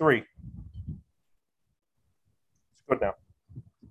three. 0.00 0.24
Good 2.88 3.02
now. 3.02 3.14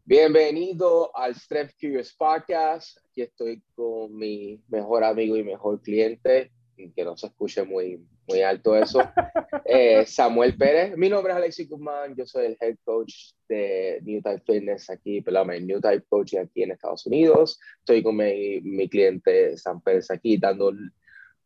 Bienvenido 0.06 1.16
al 1.16 1.36
Strength 1.36 1.76
Curious 1.80 2.16
Podcast. 2.16 2.98
Aquí 3.06 3.22
estoy 3.22 3.62
con 3.76 4.16
mi 4.16 4.60
mejor 4.70 5.04
amigo 5.04 5.38
y 5.38 5.44
mejor 5.44 5.80
cliente, 5.84 6.52
que 6.76 7.04
no 7.06 7.16
se 7.16 7.28
escuche 7.28 7.64
muy, 7.64 8.04
muy 8.28 8.42
alto 8.42 8.76
eso, 8.76 9.02
eh, 9.66 10.04
Samuel 10.08 10.58
Pérez. 10.58 10.98
Mi 10.98 11.10
nombre 11.10 11.32
es 11.32 11.38
Alexis 11.38 11.70
Guzmán, 11.70 12.16
yo 12.16 12.26
soy 12.26 12.48
el 12.48 12.58
head 12.60 12.78
coach 12.84 13.14
de 13.48 14.00
New 14.02 14.20
Type 14.24 14.42
Fitness 14.48 14.90
aquí, 14.90 15.22
perdón, 15.22 15.50
New 15.68 15.80
Type 15.80 16.06
Coaching 16.10 16.40
aquí 16.40 16.64
en 16.64 16.72
Estados 16.72 17.06
Unidos. 17.06 17.60
Estoy 17.82 18.02
con 18.02 18.18
mi, 18.18 18.62
mi 18.62 18.90
cliente 18.90 19.56
Sam 19.58 19.80
Pérez 19.80 20.10
aquí 20.10 20.38
dando 20.38 20.74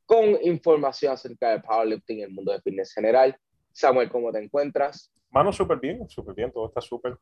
con 0.05 0.37
información 0.41 1.11
acerca 1.11 1.49
de 1.49 1.59
powerlifting 1.59 2.19
en 2.19 2.23
el 2.25 2.31
mundo 2.31 2.53
de 2.53 2.61
fitness 2.61 2.93
general. 2.93 3.37
Samuel, 3.73 4.09
¿cómo 4.09 4.31
te 4.31 4.41
encuentras? 4.43 5.11
Mano, 5.31 5.51
súper 5.51 5.79
bien, 5.79 6.07
súper 6.07 6.35
bien, 6.35 6.51
todo 6.51 6.67
está 6.67 6.79
súper, 6.79 7.17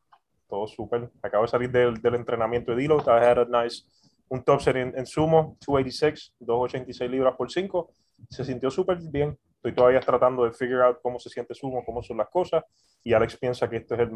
todo 0.48 0.66
súper. 0.66 1.10
Acabo 1.22 1.44
de 1.44 1.48
salir 1.48 1.70
del, 1.70 1.94
del 2.00 2.14
entrenamiento 2.14 2.72
de 2.72 2.78
Dilo, 2.82 2.98
I 3.06 3.10
had 3.24 3.38
a 3.38 3.44
nice, 3.64 3.84
un 4.28 4.42
top 4.44 4.60
set 4.60 4.76
en, 4.76 4.96
en 4.96 5.06
sumo, 5.06 5.56
286, 5.66 6.34
286 6.38 7.10
libras 7.10 7.34
por 7.36 7.50
5, 7.50 7.90
se 8.28 8.44
sintió 8.44 8.70
súper 8.70 8.98
bien. 9.10 9.36
Estoy 9.56 9.74
todavía 9.74 10.00
tratando 10.00 10.44
de 10.44 10.52
figure 10.52 10.82
out 10.84 10.98
cómo 11.02 11.18
se 11.18 11.30
siente 11.30 11.54
sumo, 11.54 11.84
cómo 11.84 12.02
son 12.02 12.18
las 12.18 12.28
cosas, 12.28 12.64
y 13.02 13.12
Alex 13.14 13.36
piensa 13.38 13.68
que 13.70 13.76
este 13.76 13.94
es 13.94 14.00
el 14.00 14.10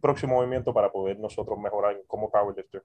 próximo 0.00 0.36
movimiento 0.36 0.72
para 0.72 0.90
poder 0.92 1.18
nosotros 1.18 1.58
mejorar 1.58 2.00
como 2.06 2.30
powerlifter. 2.30 2.82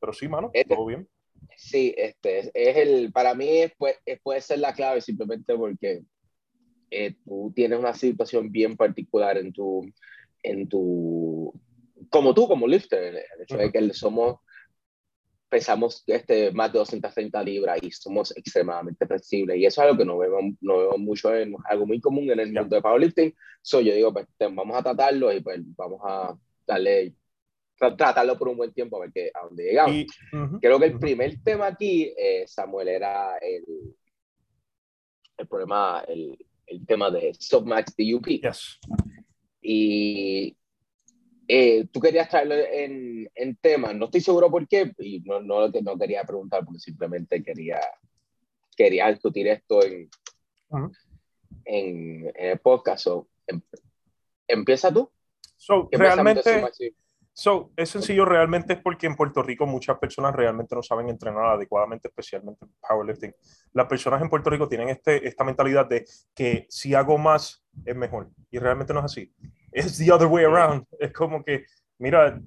Pero 0.00 0.12
sí, 0.12 0.28
mano, 0.28 0.50
Este- 0.52 0.74
todo 0.74 0.86
bien. 0.86 1.08
Sí, 1.56 1.94
este 1.96 2.50
es 2.54 2.76
el, 2.76 3.12
para 3.12 3.34
mí 3.34 3.48
es- 3.58 3.72
puede, 3.76 3.96
puede 4.22 4.40
ser 4.40 4.58
la 4.58 4.72
clave 4.72 5.00
simplemente 5.00 5.54
porque 5.56 6.02
eh, 6.90 7.16
tú 7.24 7.52
tienes 7.54 7.78
una 7.78 7.94
situación 7.94 8.50
bien 8.50 8.76
particular 8.76 9.38
en 9.38 9.52
tu, 9.52 9.90
en 10.42 10.68
tu, 10.68 11.52
como 12.10 12.34
tú 12.34 12.46
como 12.48 12.66
lifter, 12.66 13.02
el, 13.16 13.42
hecho 13.42 13.56
de 13.56 13.64
Ujú. 13.64 13.72
que 13.72 13.94
somos, 13.94 14.36
pesamos 15.48 16.02
este, 16.06 16.50
más 16.52 16.72
de 16.72 16.78
230 16.80 17.42
libras 17.42 17.78
y 17.82 17.90
somos 17.90 18.36
extremadamente 18.36 19.06
flexibles 19.06 19.56
y 19.56 19.66
eso 19.66 19.80
es 19.80 19.86
algo 19.86 19.98
que 19.98 20.04
no 20.04 20.18
vemos, 20.18 20.54
no 20.60 20.78
vemos 20.78 20.98
mucho, 20.98 21.34
en, 21.34 21.54
algo 21.68 21.86
muy 21.86 22.00
común 22.00 22.30
en 22.30 22.40
el 22.40 22.52
mundo 22.52 22.76
de 22.76 22.82
powerlifting, 22.82 23.34
so 23.62 23.80
yo 23.80 23.94
digo, 23.94 24.12
pues 24.12 24.26
vamos 24.38 24.76
a 24.76 24.82
tratarlo 24.82 25.32
y 25.32 25.40
pues 25.40 25.60
vamos 25.76 26.00
a 26.04 26.36
darle, 26.66 27.14
tra- 27.78 27.96
tratarlo 27.96 28.38
por 28.38 28.48
un 28.48 28.56
buen 28.56 28.72
tiempo 28.72 28.96
a 28.96 29.00
ver 29.00 29.12
que, 29.12 29.30
a 29.32 29.44
dónde 29.44 29.64
llegamos. 29.64 29.94
Y, 29.94 30.06
ujú, 30.32 30.60
Creo 30.60 30.78
que 30.78 30.86
el 30.86 30.92
ujú. 30.92 31.00
primer 31.00 31.42
tema 31.42 31.66
aquí, 31.68 32.12
eh, 32.16 32.44
Samuel, 32.46 32.88
era 32.88 33.36
el, 33.38 33.94
el 35.36 35.46
problema, 35.48 36.02
el, 36.08 36.36
el 36.66 36.86
tema 36.86 37.10
de 37.10 37.34
Submax 37.38 37.94
DUP. 37.96 38.26
Yes. 38.26 38.78
Y 39.62 40.56
eh, 41.48 41.86
tú 41.92 42.00
querías 42.00 42.28
traerlo 42.28 42.54
en, 42.54 43.30
en 43.34 43.56
tema, 43.56 43.92
no 43.92 44.06
estoy 44.06 44.20
seguro 44.20 44.50
por 44.50 44.66
qué, 44.66 44.92
y 44.98 45.20
no, 45.20 45.40
no, 45.40 45.68
no 45.68 45.98
quería 45.98 46.24
preguntar 46.24 46.64
porque 46.64 46.80
simplemente 46.80 47.42
quería, 47.42 47.80
quería 48.76 49.08
discutir 49.08 49.46
esto 49.48 49.84
en, 49.84 50.08
en, 51.64 52.32
en 52.34 52.46
el 52.50 52.58
podcast. 52.58 53.04
So, 53.04 53.28
em- 53.46 53.62
empieza 54.48 54.92
tú. 54.92 55.10
So, 55.56 55.88
¿Qué 55.90 55.98
pensamos 55.98 56.34
de 56.34 56.42
realmente? 56.42 56.94
So, 57.38 57.70
es 57.76 57.90
sencillo 57.90 58.24
realmente 58.24 58.72
es 58.72 58.80
porque 58.80 59.06
en 59.06 59.14
Puerto 59.14 59.42
Rico 59.42 59.66
muchas 59.66 59.98
personas 59.98 60.34
realmente 60.34 60.74
no 60.74 60.82
saben 60.82 61.10
entrenar 61.10 61.44
adecuadamente, 61.44 62.08
especialmente 62.08 62.64
en 62.64 62.72
powerlifting. 62.80 63.34
Las 63.74 63.86
personas 63.88 64.22
en 64.22 64.30
Puerto 64.30 64.48
Rico 64.48 64.66
tienen 64.66 64.88
este, 64.88 65.28
esta 65.28 65.44
mentalidad 65.44 65.86
de 65.86 66.06
que 66.34 66.64
si 66.70 66.94
hago 66.94 67.18
más 67.18 67.62
es 67.84 67.94
mejor 67.94 68.30
y 68.50 68.58
realmente 68.58 68.94
no 68.94 69.00
es 69.00 69.04
así. 69.04 69.34
Es 69.70 69.98
the 69.98 70.10
other 70.10 70.26
way 70.26 70.46
around. 70.46 70.86
Es 70.98 71.12
como 71.12 71.44
que, 71.44 71.66
mira, 71.98 72.40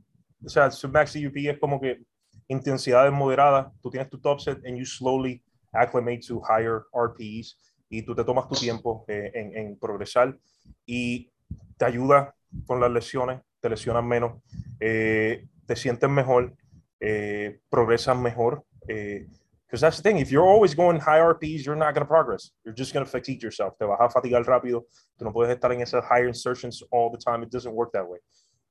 o 0.43 0.49
sea, 0.49 0.71
Submax 0.71 1.13
CUP 1.13 1.35
es 1.35 1.59
como 1.59 1.79
que 1.79 2.01
intensidades 2.47 3.13
moderadas, 3.13 3.71
tú 3.81 3.91
tienes 3.91 4.09
tu 4.09 4.19
top 4.19 4.39
set 4.39 4.57
and 4.65 4.75
you 4.75 4.85
slowly 4.85 5.43
acclimate 5.71 6.21
to 6.27 6.41
higher 6.49 6.81
RPEs 6.93 7.59
y 7.89 8.01
tú 8.01 8.15
te 8.15 8.23
tomas 8.23 8.47
tu 8.47 8.55
tiempo 8.55 9.05
eh, 9.07 9.29
en, 9.35 9.55
en 9.55 9.77
progresar 9.77 10.35
y 10.83 11.31
te 11.77 11.85
ayuda 11.85 12.33
con 12.65 12.79
las 12.79 12.89
lesiones, 12.89 13.39
te 13.59 13.69
lesionas 13.69 14.03
menos 14.03 14.41
eh, 14.79 15.45
te 15.65 15.75
sientes 15.75 16.09
mejor, 16.09 16.53
eh, 16.99 17.59
progresas 17.69 18.17
mejor. 18.17 18.63
Because 18.85 19.81
that's 19.81 19.97
the 19.97 20.03
thing, 20.03 20.17
if 20.17 20.31
you're 20.31 20.47
always 20.47 20.73
going 20.75 20.99
high 20.99 21.19
RPs, 21.19 21.63
you're 21.63 21.75
not 21.75 21.93
going 21.93 22.03
to 22.03 22.07
progress. 22.07 22.51
You're 22.65 22.73
just 22.73 22.91
going 22.91 23.05
to 23.05 23.11
fatigue 23.11 23.43
yourself. 23.43 23.77
Te 23.77 23.85
vas 23.85 23.99
a 23.99 24.09
fatigar 24.09 24.43
rápido. 24.47 24.87
Tú 25.15 25.25
no 25.25 25.31
puedes 25.31 25.53
estar 25.53 25.71
en 25.71 25.81
esas 25.81 26.03
higher 26.05 26.27
insertions 26.27 26.83
all 26.91 27.11
the 27.11 27.19
time. 27.19 27.43
It 27.43 27.51
doesn't 27.51 27.73
work 27.75 27.91
that 27.91 28.07
way. 28.07 28.19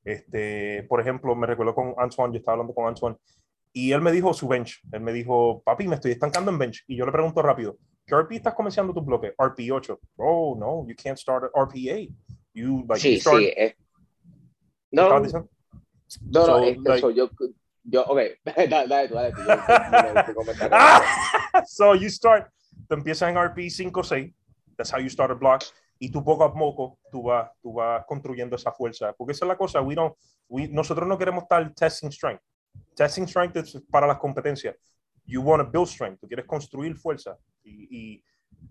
Este, 0.04 0.82
por 0.88 1.00
ejemplo, 1.00 1.37
me 1.37 1.47
recuerdo 1.47 1.72
con 1.75 1.94
Antoine, 1.99 2.32
yo 2.32 2.38
estaba 2.38 2.55
hablando 2.55 2.75
con 2.75 2.88
Antoine, 2.88 3.16
y 3.72 3.93
él 3.93 4.00
me 4.00 4.10
dijo 4.10 4.32
su 4.34 4.49
bench. 4.49 4.81
Él 4.91 5.00
me 5.00 5.12
dijo, 5.12 5.62
papi, 5.62 5.87
me 5.87 5.94
estoy 5.97 6.12
estancando 6.12 6.50
en 6.50 6.59
bench. 6.59 6.82
Y 6.88 6.97
yo 6.97 7.06
le 7.06 7.12
pregunto 7.12 7.43
rápido, 7.43 7.76
¿qué 8.05 8.16
RP 8.16 8.32
estás 8.32 8.55
comenzando 8.55 8.93
tu 8.93 9.03
bloque? 9.03 9.34
RP8. 9.37 9.99
Oh, 10.16 10.56
no, 10.59 10.84
you 10.88 10.97
can't 10.97 11.19
start 11.19 11.44
at 11.44 11.53
RP8. 11.53 12.10
You, 12.55 12.84
like, 12.88 12.94
you 12.94 13.15
Sí, 13.16 13.20
start, 13.20 13.38
sí. 13.38 13.53
eh. 13.56 13.76
¿Qué 14.91 14.97
No? 14.97 15.09
No, 15.09 16.47
no, 16.47 16.47
So, 16.47 16.62
este, 16.65 16.88
like- 16.88 17.00
so 17.00 17.10
yo, 17.10 17.28
yo, 17.84 18.03
ok, 18.04 18.19
dale, 18.44 18.88
dale, 18.88 19.09
tú, 19.09 19.15
dale, 19.15 19.32
tú, 19.32 19.43
yo- 19.43 20.53
yo-. 20.53 20.69
Ah, 20.72 21.03
so 21.66 21.94
you 21.94 22.09
start, 22.09 22.50
te 22.88 22.94
empiezas 22.94 23.28
en 23.31 23.37
RP 23.37 23.69
5 23.71 24.03
6, 24.03 24.34
that's 24.76 24.91
how 24.93 24.99
you 24.99 25.09
start 25.10 25.31
a 25.31 25.34
block, 25.34 25.62
y 25.99 26.10
tú 26.10 26.25
poco 26.25 26.44
a 26.44 26.53
poco 26.54 26.99
tú 27.10 27.25
vas, 27.25 27.50
tú 27.60 27.75
vas 27.75 28.04
construyendo 28.06 28.56
esa 28.56 28.72
fuerza, 28.72 29.12
porque 29.12 29.32
esa 29.32 29.44
es 29.44 29.49
la 29.49 29.56
cosa, 29.59 29.82
we 29.82 29.94
don't, 29.94 30.15
we, 30.49 30.69
nosotros 30.69 31.06
no 31.06 31.19
queremos 31.19 31.43
estar 31.43 31.75
testing 31.75 32.10
strength, 32.10 32.43
testing 32.94 33.26
strength 33.26 33.56
es 33.56 33.78
para 33.91 34.06
las 34.06 34.19
competencias, 34.19 34.75
you 35.26 35.43
want 35.43 35.62
to 35.62 35.70
build 35.70 35.88
strength, 35.88 36.20
tú 36.20 36.26
quieres 36.26 36.47
construir 36.47 36.97
fuerza, 36.97 37.37
y, 37.62 38.15
y 38.15 38.25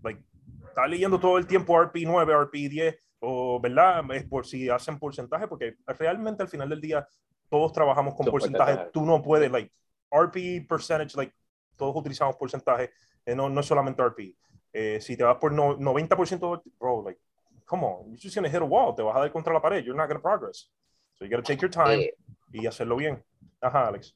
like, 0.04 0.24
estás 0.70 0.90
leyendo 0.90 1.20
todo 1.20 1.38
el 1.38 1.46
tiempo 1.46 1.80
RP 1.80 1.98
9, 2.04 2.34
RP 2.34 2.54
10, 2.70 2.96
o 3.20 3.60
verdad, 3.60 4.04
es 4.14 4.26
por 4.26 4.46
si 4.46 4.70
hacen 4.70 5.00
porcentaje, 5.00 5.48
porque 5.48 5.76
realmente 5.86 6.44
al 6.44 6.50
final 6.50 6.70
del 6.70 6.82
día 6.82 7.08
todos 7.50 7.72
trabajamos 7.72 8.16
con 8.16 8.26
porcentaje, 8.28 8.90
tú 8.92 9.06
no 9.06 9.22
puedes, 9.22 9.52
like, 9.52 9.72
RP 10.12 10.66
percentage, 10.68 11.16
like, 11.16 11.34
todos 11.76 11.96
utilizamos 11.96 12.36
porcentaje, 12.36 12.92
eh, 13.26 13.36
no, 13.36 13.50
no 13.50 13.64
solamente 13.64 14.02
RP. 14.02 14.36
Eh, 14.74 15.00
si 15.02 15.16
te 15.18 15.24
vas 15.24 15.38
por 15.38 15.52
no, 15.52 15.78
90%, 15.78 16.62
bro, 16.80 17.04
like, 17.04 17.20
come 17.66 17.86
on, 17.86 18.06
you're 18.08 18.20
just 18.22 18.36
gonna 18.36 18.50
hit 18.50 18.62
a 18.62 18.66
wall, 18.66 18.94
te 18.96 19.02
vas 19.02 19.16
a 19.16 19.22
dar 19.22 19.32
contra 19.32 19.54
la 19.54 19.62
pared, 19.62 19.84
you're 19.84 19.98
not 19.98 20.08
gonna 20.08 20.22
progress. 20.22 20.70
So 21.16 21.26
you 21.26 21.32
gotta 21.32 21.44
take 21.44 21.62
your 21.62 21.72
time 21.72 22.00
Eh, 22.02 22.14
y 22.52 22.68
hacerlo 22.68 22.96
bien. 22.98 23.24
Ajá, 23.60 23.88
Alex. 23.88 24.14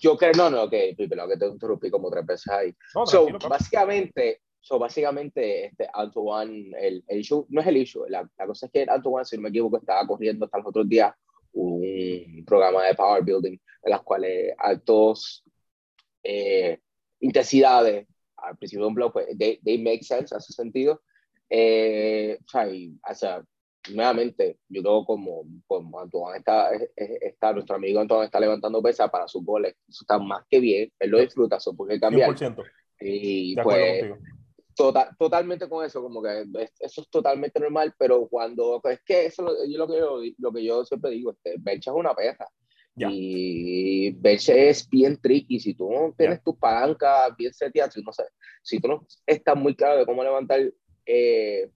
yo 0.00 0.16
creo, 0.16 0.32
no, 0.36 0.50
no, 0.50 0.68
que 0.68 0.94
pero 1.08 1.26
que 1.26 1.36
te 1.36 1.46
interrumpí 1.46 1.90
como 1.90 2.10
tres 2.10 2.26
veces 2.26 2.48
ahí. 2.52 2.76
No, 2.94 3.06
So, 3.06 3.26
básicamente, 3.48 4.42
so, 4.60 4.78
básicamente, 4.78 5.66
este 5.66 5.88
Antoine, 5.92 6.74
el, 6.78 7.04
el 7.06 7.18
issue, 7.20 7.46
no 7.50 7.60
es 7.60 7.66
el 7.66 7.76
issue, 7.76 8.04
la, 8.08 8.28
la 8.38 8.46
cosa 8.46 8.66
es 8.66 8.72
que 8.72 8.86
Antoine, 8.88 9.24
si 9.24 9.36
no 9.36 9.42
me 9.42 9.48
equivoco, 9.50 9.78
estaba 9.78 10.06
corriendo 10.06 10.44
hasta 10.44 10.58
los 10.58 10.66
otros 10.68 10.88
días 10.88 11.14
un 11.52 12.44
programa 12.46 12.84
de 12.84 12.94
power 12.94 13.22
building 13.24 13.52
en 13.82 13.90
las 13.90 14.02
cuales 14.02 14.54
altos 14.58 15.42
eh, 16.22 16.78
intensidades 17.20 18.06
al 18.36 18.56
principio 18.58 18.84
de 18.84 18.88
un 18.88 18.94
blog, 18.94 19.12
pues, 19.12 19.26
they, 19.38 19.58
they 19.64 19.78
make 19.78 20.02
sense, 20.04 20.34
hace 20.34 20.52
sentido. 20.52 21.00
Eh, 21.48 22.38
o 22.44 22.48
sea, 22.48 22.68
y, 22.68 22.94
o 23.08 23.14
sea, 23.14 23.42
nuevamente, 23.92 24.58
yo 24.68 24.82
creo 24.82 25.04
como, 25.04 25.44
como 25.66 26.00
Antoine 26.00 26.38
está, 26.38 26.70
es- 26.74 26.90
es- 26.96 27.22
está, 27.22 27.52
nuestro 27.52 27.76
amigo 27.76 28.00
Antoine 28.00 28.26
está 28.26 28.38
levantando 28.40 28.82
pesa 28.82 29.08
para 29.08 29.26
sus 29.28 29.44
goles, 29.44 29.74
eso 29.88 30.02
está 30.02 30.18
más 30.18 30.44
que 30.50 30.60
bien, 30.60 30.92
él 30.98 31.10
lo 31.10 31.18
disfruta, 31.20 31.56
eso 31.56 31.74
porque 31.74 31.98
cambiar. 32.00 32.36
100%. 32.36 32.62
Y 33.00 33.54
De 33.54 33.62
pues, 33.62 34.04
contigo. 34.76 34.92
tota- 34.92 35.16
totalmente 35.18 35.68
con 35.68 35.84
eso, 35.84 36.02
como 36.02 36.22
que 36.22 36.42
es- 36.58 36.72
eso 36.80 37.00
es 37.02 37.10
totalmente 37.10 37.58
normal, 37.60 37.94
pero 37.98 38.28
cuando, 38.28 38.80
es 38.84 39.00
que 39.02 39.26
eso 39.26 39.46
yo 39.68 39.78
lo 39.78 39.86
que 39.88 39.98
yo, 39.98 40.20
lo 40.38 40.52
que 40.52 40.64
yo 40.64 40.84
siempre 40.84 41.10
digo, 41.12 41.32
este, 41.32 41.56
bench 41.58 41.86
es 41.88 41.94
una 41.94 42.14
pesa. 42.14 42.46
Ya. 42.98 43.08
Y 43.10 44.10
bench 44.12 44.48
es 44.48 44.88
bien 44.88 45.20
tricky, 45.20 45.60
si 45.60 45.74
tú 45.74 45.90
no 45.90 46.14
tienes 46.16 46.42
tus 46.42 46.56
palancas 46.56 47.36
bien 47.36 47.52
seteadas, 47.52 47.92
si, 47.92 48.02
no 48.02 48.10
sé, 48.12 48.24
si 48.62 48.80
tú 48.80 48.88
no 48.88 49.06
estás 49.26 49.54
muy 49.56 49.74
claro 49.76 49.98
de 49.98 50.06
cómo 50.06 50.24
levantar 50.24 50.60
eh, 51.04 51.70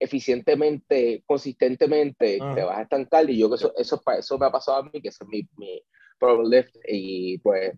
eficientemente, 0.00 1.22
consistentemente, 1.26 2.38
Ajá. 2.40 2.54
te 2.54 2.64
vas 2.64 2.78
a 2.78 2.82
estancar 2.82 3.30
y 3.30 3.38
yo 3.38 3.48
que 3.48 3.54
eso, 3.54 3.72
eso, 3.76 4.02
eso 4.18 4.38
me 4.38 4.46
ha 4.46 4.50
pasado 4.50 4.78
a 4.78 4.82
mí, 4.82 5.00
que 5.00 5.08
ese 5.08 5.22
es 5.22 5.28
mi, 5.28 5.48
mi 5.56 5.80
problem 6.18 6.50
lift 6.50 6.74
y 6.88 7.38
pues, 7.38 7.72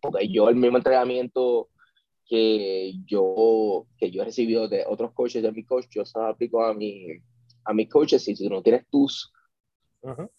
porque 0.00 0.28
yo 0.28 0.48
el 0.48 0.54
mismo 0.56 0.76
entrenamiento 0.76 1.68
que 2.28 2.94
yo, 3.06 3.86
que 3.98 4.10
yo 4.10 4.22
he 4.22 4.24
recibido 4.24 4.68
de 4.68 4.84
otros 4.86 5.12
coaches, 5.12 5.42
de 5.42 5.52
mi 5.52 5.64
coach, 5.64 5.86
yo 5.90 6.04
se 6.04 6.18
lo 6.18 6.26
aplico 6.26 6.64
a, 6.64 6.74
mi, 6.74 7.06
a 7.64 7.72
mis 7.72 7.88
coaches 7.88 8.24
si 8.24 8.34
tú 8.34 8.48
no 8.48 8.62
tienes 8.62 8.86
tus 8.88 9.32
Ujú. 10.02 10.30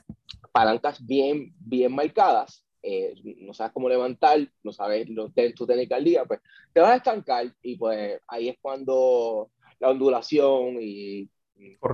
palancas 0.52 1.06
bien, 1.06 1.54
bien 1.60 1.94
marcadas, 1.94 2.66
eh, 2.82 3.14
no 3.40 3.54
sabes 3.54 3.72
cómo 3.74 3.88
levantar, 3.88 4.40
no 4.62 4.74
sabes 4.74 5.10
lo, 5.10 5.32
tu 5.56 5.66
técnica 5.66 5.96
al 5.96 6.04
día, 6.04 6.26
pues 6.26 6.42
te 6.74 6.82
vas 6.82 6.92
a 6.92 6.96
estancar 6.98 7.46
y 7.62 7.78
pues 7.78 8.20
ahí 8.28 8.50
es 8.50 8.58
cuando 8.62 9.52
la 9.80 9.90
ondulación 9.90 10.78
y 10.82 11.30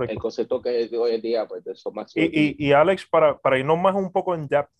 el 0.08 0.18
concepto 0.18 0.60
que 0.60 0.90
hoy 0.96 1.14
en 1.14 1.20
día, 1.20 1.46
pues 1.46 1.62
de 1.64 1.72
eso 1.72 1.92
más. 1.92 2.16
Y, 2.16 2.24
y, 2.24 2.56
y, 2.58 2.72
Alex, 2.72 3.06
para, 3.06 3.38
para 3.38 3.58
irnos 3.58 3.78
más 3.78 3.94
un 3.94 4.10
poco 4.10 4.34
en 4.34 4.48
depth, 4.48 4.70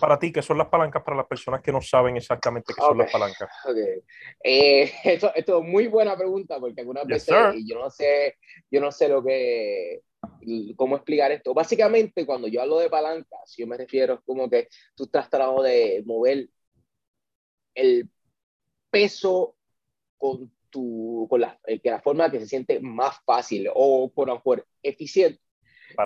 para 0.00 0.18
ti, 0.18 0.32
¿qué 0.32 0.42
son 0.42 0.58
las 0.58 0.68
palancas 0.68 1.02
para 1.02 1.16
las 1.16 1.26
personas 1.26 1.60
que 1.60 1.72
no 1.72 1.80
saben 1.80 2.16
exactamente 2.16 2.72
qué 2.74 2.80
son 2.80 2.98
las 2.98 3.10
palancas? 3.10 3.48
Okay. 3.64 4.02
Eh, 4.42 4.92
esto, 5.04 5.32
esto, 5.34 5.58
es 5.58 5.64
muy 5.68 5.86
buena 5.86 6.16
pregunta 6.16 6.58
porque 6.58 6.80
algunas 6.80 7.06
veces 7.06 7.34
yo 7.64 7.78
no 7.78 7.90
sé, 7.90 8.36
yo 8.70 8.80
no 8.80 8.90
sé 8.90 9.08
lo 9.08 9.22
que, 9.22 10.02
cómo 10.76 10.96
explicar 10.96 11.32
esto. 11.32 11.54
Básicamente, 11.54 12.26
cuando 12.26 12.48
yo 12.48 12.62
hablo 12.62 12.78
de 12.78 12.90
palancas, 12.90 13.54
yo 13.56 13.66
me 13.66 13.76
refiero 13.76 14.22
como 14.24 14.48
que 14.48 14.68
tú 14.94 15.04
estás 15.04 15.28
tratando 15.28 15.62
de 15.62 16.02
mover 16.04 16.48
el 17.74 18.08
peso 18.90 19.56
con 20.16 20.50
tu, 20.70 21.26
con 21.28 21.40
la, 21.40 21.58
que 21.64 21.90
la 21.90 22.00
forma 22.00 22.30
que 22.30 22.40
se 22.40 22.46
siente 22.46 22.80
más 22.80 23.16
fácil 23.24 23.68
o 23.74 24.10
por 24.10 24.32
mejor 24.32 24.66
eficiente 24.82 25.43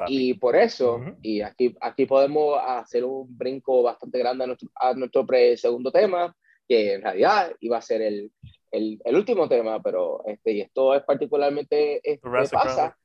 y 0.08 0.34
por 0.34 0.56
eso, 0.56 1.00
y 1.22 1.40
aquí, 1.40 1.74
aquí 1.80 2.06
podemos 2.06 2.58
hacer 2.62 3.04
un 3.04 3.26
brinco 3.36 3.82
bastante 3.82 4.18
grande 4.18 4.44
a 4.44 4.46
nuestro, 4.48 4.68
a 4.74 4.92
nuestro 4.94 5.26
pre 5.26 5.56
segundo 5.56 5.90
tema, 5.90 6.34
que 6.68 6.94
en 6.94 7.02
realidad 7.02 7.52
iba 7.60 7.78
a 7.78 7.82
ser 7.82 8.02
el, 8.02 8.30
el, 8.70 9.00
el 9.04 9.16
último 9.16 9.48
tema, 9.48 9.80
pero 9.80 10.22
este, 10.26 10.52
y 10.52 10.60
esto 10.60 10.94
es 10.94 11.02
particularmente 11.04 12.00
este, 12.02 12.28
pasa 12.52 12.97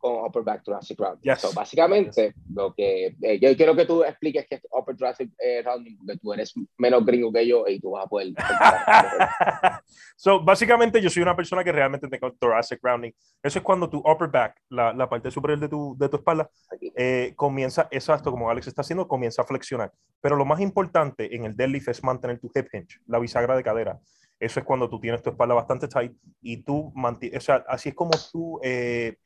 con 0.00 0.24
Upper 0.24 0.42
Back 0.42 0.64
Thoracic 0.64 0.98
Rounding. 0.98 1.36
So, 1.36 1.52
básicamente, 1.52 2.34
lo 2.52 2.74
que 2.74 3.14
eh, 3.20 3.38
yo 3.38 3.54
quiero 3.56 3.76
que 3.76 3.84
tú 3.84 4.02
expliques 4.02 4.46
qué 4.48 4.56
es 4.56 4.62
Upper 4.70 4.96
Thoracic 4.96 5.30
eh, 5.38 5.62
Rounding, 5.62 5.96
porque 5.98 6.18
tú 6.18 6.32
eres 6.32 6.54
menos 6.78 7.04
gringo 7.04 7.32
que 7.32 7.46
yo 7.46 7.64
y 7.68 7.78
tú 7.78 7.90
vas 7.90 8.06
a 8.06 8.08
poder. 8.08 8.32
so, 10.16 10.42
básicamente, 10.42 11.00
yo 11.00 11.10
soy 11.10 11.22
una 11.22 11.36
persona 11.36 11.62
que 11.62 11.70
realmente 11.70 12.08
tengo 12.08 12.32
Thoracic 12.32 12.80
Rounding. 12.82 13.12
Eso 13.42 13.58
es 13.58 13.64
cuando 13.64 13.88
tu 13.88 13.98
upper 13.98 14.28
back, 14.28 14.60
la, 14.70 14.92
la 14.92 15.08
parte 15.08 15.30
superior 15.30 15.60
de 15.60 15.68
tu, 15.68 15.94
de 15.98 16.08
tu 16.08 16.16
espalda, 16.16 16.50
eh, 16.96 17.34
comienza, 17.36 17.86
exacto, 17.90 18.30
como 18.30 18.48
Alex 18.50 18.68
está 18.68 18.80
haciendo, 18.80 19.06
comienza 19.06 19.42
a 19.42 19.44
flexionar. 19.44 19.92
Pero 20.20 20.36
lo 20.36 20.46
más 20.46 20.60
importante 20.60 21.34
en 21.34 21.44
el 21.44 21.54
deadlift 21.54 21.88
es 21.88 22.02
mantener 22.02 22.40
tu 22.40 22.50
hip 22.54 22.68
hinge, 22.72 23.00
la 23.06 23.18
bisagra 23.18 23.54
de 23.54 23.62
cadera. 23.62 24.00
Eso 24.40 24.58
es 24.58 24.64
cuando 24.64 24.88
tú 24.88 24.98
tienes 24.98 25.22
tu 25.22 25.28
espalda 25.28 25.54
bastante 25.54 25.86
tight 25.86 26.12
y 26.40 26.62
tú 26.62 26.90
mantienes, 26.94 27.42
o 27.42 27.44
sea, 27.44 27.64
así 27.68 27.90
es 27.90 27.94
como 27.94 28.12
tú 28.32 28.58
eh, 28.62 29.16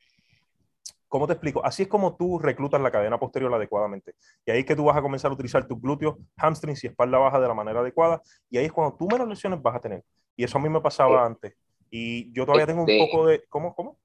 ¿Cómo 1.15 1.27
te 1.27 1.31
explico? 1.31 1.65
Así 1.65 1.83
es 1.83 1.87
como 1.87 2.17
tú 2.17 2.39
reclutas 2.39 2.81
la 2.81 2.91
cadena 2.91 3.17
posterior 3.17 3.53
adecuadamente. 3.53 4.15
Y 4.45 4.51
ahí 4.51 4.59
es 4.59 4.65
que 4.65 4.75
tú 4.75 4.83
vas 4.83 4.97
a 4.97 5.01
comenzar 5.01 5.31
a 5.31 5.33
utilizar 5.33 5.65
tus 5.65 5.81
glúteos, 5.81 6.17
hamstrings 6.35 6.83
y 6.83 6.87
espalda 6.87 7.17
baja 7.17 7.39
de 7.39 7.47
la 7.47 7.53
manera 7.53 7.79
adecuada. 7.79 8.21
Y 8.49 8.57
ahí 8.57 8.65
es 8.65 8.73
cuando 8.73 8.97
tú 8.97 9.07
menos 9.07 9.25
lesiones 9.25 9.61
vas 9.61 9.77
a 9.77 9.79
tener. 9.79 10.03
Y 10.35 10.43
eso 10.43 10.57
a 10.57 10.61
mí 10.61 10.67
me 10.67 10.81
pasaba 10.81 11.21
eh, 11.21 11.25
antes. 11.25 11.53
Y 11.89 12.33
yo 12.33 12.45
todavía 12.45 12.65
tengo 12.65 12.83
un 12.83 12.89
este 12.89 13.05
poco 13.05 13.27
de... 13.27 13.45
¿Cómo? 13.47 13.73
¿Cómo? 13.73 13.97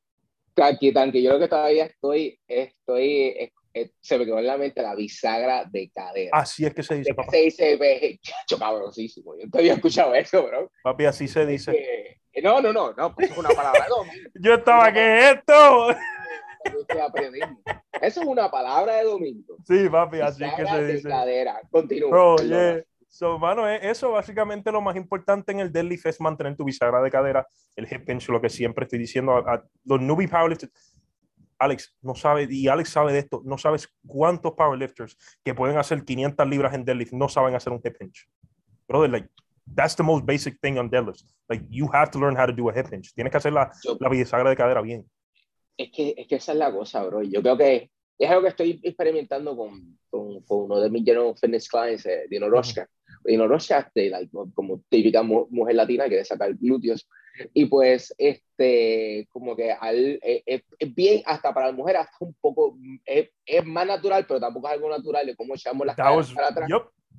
Aquí, 0.62 0.92
tanque, 0.92 1.20
yo 1.20 1.32
lo 1.32 1.40
que 1.40 1.48
todavía 1.48 1.86
estoy, 1.86 2.38
estoy, 2.46 3.52
se 3.98 4.16
me 4.16 4.24
quedó 4.24 4.38
en 4.38 4.46
la 4.46 4.56
mente 4.56 4.80
la 4.80 4.94
bisagra 4.94 5.64
de 5.64 5.90
cadera. 5.90 6.30
Así 6.32 6.64
es 6.64 6.72
que 6.72 6.84
se 6.84 6.94
dice, 6.94 7.12
papá. 7.12 7.32
Se 7.32 7.38
dice, 7.38 8.20
chacho, 8.22 8.56
cabrosísimo. 8.56 9.36
Yo 9.36 9.50
todavía 9.50 9.72
he 9.72 9.74
escuchado 9.74 10.14
eso, 10.14 10.46
bro. 10.46 10.70
Papi, 10.84 11.06
así 11.06 11.26
se 11.26 11.44
dice. 11.44 12.20
no, 12.40 12.60
no, 12.60 12.72
no, 12.72 12.92
no, 12.92 13.12
pues 13.16 13.32
es 13.32 13.36
una 13.36 13.48
palabra. 13.48 13.84
No, 13.88 14.04
yo 14.40 14.54
estaba, 14.54 14.92
¿qué 14.92 15.18
es 15.18 15.36
esto? 15.38 15.88
Eso 18.00 18.20
es 18.22 18.26
una 18.26 18.50
palabra 18.50 18.96
de 18.96 19.04
domingo. 19.04 19.56
Sí, 19.66 19.88
papi, 19.88 20.20
así 20.20 20.44
que 20.56 20.66
se 20.66 20.86
dice. 20.86 21.08
Cadera. 21.08 21.60
Continúa. 21.70 22.82
So, 23.08 23.40
mano, 23.40 23.68
e, 23.68 23.90
eso 23.90 24.12
básicamente 24.12 24.70
lo 24.70 24.80
más 24.80 24.94
importante 24.94 25.50
en 25.50 25.58
el 25.58 25.72
deadlift 25.72 26.06
es 26.06 26.20
mantener 26.20 26.56
tu 26.56 26.64
bisagra 26.64 27.02
de 27.02 27.10
cadera, 27.10 27.46
el 27.74 27.88
hip 27.90 28.06
pinch, 28.06 28.28
lo 28.28 28.40
que 28.40 28.48
siempre 28.48 28.84
estoy 28.84 29.00
diciendo 29.00 29.36
a, 29.36 29.64
los 29.84 30.00
newbie 30.00 30.28
powerlifters. 30.28 30.94
Alex 31.58 31.94
no 32.00 32.14
sabe, 32.14 32.46
y 32.48 32.68
Alex 32.68 32.88
sabe 32.88 33.12
de 33.12 33.18
esto, 33.18 33.42
no 33.44 33.58
sabes 33.58 33.88
cuántos 34.06 34.52
powerlifters 34.52 35.18
que 35.44 35.54
pueden 35.54 35.76
hacer 35.76 36.04
500 36.04 36.46
libras 36.46 36.72
en 36.72 36.84
deadlift 36.84 37.12
no 37.12 37.28
saben 37.28 37.54
hacer 37.54 37.72
un 37.72 37.80
hip 37.84 37.98
pinch. 37.98 38.28
Brother, 38.86 39.10
like, 39.10 39.28
that's 39.74 39.96
the 39.96 40.04
most 40.04 40.24
basic 40.24 40.58
thing 40.60 40.78
on 40.78 40.88
deadlift. 40.88 41.24
Like, 41.48 41.64
you 41.68 41.90
have 41.92 42.10
to 42.12 42.18
learn 42.18 42.36
how 42.36 42.46
to 42.46 42.52
do 42.52 42.70
a 42.70 42.72
hip 42.72 42.88
pinch. 42.88 43.12
Tienes 43.12 43.32
que 43.32 43.38
hacer 43.38 43.52
la, 43.52 43.70
la 43.98 44.08
bisagra 44.08 44.48
de 44.48 44.56
cadera 44.56 44.80
bien 44.80 45.04
es 45.82 45.90
que, 45.90 46.14
es 46.16 46.26
que 46.28 46.36
esa 46.36 46.52
es 46.52 46.58
la 46.58 46.72
cosa, 46.72 47.02
bro. 47.04 47.22
Yo 47.22 47.40
creo 47.40 47.56
que 47.56 47.90
es 48.18 48.30
algo 48.30 48.42
que 48.42 48.48
estoy 48.48 48.80
experimentando 48.82 49.56
con, 49.56 49.98
con, 50.10 50.42
con 50.42 50.64
uno 50.64 50.78
de 50.78 50.90
mis 50.90 51.04
General 51.04 51.34
Fitness 51.34 51.68
clients, 51.68 52.04
eh, 52.04 52.26
Dino 52.28 52.50
Roshka. 52.50 52.86
Dino 53.24 53.48
Roshka, 53.48 53.90
like, 53.94 54.30
como 54.54 54.82
típica 54.90 55.22
mujer 55.22 55.74
latina, 55.74 56.06
quiere 56.06 56.24
sacar 56.24 56.54
glúteos. 56.54 57.08
Y 57.54 57.64
pues, 57.66 58.14
este, 58.18 59.26
como 59.30 59.56
que 59.56 59.72
al, 59.72 60.18
eh, 60.22 60.42
es, 60.44 60.94
bien, 60.94 61.22
hasta 61.24 61.54
para 61.54 61.68
la 61.68 61.72
mujer, 61.72 61.96
hasta 61.96 62.16
un 62.20 62.34
poco, 62.40 62.76
es, 63.06 63.30
es, 63.46 63.64
más 63.64 63.86
natural, 63.86 64.26
pero 64.28 64.38
tampoco 64.38 64.68
es 64.68 64.74
algo 64.74 64.90
natural 64.90 65.26
de 65.26 65.36
cómo 65.36 65.54
echamos 65.54 65.86
las 65.86 65.96
caras 65.96 66.30
para 66.34 66.48
atrás. 66.48 66.68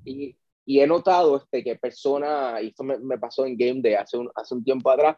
Y, 0.05 0.35
y, 0.65 0.79
he 0.81 0.85
notado 0.85 1.37
este, 1.37 1.63
que 1.63 1.77
personas, 1.77 2.61
y 2.61 2.67
esto 2.67 2.83
me, 2.83 2.99
me, 2.99 3.17
pasó 3.17 3.45
en 3.45 3.57
Game 3.57 3.81
Day 3.81 3.95
hace 3.95 4.17
un, 4.17 4.29
hace 4.35 4.53
un 4.53 4.63
tiempo 4.63 4.91
atrás, 4.91 5.17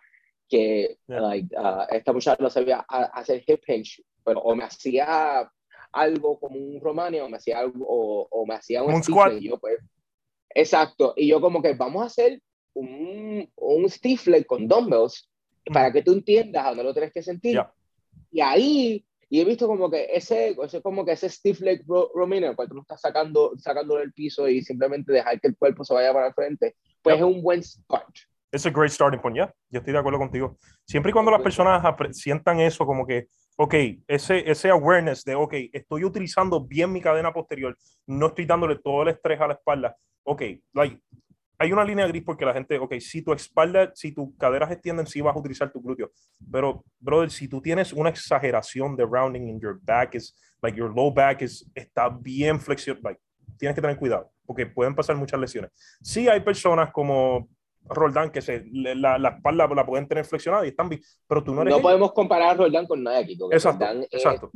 que 0.50 0.98
like, 1.08 1.56
uh, 1.56 1.86
esta 1.90 2.14
muchacha 2.14 2.42
no 2.42 2.50
sabía 2.50 2.80
hacer 2.80 3.44
hip 3.48 3.62
hinge, 3.68 4.04
pero 4.24 4.42
o 4.42 4.56
me 4.56 4.64
hacía 4.64 5.50
algo 5.92 6.40
como 6.40 6.58
un 6.58 6.82
romania 6.82 7.24
o 7.24 7.30
me 7.30 7.38
hacía 7.38 7.60
algo 7.60 7.86
o, 7.88 8.28
o 8.30 8.46
me 8.46 8.56
hacía 8.56 8.84
un, 8.84 9.04
squat. 9.04 9.34
Y 9.40 9.50
yo, 9.50 9.58
pues, 9.60 9.80
exacto. 10.50 11.14
Y 11.16 11.28
yo 11.28 11.40
como 11.40 11.62
que 11.62 11.74
vamos 11.74 12.04
a 12.04 12.08
hacer 12.08 12.42
un, 12.74 13.50
un 13.56 13.90
stiff 13.90 14.28
leg 14.28 14.46
con 14.46 14.68
dumbbells 14.68 15.30
para 15.72 15.92
que 15.92 16.02
tú 16.02 16.14
entiendas 16.14 16.66
a 16.66 16.70
dónde 16.70 16.84
lo 16.84 16.94
tienes 16.94 17.14
que 17.14 17.22
sentir. 17.22 17.62
Y 18.32 18.42
ahí, 18.42 19.06
y 19.30 19.40
he 19.40 19.46
visto 19.46 19.68
como 19.68 19.90
que 19.90 20.10
ese, 20.12 20.56
ese 20.62 20.82
como 20.82 21.06
que 21.06 21.14
ese 21.14 21.30
stiff 21.30 21.62
leg 21.62 21.84
romania, 21.88 22.56
cuando 22.56 22.72
tú 22.72 22.76
no 22.76 22.82
estás 22.82 23.02
sacando, 23.02 23.54
sacándolo 23.58 24.02
del 24.02 24.14
piso 24.14 24.48
y 24.50 24.62
simplemente 24.62 25.14
dejar 25.14 25.40
que 25.40 25.48
el 25.48 25.58
cuerpo 25.58 25.84
se 25.84 25.94
vaya 25.94 26.12
para 26.12 26.28
el 26.28 26.34
frente, 26.34 26.76
pues 27.02 27.18
es 27.18 27.24
un 27.24 27.42
buen 27.42 27.64
start 27.64 28.16
es 28.54 28.66
un 28.66 28.74
great 28.74 28.92
starting 28.92 29.20
point, 29.20 29.36
ya. 29.36 29.54
Yo 29.70 29.80
estoy 29.80 29.94
de 29.94 30.00
acuerdo 30.00 30.20
contigo. 30.20 30.58
Siempre 30.86 31.10
y 31.10 31.14
cuando 31.14 31.32
las 31.32 31.42
personas 31.42 31.84
sientan 32.12 32.60
eso, 32.60 32.86
como 32.86 33.06
que, 33.06 33.28
ok, 33.58 33.74
ese, 34.08 34.50
ese 34.50 34.70
awareness 34.70 35.24
de, 35.24 35.34
ok, 35.34 35.54
estoy 35.74 36.06
utilizando 36.06 36.64
bien 36.64 36.92
mi 36.92 37.02
cadena 37.02 37.34
posterior, 37.34 37.76
no 38.06 38.28
estoy 38.28 38.46
dándole 38.46 38.78
todo 38.78 39.02
el 39.02 39.10
estrés 39.10 39.42
a 39.42 39.48
la 39.48 39.54
espalda. 39.54 39.98
Ok, 40.24 40.44
like, 40.74 41.00
hay 41.58 41.72
una 41.72 41.84
línea 41.84 42.06
gris 42.06 42.24
porque 42.24 42.46
la 42.46 42.54
gente, 42.54 42.78
ok, 42.78 42.94
si 43.00 43.24
tu 43.24 43.34
espalda, 43.34 43.92
si 43.96 44.12
tus 44.12 44.30
caderas 44.38 44.72
extienden, 44.72 45.08
sí 45.08 45.20
vas 45.20 45.36
a 45.36 45.40
utilizar 45.40 45.72
tu 45.72 45.82
glúteo. 45.82 46.12
Pero, 46.52 46.84
brother, 47.00 47.32
si 47.32 47.48
tú 47.48 47.60
tienes 47.60 47.92
una 47.92 48.10
exageración 48.10 48.96
de 48.96 49.06
rounding 49.06 49.48
in 49.48 49.60
your 49.60 49.80
back, 49.82 50.14
is 50.14 50.36
like 50.62 50.78
your 50.78 50.94
low 50.94 51.12
back 51.12 51.42
is, 51.42 51.68
está 51.74 52.08
bien 52.08 52.60
flexible, 52.60 53.02
like, 53.04 53.20
tienes 53.58 53.74
que 53.74 53.82
tener 53.82 53.98
cuidado 53.98 54.32
porque 54.46 54.66
pueden 54.66 54.94
pasar 54.94 55.16
muchas 55.16 55.40
lesiones. 55.40 55.72
Sí 56.02 56.28
hay 56.28 56.42
personas 56.42 56.92
como 56.92 57.50
Roldán, 57.86 58.32
que 58.32 58.42
se, 58.42 58.66
la, 58.72 59.18
la, 59.18 59.30
espalda 59.30 59.68
la 59.68 59.86
pueden 59.86 60.08
tener 60.08 60.26
flexionada 60.26 60.66
y 60.66 60.70
están 60.70 60.90
bien, 60.90 61.02
pero 61.28 61.44
tú 61.44 61.54
no 61.54 61.62
eres. 61.62 61.76
No 61.76 61.82
podemos 61.82 62.14
comparar 62.14 62.52
a 62.52 62.54
Roldán 62.54 62.88
con 62.88 63.04
nadie 63.04 63.20
aquí. 63.20 63.38
Exacto, 63.52 63.86
exacto. 64.10 64.52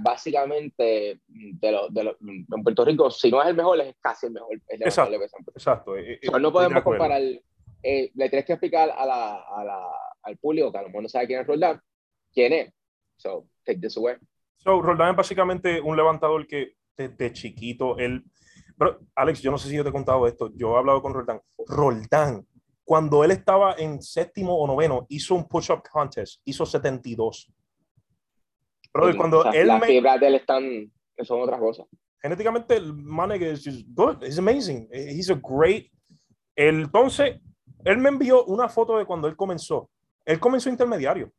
básicamente, 0.00 1.20
de 1.26 1.72
lo, 1.72 1.88
de 1.88 2.04
lo, 2.04 2.16
en 2.20 2.62
Puerto 2.62 2.84
Rico, 2.84 3.10
si 3.10 3.30
no 3.30 3.42
es 3.42 3.48
el 3.48 3.56
mejor, 3.56 3.80
es 3.80 3.96
casi 4.00 4.26
el 4.26 4.32
mejor. 4.32 4.60
exacto. 4.68 5.16
exacto. 5.54 5.96
Eh, 5.96 6.20
eh, 6.22 6.40
no 6.40 6.52
podemos 6.52 6.82
comparar. 6.82 7.22
Eh, 7.82 8.10
le 8.14 8.28
tienes 8.28 8.44
que 8.44 8.52
explicar 8.52 8.90
a 8.90 9.06
la, 9.06 9.36
a 9.36 9.64
la, 9.64 9.86
al 10.22 10.36
público, 10.36 10.70
que 10.72 10.78
a 10.78 10.82
lo 10.82 10.88
mejor 10.88 11.02
no 11.02 11.08
sabe 11.08 11.26
quién 11.26 11.40
es 11.40 11.46
Roldán, 11.46 11.80
quién 12.32 12.52
es. 12.52 12.72
So, 13.16 13.46
take 13.64 13.80
this 13.80 13.96
away. 13.96 14.16
So, 14.56 14.82
Roldán 14.82 15.10
es 15.10 15.16
básicamente 15.16 15.80
un 15.80 15.96
levantador 15.96 16.46
que 16.46 16.72
desde 16.96 17.32
chiquito, 17.32 17.96
él. 17.98 18.24
Pero, 18.76 19.00
Alex, 19.14 19.40
yo 19.40 19.50
no 19.50 19.58
sé 19.58 19.68
si 19.68 19.76
yo 19.76 19.82
te 19.82 19.90
he 19.90 19.92
contado 19.92 20.26
esto. 20.26 20.52
Yo 20.54 20.74
he 20.74 20.78
hablado 20.78 21.02
con 21.02 21.14
Roldán. 21.14 21.40
Roldán 21.66 22.46
cuando 22.88 23.22
él 23.22 23.32
estaba 23.32 23.74
en 23.76 24.00
séptimo 24.00 24.56
o 24.56 24.66
noveno, 24.66 25.04
hizo 25.10 25.34
un 25.34 25.46
push-up 25.46 25.82
contest, 25.92 26.40
hizo 26.46 26.64
72. 26.64 27.52
Pero 28.90 29.14
cuando 29.14 29.52
él 29.52 29.66
las 29.66 29.84
fibras 29.84 30.18
de 30.18 30.26
él 30.26 30.34
están, 30.36 30.90
son 31.22 31.42
otras 31.42 31.60
cosas. 31.60 31.86
Genéticamente, 32.22 32.76
el 32.76 32.94
man 32.94 33.32
es 33.32 33.84
good, 33.94 34.22
it's 34.22 34.38
amazing, 34.38 34.88
he's 34.90 35.28
a 35.28 35.34
great. 35.34 35.92
Entonces, 36.56 37.38
él 37.84 37.98
me 37.98 38.08
envió 38.08 38.46
una 38.46 38.70
foto 38.70 38.96
de 38.96 39.04
cuando 39.04 39.28
él 39.28 39.36
comenzó. 39.36 39.90
Él 40.24 40.40
comenzó 40.40 40.70
intermediario. 40.70 41.30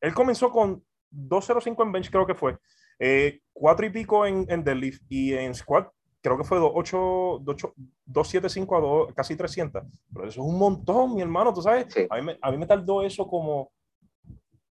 Él 0.00 0.12
comenzó 0.12 0.50
con 0.50 0.84
205 1.10 1.80
en 1.80 1.92
bench, 1.92 2.10
creo 2.10 2.26
que 2.26 2.34
fue. 2.34 2.58
Eh, 2.98 3.38
cuatro 3.52 3.86
y 3.86 3.90
pico 3.90 4.26
en, 4.26 4.46
en 4.48 4.64
deadlift 4.64 5.04
y 5.08 5.32
en 5.34 5.54
squat 5.54 5.88
creo 6.22 6.38
que 6.38 6.44
fue 6.44 6.58
275 6.58 8.76
a 8.76 8.80
2, 8.80 9.12
casi 9.14 9.36
300. 9.36 9.82
Pero 10.12 10.28
eso 10.28 10.40
es 10.40 10.46
un 10.46 10.56
montón, 10.56 11.14
mi 11.14 11.20
hermano, 11.20 11.52
tú 11.52 11.60
sabes. 11.60 11.86
A, 12.08 12.16
mí 12.16 12.22
me, 12.22 12.38
a, 12.40 12.50
mí 12.50 12.56
me, 12.56 12.66
tardó 12.66 13.02
eso 13.02 13.26
como. 13.26 13.70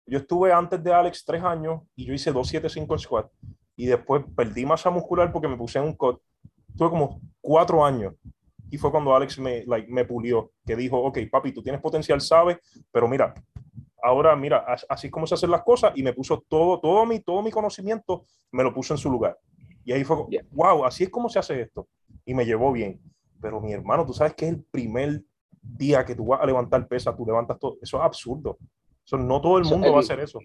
Yo 0.07 0.17
estuve 0.19 0.53
antes 0.53 0.83
de 0.83 0.91
Alex 0.93 1.25
tres 1.25 1.43
años 1.43 1.83
y 1.95 2.07
yo 2.07 2.15
hice 2.15 2.33
275 2.33 2.95
en 2.95 2.99
squat. 2.99 3.31
Y 3.77 3.87
después 3.87 4.25
perdí 4.37 4.65
masa 4.65 4.91
muscular 4.91 5.31
porque 5.33 5.49
me 5.49 5.57
puse 5.57 5.79
en 5.79 5.87
un 5.87 5.95
cut. 5.95 6.21
Tuve 6.77 6.91
como 6.91 7.21
cuatro 7.41 7.85
años. 7.85 8.15
Y 8.71 8.79
fue 8.79 8.91
cuando 8.91 9.15
Alex 9.15 9.39
me, 9.39 9.65
like, 9.67 9.91
me 9.91 10.05
pulió, 10.05 10.53
que 10.65 10.77
dijo, 10.77 10.97
ok, 10.97 11.19
papi, 11.31 11.53
tú 11.53 11.63
tienes 11.63 11.81
potencial, 11.81 12.21
sabes, 12.21 12.59
pero 12.93 13.09
mira, 13.09 13.35
ahora 14.01 14.37
mira, 14.37 14.65
así 14.89 15.09
es 15.09 15.13
como 15.13 15.27
se 15.27 15.35
hacen 15.35 15.51
las 15.51 15.63
cosas 15.63 15.93
y 15.97 16.05
me 16.05 16.13
puso 16.13 16.45
todo, 16.49 16.79
todo 16.79 17.05
mi, 17.05 17.19
todo 17.19 17.43
mi 17.43 17.51
conocimiento, 17.51 18.27
me 18.53 18.63
lo 18.63 18.73
puso 18.73 18.95
en 18.95 18.99
su 18.99 19.11
lugar. 19.11 19.37
Y 19.91 19.93
ahí 19.93 20.05
fue, 20.05 20.19
wow, 20.53 20.85
así 20.85 21.03
es 21.03 21.11
como 21.11 21.29
se 21.29 21.41
hace 21.41 21.63
esto. 21.63 21.89
Y 22.25 22.33
me 22.33 22.47
llevó 22.47 22.71
bien. 22.71 23.01
Pero 23.43 23.61
mi 23.61 23.73
hermano, 23.73 24.07
tú 24.07 24.13
sabes 24.13 24.35
que 24.35 24.47
es 24.47 24.53
el 24.53 24.63
primer 24.63 25.25
día 25.61 26.05
que 26.05 26.15
tú 26.15 26.27
vas 26.27 26.41
a 26.41 26.47
levantar 26.47 26.87
pesa, 26.87 27.17
tú 27.17 27.27
levantas 27.27 27.59
todo. 27.59 27.77
Eso 27.83 27.97
es 27.97 28.05
absurdo. 28.05 28.57
Eso, 29.05 29.19
no 29.19 29.41
todo 29.41 29.59
el 29.59 29.65
mundo 29.65 29.91
va 29.91 29.97
a 29.97 30.01
hacer 30.01 30.21
eso. 30.21 30.39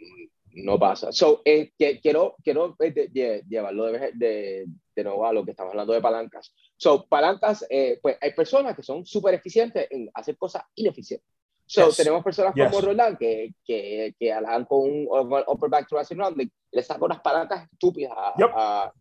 No 0.50 0.80
pasa. 0.80 1.12
So, 1.12 1.44
eh, 1.46 1.74
quiero, 1.78 2.38
quiero 2.44 2.76
eh, 2.80 3.44
llevarlo 3.48 3.86
de, 3.86 4.14
de, 4.16 4.66
de, 4.96 5.04
nuevo 5.04 5.28
a 5.28 5.32
lo 5.32 5.46
que 5.46 5.52
estamos 5.52 5.74
hablando 5.74 5.94
de 5.94 6.02
palancas. 6.02 6.52
So, 6.76 7.06
palancas, 7.06 7.68
eh, 7.70 8.00
pues 8.02 8.18
hay 8.20 8.34
personas 8.34 8.76
que 8.76 8.82
son 8.82 9.06
súper 9.06 9.36
eficientes 9.36 9.86
en 9.92 10.10
hacer 10.16 10.40
cosas 10.40 10.64
ineficientes. 10.74 11.30
So, 11.68 11.92
tenemos 11.92 12.24
personas 12.24 12.56
como 12.56 12.82
Roland 12.82 13.20
que, 13.20 13.54
que, 13.64 14.16
que 14.18 14.34
con 14.68 14.90
un 14.90 15.08
upper 15.08 15.70
back 15.70 15.88
thrusting 15.88 16.18
rounding, 16.18 16.50
le 16.72 16.82
saca 16.82 17.06
unas 17.06 17.22
palancas 17.22 17.68
estúpidas 17.72 18.12
a, 18.16 18.92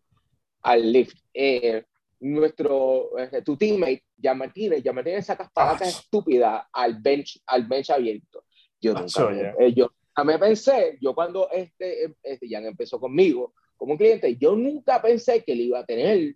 al 0.65 0.91
lift. 0.91 1.17
Eh, 1.33 1.83
nuestro, 2.19 3.17
eh, 3.19 3.41
tu 3.43 3.55
teammate, 3.55 4.03
Jan 4.21 4.37
Martínez, 4.37 4.81
Jan 4.83 4.95
Martínez 4.95 5.25
saca 5.25 5.51
ah. 5.55 5.77
estúpidas 5.81 6.65
al 6.73 6.99
bench, 6.99 7.41
al 7.45 7.65
bench 7.67 7.91
abierto. 7.91 8.45
Yo 8.81 8.93
ah, 8.95 9.01
nunca, 9.01 9.29
me, 9.29 9.65
eh, 9.65 9.73
yo 9.73 9.91
me 10.23 10.39
pensé, 10.39 10.97
yo 11.01 11.13
cuando 11.13 11.49
este, 11.51 12.15
este 12.23 12.47
Jan 12.49 12.65
empezó 12.65 12.99
conmigo 12.99 13.53
como 13.77 13.97
cliente, 13.97 14.35
yo 14.37 14.55
nunca 14.55 15.01
pensé 15.01 15.43
que 15.43 15.51
él 15.51 15.61
iba 15.61 15.79
a 15.79 15.85
tener 15.85 16.35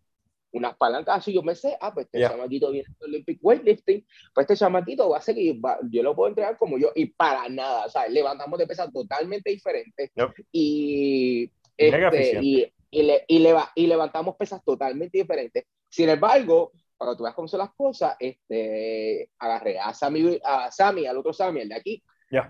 unas 0.51 0.75
palancas 0.77 1.17
así. 1.17 1.33
Yo 1.33 1.41
me 1.41 1.55
sé, 1.55 1.75
ah, 1.81 1.93
pues 1.93 2.05
este 2.05 2.19
chamaquito 2.19 2.71
viene 2.71 2.87
del 2.99 3.09
Olympic 3.09 3.39
Weightlifting, 3.41 4.05
pues 4.33 4.43
este 4.43 4.57
chamaquito 4.57 5.09
va 5.09 5.17
a 5.17 5.21
seguir, 5.21 5.59
yo 5.89 6.03
lo 6.03 6.15
puedo 6.15 6.29
entregar 6.29 6.57
como 6.57 6.77
yo, 6.77 6.91
y 6.93 7.07
para 7.07 7.49
nada, 7.49 7.85
o 7.85 7.89
sea, 7.89 8.07
levantamos 8.07 8.59
de 8.59 8.67
pesas 8.67 8.91
totalmente 8.91 9.49
diferentes. 9.49 10.11
Y, 10.51 11.49
este, 11.77 12.39
y, 12.43 12.71
y, 12.91 13.03
le, 13.03 13.25
y, 13.27 13.45
y 13.75 13.87
levantamos 13.87 14.35
pesas 14.35 14.63
totalmente 14.63 15.17
diferentes. 15.17 15.65
Sin 15.87 16.09
embargo, 16.09 16.71
para 16.97 17.11
que 17.11 17.17
tú 17.17 17.23
veas 17.23 17.35
cómo 17.35 17.47
son 17.47 17.59
las 17.59 17.73
cosas, 17.73 18.15
este, 18.19 19.29
agarré 19.39 19.79
a 19.79 19.93
Sammy, 19.93 20.39
a 20.43 20.71
Sammy, 20.71 21.05
al 21.05 21.17
otro 21.17 21.33
Sammy, 21.33 21.61
el 21.61 21.69
de 21.69 21.75
aquí. 21.75 22.03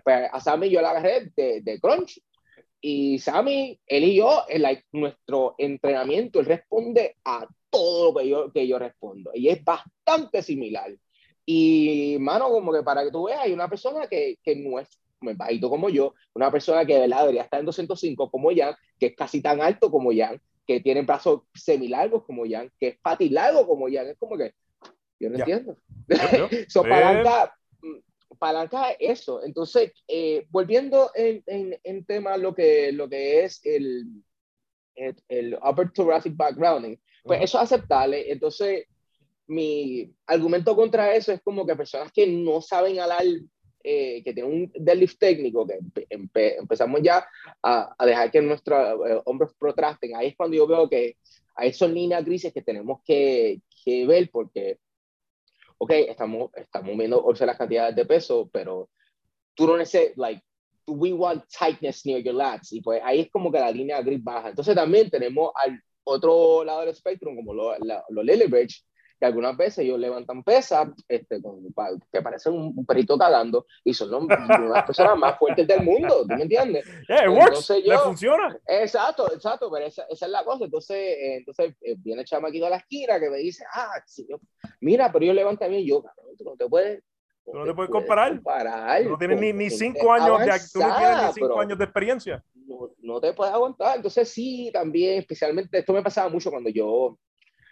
Pues 0.03 0.29
a 0.31 0.39
Sammy 0.39 0.69
yo 0.69 0.81
le 0.81 0.87
agarré 0.87 1.31
de, 1.35 1.61
de 1.61 1.79
Crunch. 1.79 2.21
Y 2.81 3.19
Sammy, 3.19 3.79
él 3.85 4.03
y 4.05 4.15
yo, 4.15 4.45
en 4.47 4.63
nuestro 4.93 5.55
entrenamiento, 5.57 6.39
él 6.39 6.45
responde 6.45 7.17
a 7.25 7.45
todo 7.69 8.11
lo 8.11 8.19
que 8.19 8.27
yo, 8.27 8.51
que 8.51 8.67
yo 8.67 8.79
respondo. 8.79 9.31
Y 9.33 9.49
es 9.49 9.63
bastante 9.63 10.41
similar. 10.41 10.91
Y, 11.45 12.17
mano, 12.19 12.49
como 12.49 12.73
que 12.73 12.83
para 12.83 13.03
que 13.03 13.11
tú 13.11 13.25
veas, 13.25 13.41
hay 13.41 13.53
una 13.53 13.69
persona 13.69 14.07
que, 14.07 14.37
que 14.43 14.55
no 14.55 14.79
es 14.79 14.87
bajito 15.21 15.69
como 15.69 15.89
yo, 15.89 16.13
una 16.33 16.51
persona 16.51 16.85
que 16.85 16.93
de 16.93 17.01
verdad 17.01 17.21
debería 17.21 17.43
estar 17.43 17.59
en 17.59 17.65
205 17.65 18.29
como 18.29 18.49
Jan, 18.55 18.75
que 18.99 19.07
es 19.07 19.15
casi 19.15 19.41
tan 19.41 19.61
alto 19.61 19.91
como 19.91 20.11
Jan, 20.13 20.41
que 20.65 20.79
tiene 20.79 21.01
brazos 21.01 21.41
semilargos 21.53 22.23
como 22.23 22.43
Jan, 22.47 22.71
que 22.79 22.89
es 22.89 22.99
patilargo 22.99 23.67
como 23.67 23.87
Jan, 23.89 24.07
es 24.07 24.17
como 24.17 24.37
que, 24.37 24.53
yo 25.19 25.29
no 25.29 25.37
entiendo. 25.37 25.77
so, 26.67 26.83
palanca, 26.83 27.53
mm, 27.81 28.37
palanca 28.37 28.91
eso. 28.91 29.43
Entonces, 29.43 29.91
eh, 30.07 30.45
volviendo 30.49 31.11
en, 31.15 31.43
en, 31.47 31.79
en, 31.83 32.05
tema 32.05 32.37
lo 32.37 32.53
que, 32.53 32.91
lo 32.91 33.09
que 33.09 33.43
es 33.43 33.59
el, 33.65 34.23
el, 34.95 35.15
el 35.27 35.55
upper 35.55 35.91
thoracic 35.91 36.35
backgrounding, 36.35 36.99
pues 37.23 37.41
eso 37.41 37.57
es 37.57 37.63
aceptable. 37.63 38.31
Entonces, 38.31 38.85
mi 39.47 40.13
argumento 40.27 40.75
contra 40.75 41.15
eso 41.15 41.31
es 41.31 41.41
como 41.41 41.65
que 41.65 41.75
personas 41.75 42.11
que 42.11 42.27
no 42.27 42.61
saben 42.61 42.99
alar 42.99 43.23
eh, 43.91 44.21
que 44.23 44.33
tiene 44.33 44.47
un 44.47 44.71
deadlift 44.75 45.17
técnico, 45.17 45.65
que 45.65 45.79
empezamos 46.09 47.01
ya 47.01 47.27
a, 47.63 47.95
a, 47.97 48.05
dejar 48.05 48.29
que 48.29 48.39
nuestros 48.39 48.79
eh, 49.09 49.19
hombros 49.25 49.55
protrasten, 49.57 50.15
ahí 50.15 50.27
es 50.27 50.37
cuando 50.37 50.55
yo 50.55 50.67
veo 50.67 50.87
que 50.87 51.17
hay 51.55 51.73
son 51.73 51.95
líneas 51.95 52.23
grises 52.23 52.53
que 52.53 52.61
tenemos 52.61 53.01
que, 53.03 53.61
que 53.83 54.05
ver 54.05 54.29
porque, 54.31 54.77
ok, 55.79 55.89
estamos, 56.07 56.51
estamos 56.53 56.95
viendo 56.95 57.19
o 57.19 57.35
sea, 57.35 57.47
las 57.47 57.57
cantidades 57.57 57.95
de 57.95 58.05
peso, 58.05 58.47
pero 58.53 58.91
tú 59.55 59.65
no 59.65 59.75
necesitas, 59.75 60.15
like, 60.17 60.43
we 60.85 61.11
want 61.11 61.43
tightness 61.49 62.05
near 62.05 62.21
your 62.21 62.35
lats, 62.35 62.71
y 62.71 62.81
pues 62.81 63.01
ahí 63.03 63.21
es 63.21 63.31
como 63.31 63.51
que 63.51 63.59
la 63.59 63.71
línea 63.71 64.03
gris 64.03 64.23
baja. 64.23 64.49
Entonces 64.49 64.75
también 64.75 65.09
tenemos 65.09 65.51
al 65.55 65.81
otro 66.03 66.63
lado 66.63 66.81
del 66.81 66.89
espectro, 66.89 67.35
como 67.35 67.55
los 67.55 67.75
lo 68.09 68.21
Lily 68.21 68.45
Bridge, 68.45 68.83
que 69.19 69.25
algunas 69.25 69.55
veces 69.57 69.79
ellos 69.79 69.99
levantan 69.99 70.43
pesas 70.43 70.87
este, 71.07 71.41
que 72.11 72.21
parecen 72.21 72.53
un, 72.53 72.85
perrito 72.85 73.17
cagando 73.17 73.65
y 73.83 73.93
son 73.93 74.27
las 74.27 74.85
personas 74.85 75.17
más 75.17 75.37
fuertes 75.37 75.67
del 75.67 75.83
mundo, 75.83 76.25
¿tú 76.27 76.35
me 76.35 76.43
entiendes? 76.43 76.85
Yeah, 77.09 77.23
entonces 77.23 77.83
yo, 77.83 77.99
funciona. 77.99 78.57
Exacto, 78.67 79.33
exacto, 79.33 79.69
pero 79.71 79.85
esa, 79.85 80.03
esa 80.09 80.25
es 80.27 80.31
la 80.31 80.43
cosa. 80.43 80.65
Entonces, 80.65 80.95
eh, 80.95 81.35
entonces 81.37 81.75
eh, 81.81 81.95
viene 81.97 82.21
el 82.21 82.27
chamaquito 82.27 82.67
a 82.67 82.69
la 82.69 82.77
esquina 82.77 83.19
que 83.19 83.29
me 83.29 83.37
dice, 83.37 83.63
ah, 83.73 83.93
mira, 84.79 85.11
pero 85.11 85.25
yo 85.25 85.33
levanto 85.33 85.67
bien, 85.67 85.85
yo, 85.85 86.03
cabrón, 86.03 86.37
tú 86.37 86.43
no 86.43 86.55
te 86.55 86.67
puedes... 86.67 87.03
Tú 87.45 87.57
no 87.57 87.65
te 87.65 87.73
puedes 87.73 87.89
comparar. 87.89 88.35
comparar 88.35 89.03
no 89.05 89.17
tienes 89.17 89.39
ni, 89.39 89.53
ni 89.53 89.69
cinco 89.71 90.13
años 90.13 90.39
de, 90.39 90.45
tú 90.71 90.79
no 90.79 90.95
tienes 90.97 91.17
ni 91.25 91.33
cinco 91.33 91.59
años 91.59 91.77
de 91.79 91.83
experiencia. 91.83 92.43
No, 92.53 92.91
no 92.99 93.19
te 93.19 93.33
puedes 93.33 93.51
aguantar. 93.51 93.95
Entonces 93.95 94.29
sí, 94.29 94.69
también, 94.71 95.19
especialmente, 95.19 95.79
esto 95.79 95.93
me 95.93 96.03
pasaba 96.03 96.29
mucho 96.29 96.51
cuando 96.51 96.69
yo 96.69 97.17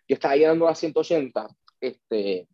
yo 0.08 0.14
estaba 0.14 0.36
llegando 0.36 0.68
a 0.68 0.76
180, 0.76 1.48
este, 1.82 2.48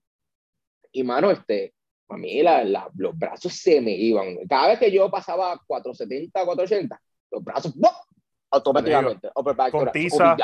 y 0.92 1.04
mano, 1.04 1.32
este, 1.32 1.74
a 2.10 2.18
mí 2.18 2.42
la, 2.42 2.64
la, 2.64 2.90
los 2.96 3.18
brazos 3.18 3.54
se 3.54 3.82
me 3.82 3.92
iban. 3.92 4.38
Cada 4.48 4.70
vez 4.70 4.80
que 4.80 4.92
yo 4.92 5.10
pasaba 5.10 5.60
470, 5.68 6.46
480, 6.46 7.02
los 7.32 7.44
brazos, 7.44 7.76
¡bum! 7.76 7.92
automáticamente, 8.52 9.30
upper 9.36 9.56
back, 9.56 9.72
con 9.72 9.92
tiza, 9.92 10.38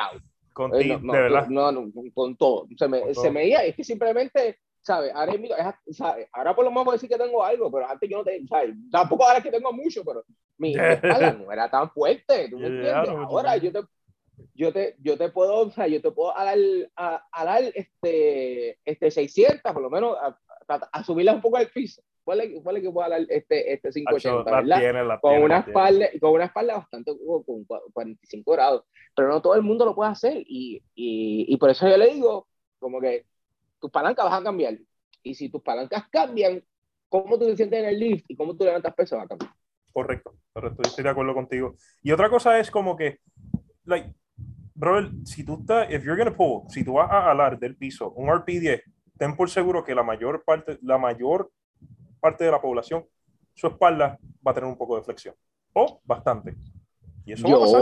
con 0.53 0.71
tiza, 0.71 0.99
no, 1.01 1.13
de 1.13 1.21
verdad. 1.21 1.47
No, 1.47 1.71
no, 1.71 1.91
con 2.13 2.35
todo. 2.35 2.67
Se 2.77 2.87
me, 2.87 3.01
con 3.01 3.15
se 3.15 3.29
me 3.29 3.47
iba, 3.47 3.63
es 3.63 3.75
que 3.75 3.83
simplemente, 3.83 4.59
¿sabes? 4.81 5.11
Ahora, 5.13 5.33
¿sabes? 5.91 6.27
ahora 6.31 6.55
por 6.55 6.65
lo 6.65 6.71
menos 6.71 6.85
puedo 6.85 6.95
decir 6.95 7.09
que 7.09 7.17
tengo 7.17 7.43
algo, 7.43 7.71
pero 7.71 7.87
antes 7.87 8.09
yo 8.09 8.17
no 8.17 8.23
tenía, 8.23 8.47
¿sabes? 8.47 8.75
Tampoco 8.91 9.25
ahora 9.25 9.41
que 9.41 9.51
tengo 9.51 9.71
mucho, 9.71 10.03
pero 10.03 10.23
mi, 10.57 10.73
espalda 10.79 11.33
no 11.33 11.51
era 11.51 11.69
tan 11.69 11.89
fuerte, 11.91 12.49
¿tú 12.49 12.57
me 12.57 12.67
entiendes? 12.67 13.09
Ahora 13.09 13.57
yo 13.57 13.71
te 13.71 13.79
yo 14.53 14.73
te, 14.73 14.95
yo 14.99 15.17
te 15.17 15.29
puedo, 15.29 15.67
o 15.67 15.71
sea, 15.71 15.87
yo 15.87 16.01
te 16.01 16.11
puedo 16.11 16.33
dar, 16.33 16.57
a, 16.95 17.25
a 17.31 17.45
dar 17.45 17.63
este, 17.73 18.79
este 18.85 19.11
600, 19.11 19.73
por 19.73 19.81
lo 19.81 19.89
menos, 19.89 20.17
a, 20.17 20.37
a, 20.67 21.03
subirla 21.03 21.33
un 21.33 21.41
poco 21.41 21.57
al 21.57 21.69
piso. 21.69 22.01
¿Cuál 22.23 22.41
es, 22.41 22.61
cuál 22.61 22.77
es 22.77 22.83
que 22.83 22.91
puedo 22.91 23.09
dar 23.09 23.21
este, 23.27 23.73
este 23.73 23.89
580, 23.89 24.43
¿verdad? 24.51 25.19
con, 25.19 25.41
una 25.41 25.59
espalda, 25.59 26.07
con 26.21 26.31
una 26.31 26.45
espalda 26.45 26.75
bastante, 26.75 27.11
con 27.45 27.65
45 27.65 28.51
grados. 28.51 28.83
Pero 29.15 29.29
no 29.29 29.41
todo 29.41 29.55
el 29.55 29.63
mundo 29.63 29.85
lo 29.85 29.95
puede 29.95 30.11
hacer. 30.11 30.37
Y, 30.45 30.83
y, 30.93 31.45
y 31.47 31.57
por 31.57 31.71
eso 31.71 31.89
yo 31.89 31.97
le 31.97 32.13
digo, 32.13 32.47
como 32.77 33.01
que 33.01 33.25
tus 33.79 33.89
palancas 33.89 34.25
van 34.25 34.41
a 34.41 34.43
cambiar. 34.43 34.77
Y 35.23 35.33
si 35.33 35.49
tus 35.49 35.61
palancas 35.61 36.07
cambian, 36.09 36.63
cómo 37.09 37.39
tú 37.39 37.47
te 37.47 37.57
sientes 37.57 37.79
en 37.79 37.85
el 37.89 37.99
lift 37.99 38.25
y 38.29 38.35
cómo 38.35 38.55
tú 38.55 38.63
levantas 38.63 38.93
peso 38.93 39.17
va 39.17 39.23
a 39.23 39.27
cambiar. 39.27 39.51
Correcto, 39.91 40.35
correcto, 40.53 40.83
estoy 40.83 41.03
de 41.03 41.09
acuerdo 41.09 41.33
contigo. 41.33 41.75
Y 42.03 42.11
otra 42.11 42.29
cosa 42.29 42.59
es 42.59 42.69
como 42.69 42.95
que, 42.95 43.19
like, 43.85 44.13
bro, 44.79 45.11
si 45.25 45.43
tú 45.43 45.59
estás, 45.59 45.91
if 45.91 46.03
you're 46.03 46.17
gonna 46.17 46.35
pull, 46.35 46.63
si 46.69 46.83
tú 46.83 46.93
vas 46.93 47.11
a 47.11 47.29
alar 47.29 47.59
del 47.59 47.75
piso 47.75 48.11
un 48.11 48.29
RP10, 48.29 48.81
ten 49.17 49.35
por 49.35 49.49
seguro 49.49 49.83
que 49.83 49.93
la 49.93 50.03
mayor 50.03 50.43
parte, 50.45 50.79
la 50.81 50.97
mayor 50.97 51.51
parte 52.21 52.45
de 52.45 52.51
la 52.51 52.61
población, 52.61 53.05
su 53.53 53.67
espalda 53.67 54.17
va 54.45 54.51
a 54.51 54.53
tener 54.53 54.69
un 54.69 54.77
poco 54.77 54.95
de 54.95 55.03
flexión. 55.03 55.35
O 55.73 55.99
bastante. 56.05 56.55
Y 57.25 57.33
eso 57.33 57.47
yo, 57.47 57.59
va 57.59 57.65
a 57.65 57.65
pasar. 57.65 57.81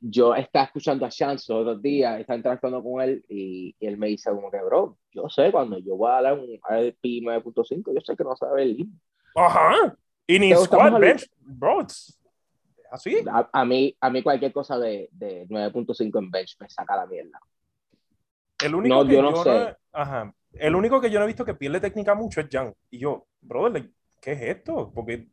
yo 0.00 0.34
estaba 0.34 0.64
escuchando 0.66 1.06
a 1.06 1.08
Chance 1.08 1.52
los 1.52 1.80
días, 1.80 2.20
estaba 2.20 2.36
interactuando 2.36 2.82
con 2.82 3.00
él 3.00 3.24
y, 3.26 3.74
y, 3.80 3.86
él 3.86 3.96
me 3.96 4.08
dice 4.08 4.30
como 4.30 4.50
que, 4.50 4.58
bro, 4.62 4.98
yo 5.12 5.28
sé 5.30 5.50
cuando 5.50 5.78
yo 5.78 5.96
voy 5.96 6.10
a 6.10 6.18
alar 6.18 6.34
un 6.34 6.44
RP 6.44 7.02
9.5, 7.02 7.94
yo 7.94 8.00
sé 8.04 8.14
que 8.14 8.24
no 8.24 8.36
sabe 8.36 8.62
el 8.62 8.86
Ajá. 9.34 9.96
Y 10.26 10.38
ni 10.38 10.54
squat 10.54 10.98
bench, 10.98 11.28
bro, 11.40 11.86
¿Así? 12.90 13.24
A, 13.52 13.64
mí, 13.64 13.96
a 14.00 14.10
mí 14.10 14.22
cualquier 14.22 14.52
cosa 14.52 14.78
de, 14.78 15.08
de 15.12 15.46
9.5 15.48 16.18
en 16.18 16.30
bench 16.30 16.56
me 16.58 16.68
saca 16.68 16.96
la 16.96 17.06
mierda. 17.06 17.38
El 18.62 18.74
único 18.74 19.06
que 19.06 19.14
yo 19.14 19.22
no, 19.22 19.42
sé. 19.42 19.76
ajá, 19.92 20.34
el 20.52 20.74
único 20.74 21.00
que 21.00 21.10
yo 21.10 21.18
no 21.18 21.24
he 21.24 21.28
visto 21.28 21.44
que 21.44 21.54
pierde 21.54 21.80
técnica 21.80 22.14
mucho 22.14 22.40
es 22.40 22.48
Jan. 22.50 22.74
Y 22.90 22.98
yo, 22.98 23.26
brother, 23.40 23.90
¿qué 24.20 24.32
es 24.32 24.42
esto? 24.42 24.90
Porque 24.94 25.28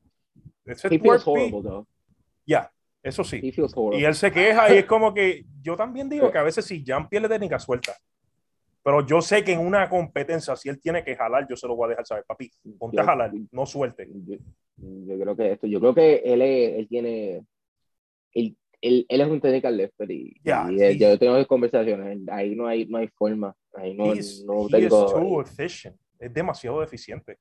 ese 0.66 0.88
He 0.88 1.00
feels 1.00 1.24
horrible, 1.26 1.84
Ya, 2.46 2.72
eso 3.02 3.24
sí. 3.24 3.42
Y 3.44 4.04
él 4.04 4.16
se 4.16 4.32
queja 4.32 4.74
y 4.74 4.78
es 4.80 4.86
como 4.86 5.14
que 5.14 5.46
yo 5.62 5.76
también 5.76 6.08
digo 6.08 6.32
que 6.32 6.38
a 6.38 6.44
veces 6.44 6.66
si 6.66 6.84
Jan 6.86 7.10
pierde 7.10 7.30
técnica, 7.30 7.60
suelta. 7.60 7.94
Pero 8.84 9.06
yo 9.06 9.22
sé 9.22 9.44
que 9.44 9.52
en 9.52 9.60
una 9.60 9.90
competencia, 9.90 10.56
si 10.56 10.70
él 10.70 10.80
tiene 10.80 11.04
que 11.04 11.16
jalar, 11.16 11.46
yo 11.50 11.58
se 11.58 11.68
lo 11.68 11.76
voy 11.76 11.88
a 11.88 11.90
dejar 11.90 12.06
saber, 12.06 12.24
papi, 12.26 12.50
ponte 12.78 13.02
a 13.02 13.04
jalar, 13.04 13.32
no 13.52 13.66
suelte. 13.66 14.08
Yo, 14.26 14.38
creo 14.78 15.36
que 15.36 15.52
esto, 15.54 15.68
yo 15.68 15.80
creo 15.80 15.96
que 15.96 16.16
él, 16.18 16.42
él 16.42 16.88
tiene, 16.88 17.46
él, 18.34 18.58
él, 18.82 19.06
él, 19.10 19.22
es 19.22 19.28
un 19.28 19.42
technical 19.42 19.76
lefter 19.76 20.12
y, 20.12 20.40
y 20.44 20.98
yo 20.98 21.18
tengo 21.18 21.46
conversaciones, 21.48 22.20
ahí 22.30 22.56
no 22.56 22.68
hay, 22.68 22.86
no 22.86 23.00
hay 23.00 23.08
forma, 23.08 23.56
ahí 23.74 23.96
no, 23.96 24.14
no 24.46 24.68
tengo... 24.68 25.44
Es 26.20 26.34
demasiado 26.34 26.82
eficiente. 26.82 27.38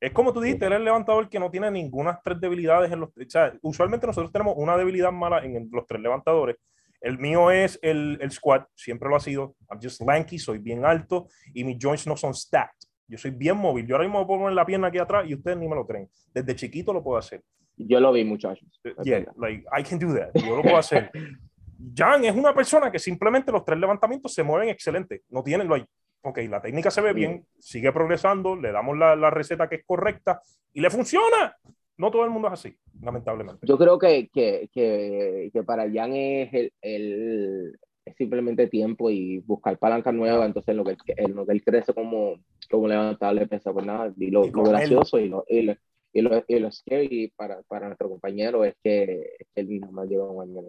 Es 0.00 0.12
como 0.12 0.32
tú 0.32 0.40
dijiste, 0.40 0.66
él 0.66 0.72
es 0.72 0.78
el 0.78 0.84
levantador 0.84 1.28
que 1.28 1.38
no 1.38 1.50
tiene 1.50 1.70
ninguna 1.70 2.20
tres 2.22 2.40
debilidades 2.40 2.92
en 2.92 3.00
los. 3.00 3.10
O 3.10 3.28
sea, 3.28 3.54
usualmente 3.62 4.06
nosotros 4.06 4.32
tenemos 4.32 4.54
una 4.56 4.76
debilidad 4.76 5.12
mala 5.12 5.44
en 5.44 5.68
los 5.72 5.86
tres 5.86 6.00
levantadores. 6.00 6.56
El 7.00 7.18
mío 7.18 7.50
es 7.50 7.78
el, 7.82 8.18
el 8.20 8.30
squat, 8.30 8.66
siempre 8.74 9.08
lo 9.08 9.16
ha 9.16 9.20
sido. 9.20 9.56
I'm 9.70 9.80
just 9.82 10.00
lanky, 10.02 10.38
soy 10.38 10.58
bien 10.58 10.84
alto 10.84 11.28
y 11.54 11.64
mis 11.64 11.78
joints 11.80 12.06
no 12.06 12.16
son 12.16 12.34
stacked. 12.34 12.86
Yo 13.06 13.18
soy 13.18 13.30
bien 13.30 13.56
móvil. 13.56 13.86
Yo 13.86 13.96
ahora 13.96 14.06
mismo 14.06 14.20
me 14.20 14.26
pongo 14.26 14.48
en 14.48 14.54
la 14.54 14.64
pierna 14.64 14.88
aquí 14.88 14.98
atrás 14.98 15.26
y 15.28 15.34
ustedes 15.34 15.56
ni 15.58 15.68
me 15.68 15.74
lo 15.74 15.86
creen. 15.86 16.08
Desde 16.32 16.54
chiquito 16.54 16.92
lo 16.92 17.02
puedo 17.02 17.18
hacer. 17.18 17.42
Yo 17.76 18.00
lo 18.00 18.12
vi, 18.12 18.24
muchachos. 18.24 18.80
Yeah, 19.02 19.24
like, 19.36 19.64
I 19.76 19.82
can 19.82 19.98
do 19.98 20.14
that. 20.14 20.30
Yo 20.34 20.56
lo 20.56 20.62
puedo 20.62 20.76
hacer. 20.76 21.10
Jan 21.96 22.24
es 22.24 22.34
una 22.34 22.54
persona 22.54 22.90
que 22.90 22.98
simplemente 22.98 23.52
los 23.52 23.64
tres 23.64 23.78
levantamientos 23.78 24.32
se 24.32 24.42
mueven 24.42 24.68
excelente. 24.68 25.22
No 25.28 25.42
tienen, 25.42 25.68
lo 25.68 25.76
ok, 26.22 26.38
la 26.48 26.62
técnica 26.62 26.90
se 26.90 27.02
ve 27.02 27.12
bien, 27.12 27.46
sigue 27.58 27.92
progresando, 27.92 28.56
le 28.56 28.72
damos 28.72 28.96
la, 28.96 29.14
la, 29.14 29.30
receta 29.30 29.68
que 29.68 29.76
es 29.76 29.84
correcta 29.84 30.40
y 30.72 30.80
le 30.80 30.88
funciona. 30.88 31.56
No 31.96 32.10
todo 32.10 32.24
el 32.24 32.30
mundo 32.30 32.48
es 32.48 32.54
así, 32.54 32.76
lamentablemente. 33.00 33.66
Yo 33.66 33.78
creo 33.78 33.98
que, 33.98 34.28
que, 34.32 34.68
que, 34.72 35.50
que 35.52 35.62
para 35.62 35.84
Jan 35.92 36.12
es, 36.14 36.52
el, 36.52 36.72
el, 36.80 37.78
es 38.04 38.16
simplemente 38.16 38.66
tiempo 38.68 39.10
y 39.10 39.38
buscar 39.38 39.78
palanca 39.78 40.12
nueva, 40.12 40.44
entonces 40.44 40.74
lo 40.76 40.84
que, 40.84 40.96
en 41.06 41.34
lo 41.34 41.46
que 41.46 41.52
él 41.52 41.64
crece 41.64 41.94
como, 41.94 42.38
como 42.70 42.86
levantarle 42.86 43.46
pesa, 43.46 43.72
pues 43.72 43.86
nada, 43.86 44.12
y 44.16 44.30
lo, 44.30 44.46
lo 44.46 44.62
gracioso 44.62 45.18
y 45.18 45.28
lo, 45.28 45.44
y 45.48 45.62
lo, 45.62 45.76
y 46.12 46.20
lo, 46.20 46.44
y 46.46 46.58
lo 46.58 46.70
scary 46.70 47.32
para, 47.34 47.62
para 47.62 47.86
nuestro 47.86 48.08
compañero 48.08 48.64
es 48.64 48.74
que, 48.82 49.36
él 49.54 49.80
nada 49.80 49.92
más 49.92 50.08
lleva 50.08 50.30
un 50.30 50.42
año. 50.42 50.68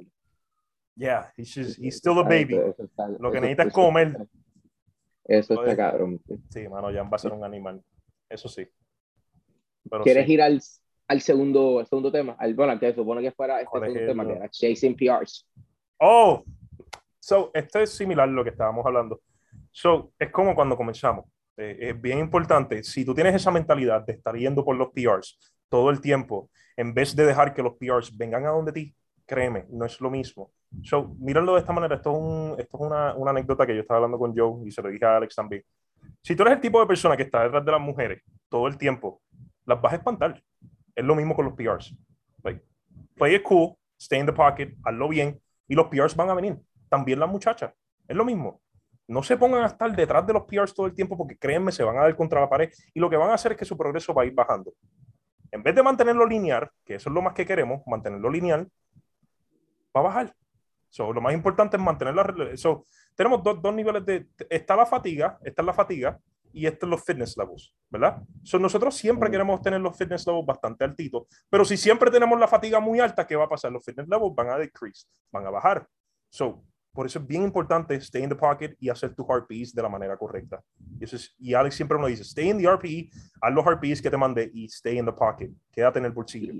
Yeah, 0.95 1.31
he's, 1.35 1.53
just, 1.53 1.77
he's 1.77 1.97
still 1.97 2.17
a 2.19 2.23
baby. 2.23 2.55
Eso, 2.55 2.69
eso 2.69 2.83
está, 2.85 3.07
lo 3.09 3.31
que 3.31 3.41
necesita 3.41 3.63
es 3.63 3.73
comer. 3.73 4.27
Eso 5.25 5.61
está 5.61 5.75
cabrón. 5.75 6.21
Sí, 6.49 6.67
mano, 6.69 6.91
Jan 6.91 7.09
va 7.11 7.15
a 7.15 7.19
ser 7.19 7.33
un 7.33 7.43
animal. 7.43 7.81
Eso 8.29 8.47
sí. 8.47 8.65
Pero 9.89 10.03
¿Quieres 10.03 10.25
sí. 10.25 10.33
ir 10.33 10.41
al, 10.41 10.61
al, 11.07 11.21
segundo, 11.21 11.79
al 11.79 11.87
segundo 11.87 12.11
tema? 12.11 12.35
Al, 12.39 12.53
bueno, 12.53 12.79
que 12.79 12.93
supone 12.93 13.21
que 13.21 13.31
fuera 13.31 13.61
este 13.61 13.71
segundo 13.71 13.99
es 13.99 14.07
tema, 14.07 14.25
que 14.25 14.33
era 14.33 14.49
Chasing 14.49 14.95
PRs. 14.95 15.45
Oh, 15.99 16.43
so, 17.25 17.49
esto 17.55 17.79
es 17.79 17.89
similar 17.89 18.29
a 18.29 18.31
lo 18.31 18.43
que 18.43 18.51
estábamos 18.51 18.85
hablando. 18.85 19.21
So, 19.71 20.13
es 20.19 20.29
como 20.29 20.53
cuando 20.53 20.77
comenzamos. 20.77 21.25
Eh, 21.57 21.77
es 21.89 22.01
bien 22.01 22.19
importante, 22.19 22.83
si 22.83 23.03
tú 23.03 23.15
tienes 23.15 23.33
esa 23.33 23.49
mentalidad 23.49 24.05
de 24.05 24.13
estar 24.13 24.35
yendo 24.35 24.63
por 24.63 24.75
los 24.75 24.89
PRs 24.89 25.39
todo 25.67 25.89
el 25.89 26.01
tiempo, 26.01 26.51
en 26.77 26.93
vez 26.93 27.15
de 27.15 27.25
dejar 27.25 27.53
que 27.53 27.63
los 27.63 27.73
PRs 27.77 28.15
vengan 28.15 28.45
a 28.45 28.49
donde 28.49 28.71
ti, 28.71 28.95
créeme, 29.25 29.65
no 29.69 29.85
es 29.85 29.99
lo 30.01 30.11
mismo. 30.11 30.51
So, 30.83 31.15
míralo 31.17 31.55
de 31.55 31.61
esta 31.61 31.73
manera. 31.73 31.95
Esto 31.95 32.11
es, 32.11 32.17
un, 32.17 32.55
esto 32.59 32.77
es 32.77 32.81
una, 32.85 33.15
una, 33.15 33.31
anécdota 33.31 33.65
que 33.65 33.73
yo 33.73 33.81
estaba 33.81 33.97
hablando 33.97 34.19
con 34.19 34.35
Joe 34.35 34.67
y 34.67 34.71
se 34.71 34.83
lo 34.83 34.89
dije 34.89 35.05
a 35.05 35.17
Alex 35.17 35.33
también. 35.33 35.63
Si 36.21 36.35
tú 36.35 36.43
eres 36.43 36.55
el 36.55 36.61
tipo 36.61 36.79
de 36.79 36.85
persona 36.85 37.17
que 37.17 37.23
está 37.23 37.43
detrás 37.43 37.65
de 37.65 37.71
las 37.71 37.81
mujeres 37.81 38.21
todo 38.49 38.67
el 38.67 38.77
tiempo, 38.77 39.21
las 39.65 39.81
vas 39.81 39.93
a 39.93 39.95
espantar. 39.95 40.43
Es 40.93 41.03
lo 41.03 41.15
mismo 41.15 41.35
con 41.35 41.45
los 41.45 41.55
PRs. 41.55 41.95
Like, 42.43 42.61
play 43.15 43.35
it 43.35 43.41
cool, 43.41 43.75
stay 43.99 44.19
in 44.19 44.27
the 44.27 44.33
pocket, 44.33 44.75
hazlo 44.83 45.09
bien 45.09 45.41
y 45.67 45.73
los 45.73 45.87
PRs 45.87 46.15
van 46.15 46.29
a 46.29 46.35
venir. 46.35 46.59
También 46.89 47.19
las 47.19 47.29
muchachas. 47.29 47.73
Es 48.07 48.15
lo 48.15 48.25
mismo. 48.25 48.61
No 49.07 49.21
se 49.21 49.37
pongan 49.37 49.63
a 49.63 49.67
estar 49.67 49.95
detrás 49.95 50.25
de 50.25 50.33
los 50.33 50.43
PRs 50.43 50.73
todo 50.73 50.87
el 50.87 50.93
tiempo 50.93 51.17
porque 51.17 51.37
créanme, 51.37 51.71
se 51.71 51.83
van 51.83 51.97
a 51.97 52.01
dar 52.01 52.15
contra 52.15 52.41
la 52.41 52.49
pared 52.49 52.71
y 52.93 52.99
lo 52.99 53.09
que 53.09 53.17
van 53.17 53.29
a 53.29 53.35
hacer 53.35 53.51
es 53.51 53.57
que 53.57 53.65
su 53.65 53.77
progreso 53.77 54.13
va 54.13 54.23
a 54.23 54.25
ir 54.25 54.33
bajando. 54.33 54.73
En 55.51 55.61
vez 55.61 55.75
de 55.75 55.83
mantenerlo 55.83 56.25
lineal, 56.25 56.69
que 56.83 56.95
eso 56.95 57.09
es 57.09 57.13
lo 57.13 57.21
más 57.21 57.33
que 57.33 57.45
queremos, 57.45 57.81
mantenerlo 57.85 58.29
lineal, 58.29 58.69
va 59.95 60.01
a 60.01 60.03
bajar. 60.03 60.35
So, 60.89 61.13
lo 61.13 61.21
más 61.21 61.33
importante 61.33 61.77
es 61.77 61.83
mantener 61.83 62.15
la... 62.15 62.57
So, 62.57 62.85
tenemos 63.15 63.43
dos, 63.43 63.61
dos 63.61 63.73
niveles 63.73 64.05
de... 64.05 64.27
Está 64.49 64.75
la 64.75 64.85
fatiga, 64.85 65.37
esta 65.43 65.61
es 65.61 65.65
la 65.65 65.73
fatiga, 65.73 66.19
y 66.55 66.65
estos 66.65 66.89
los 66.89 67.03
fitness 67.03 67.35
levels, 67.37 67.75
¿verdad? 67.89 68.23
So, 68.43 68.57
nosotros 68.57 68.95
siempre 68.95 69.29
queremos 69.29 69.61
tener 69.61 69.81
los 69.81 69.97
fitness 69.97 70.25
levels 70.25 70.45
bastante 70.45 70.85
altitos, 70.85 71.27
pero 71.49 71.65
si 71.65 71.75
siempre 71.75 72.09
tenemos 72.09 72.39
la 72.39 72.47
fatiga 72.47 72.79
muy 72.79 73.01
alta, 73.01 73.27
¿qué 73.27 73.35
va 73.35 73.43
a 73.43 73.49
pasar? 73.49 73.73
Los 73.73 73.83
fitness 73.83 74.07
levels 74.07 74.33
van 74.33 74.49
a 74.49 74.57
decrease, 74.57 75.05
van 75.31 75.45
a 75.45 75.49
bajar. 75.49 75.85
So, 76.29 76.63
por 76.95 77.05
eso 77.05 77.19
es 77.19 77.27
bien 77.27 77.43
importante 77.43 77.93
stay 77.95 78.23
in 78.23 78.29
the 78.29 78.35
pocket 78.35 78.75
y 78.79 78.89
hacer 78.89 79.13
tus 79.13 79.27
RPEs 79.27 79.75
de 79.75 79.83
la 79.83 79.89
manera 79.89 80.17
correcta. 80.17 80.63
Y, 80.99 81.03
eso 81.03 81.17
es, 81.17 81.35
y 81.37 81.53
Alex 81.53 81.75
siempre 81.75 81.99
nos 81.99 82.07
dice, 82.07 82.23
stay 82.23 82.49
in 82.49 82.57
the 82.57 82.67
RPE, 82.67 83.09
haz 83.41 83.53
los 83.53 83.65
RPEs 83.65 84.01
que 84.01 84.09
te 84.09 84.17
mandé 84.17 84.49
y 84.53 84.65
stay 84.65 84.97
in 84.97 85.05
the 85.05 85.11
pocket, 85.11 85.51
quédate 85.71 85.99
en 85.99 86.05
el 86.05 86.11
bolsillo 86.11 86.53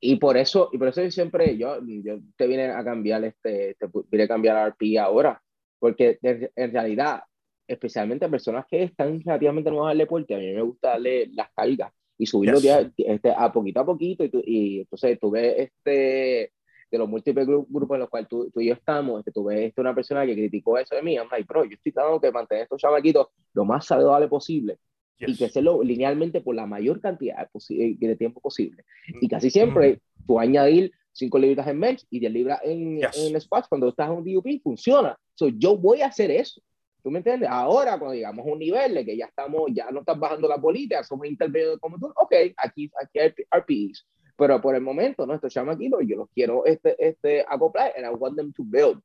y 0.00 0.16
por 0.16 0.36
eso, 0.36 0.70
y 0.72 0.78
por 0.78 0.88
eso 0.88 1.10
siempre 1.10 1.56
yo, 1.56 1.78
yo 1.84 2.18
te 2.36 2.46
vine 2.46 2.66
a 2.66 2.84
cambiar 2.84 3.24
este, 3.24 3.74
te 3.74 3.86
vine 4.10 4.24
a 4.24 4.28
cambiar 4.28 4.68
RP 4.70 4.98
ahora, 4.98 5.42
porque 5.78 6.18
en 6.22 6.72
realidad, 6.72 7.22
especialmente 7.66 8.24
a 8.24 8.30
personas 8.30 8.64
que 8.70 8.84
están 8.84 9.20
relativamente 9.20 9.70
nuevas 9.70 9.92
al 9.92 9.98
deporte, 9.98 10.34
a 10.34 10.38
mí 10.38 10.52
me 10.52 10.62
gusta 10.62 10.90
darle 10.90 11.28
las 11.32 11.50
cargas 11.52 11.92
y 12.16 12.26
subirlo 12.26 12.60
yes. 12.60 12.90
este, 12.96 13.32
a 13.36 13.52
poquito 13.52 13.80
a 13.80 13.86
poquito, 13.86 14.24
y, 14.24 14.28
tú, 14.28 14.42
y 14.44 14.80
entonces 14.80 15.18
tú 15.20 15.30
ves 15.30 15.54
este, 15.58 16.52
de 16.90 16.98
los 16.98 17.08
múltiples 17.08 17.46
grupos 17.46 17.94
en 17.94 18.00
los 18.00 18.08
cuales 18.08 18.28
tú, 18.28 18.50
tú 18.50 18.60
y 18.60 18.68
yo 18.68 18.74
estamos, 18.74 19.18
este, 19.18 19.32
tú 19.32 19.44
ves 19.44 19.68
este, 19.68 19.80
una 19.80 19.94
persona 19.94 20.24
que 20.24 20.34
criticó 20.34 20.78
eso 20.78 20.94
de 20.94 21.02
mí, 21.02 21.14
I'm 21.14 21.28
like, 21.30 21.46
bro, 21.46 21.64
yo 21.64 21.74
estoy 21.74 21.92
tratando 21.92 22.18
de 22.18 22.32
mantener 22.32 22.62
estos 22.64 22.80
chamaquitos 22.80 23.28
lo 23.52 23.64
más 23.64 23.86
saludable 23.86 24.28
posible, 24.28 24.78
Yes. 25.18 25.30
y 25.30 25.36
que 25.36 25.46
hacerlo 25.46 25.82
linealmente 25.82 26.40
por 26.40 26.54
la 26.54 26.64
mayor 26.64 27.00
cantidad 27.00 27.48
de 27.50 28.16
tiempo 28.16 28.40
posible. 28.40 28.84
Y 29.20 29.26
casi 29.26 29.50
siempre 29.50 29.94
mm. 29.94 30.26
tú 30.28 30.38
añadir 30.38 30.92
5 31.10 31.38
libras 31.40 31.66
en 31.66 31.80
bench 31.80 32.06
y 32.08 32.20
10 32.20 32.32
libras 32.32 32.60
en, 32.62 32.98
yes. 32.98 33.16
en 33.16 33.40
squats 33.40 33.66
cuando 33.68 33.88
estás 33.88 34.08
en 34.08 34.16
un 34.16 34.24
DUP, 34.24 34.62
funciona. 34.62 35.18
So, 35.34 35.48
yo 35.48 35.76
voy 35.76 36.02
a 36.02 36.06
hacer 36.06 36.30
eso. 36.30 36.62
¿Tú 37.02 37.10
me 37.10 37.18
entiendes? 37.18 37.48
Ahora, 37.50 37.98
cuando 37.98 38.14
llegamos 38.14 38.46
a 38.46 38.50
un 38.50 38.58
nivel 38.58 38.94
de 38.94 39.04
que 39.04 39.16
ya 39.16 39.26
estamos, 39.26 39.70
ya 39.72 39.90
no 39.90 40.00
estás 40.00 40.18
bajando 40.18 40.48
la 40.48 40.56
bolita, 40.56 41.02
somos 41.02 41.26
intermedios 41.26 41.78
como 41.78 41.98
tú, 41.98 42.06
ok, 42.06 42.34
aquí, 42.56 42.90
aquí 43.00 43.18
hay 43.18 43.32
RPEs. 43.50 44.06
Pero 44.38 44.60
por 44.60 44.76
el 44.76 44.80
momento, 44.80 45.26
¿no? 45.26 45.34
Estos 45.34 45.52
chamaquitos, 45.52 46.00
yo 46.06 46.16
los 46.16 46.28
quiero 46.30 46.64
este, 46.64 46.94
este, 46.98 47.44
acoplar 47.48 47.92
and 47.96 48.06
I 48.06 48.10
want 48.10 48.36
them 48.36 48.52
to 48.52 48.62
build. 48.64 49.02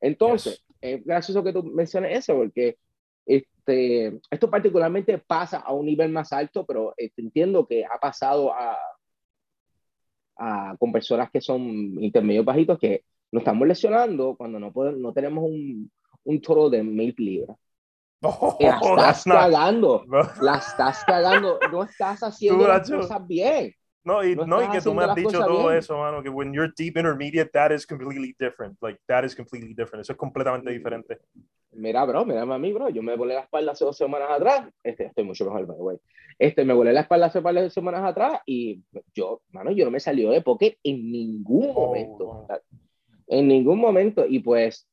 Entonces, 0.00 0.58
yes. 0.58 0.76
es 0.82 1.04
gracioso 1.04 1.42
que 1.42 1.54
tú 1.54 1.62
menciones 1.64 2.18
eso, 2.18 2.34
porque 2.34 2.76
este, 3.24 4.20
esto 4.30 4.50
particularmente 4.50 5.16
pasa 5.18 5.60
a 5.60 5.72
un 5.72 5.86
nivel 5.86 6.12
más 6.12 6.32
alto, 6.34 6.66
pero 6.66 6.92
este, 6.98 7.22
entiendo 7.22 7.66
que 7.66 7.84
ha 7.86 7.98
pasado 7.98 8.52
a, 8.52 8.76
a, 10.36 10.76
con 10.78 10.92
personas 10.92 11.30
que 11.30 11.40
son 11.40 11.62
intermedios 12.02 12.44
bajitos 12.44 12.78
que 12.78 13.04
nos 13.32 13.40
estamos 13.40 13.66
lesionando 13.66 14.36
cuando 14.36 14.60
no, 14.60 14.70
podemos, 14.70 15.00
no 15.00 15.14
tenemos 15.14 15.44
un, 15.44 15.90
un 16.24 16.40
toro 16.42 16.68
de 16.68 16.82
mil 16.82 17.14
libras. 17.16 17.56
Oh, 18.20 18.58
la 18.60 18.76
estás 19.10 19.24
cagando, 19.24 20.04
no. 20.08 20.22
la 20.42 20.58
estás 20.58 21.04
cagando, 21.06 21.58
no 21.72 21.84
estás 21.84 22.22
haciendo 22.22 22.68
las 22.68 22.90
cosas 22.90 23.26
bien. 23.26 23.74
No, 24.04 24.22
y, 24.22 24.36
no, 24.36 24.46
no 24.46 24.62
y 24.62 24.68
que 24.68 24.82
tú 24.82 24.92
me 24.92 25.04
has 25.04 25.14
dicho 25.14 25.38
todo 25.38 25.68
bien. 25.68 25.78
eso, 25.78 25.96
mano, 25.96 26.22
que 26.22 26.28
when 26.28 26.52
you're 26.52 26.70
deep 26.76 26.98
intermediate, 26.98 27.50
that 27.52 27.72
is 27.72 27.86
completely 27.86 28.36
different. 28.38 28.76
Like, 28.82 29.00
that 29.06 29.24
is 29.24 29.34
completely 29.34 29.72
different. 29.72 30.02
Eso 30.02 30.12
es 30.12 30.18
completamente 30.18 30.70
diferente. 30.70 31.18
Mira, 31.72 32.04
bro, 32.04 32.24
mira 32.26 32.42
a 32.42 32.58
mí, 32.58 32.72
bro. 32.72 32.90
Yo 32.90 33.02
me 33.02 33.16
volé 33.16 33.34
la 33.34 33.40
espalda 33.40 33.72
hace 33.72 33.84
dos 33.84 33.96
semanas 33.96 34.28
atrás. 34.30 34.68
Este, 34.82 35.06
estoy 35.06 35.24
mucho 35.24 35.46
mejor, 35.46 35.66
by 35.66 35.76
the 35.76 35.82
way. 35.82 35.96
Este, 36.38 36.64
me 36.64 36.74
volé 36.74 36.92
la 36.92 37.00
espalda 37.00 37.26
hace 37.26 37.40
varias 37.40 37.72
semanas 37.72 38.04
atrás 38.04 38.40
y 38.44 38.82
yo, 39.14 39.40
mano, 39.50 39.70
yo 39.70 39.86
no 39.86 39.90
me 39.90 40.00
salió 40.00 40.30
de 40.30 40.42
poke 40.42 40.78
en 40.82 41.10
ningún 41.10 41.72
momento. 41.72 42.24
Oh, 42.24 42.46
wow. 42.46 42.58
En 43.26 43.48
ningún 43.48 43.78
momento. 43.78 44.26
Y 44.28 44.40
pues, 44.40 44.86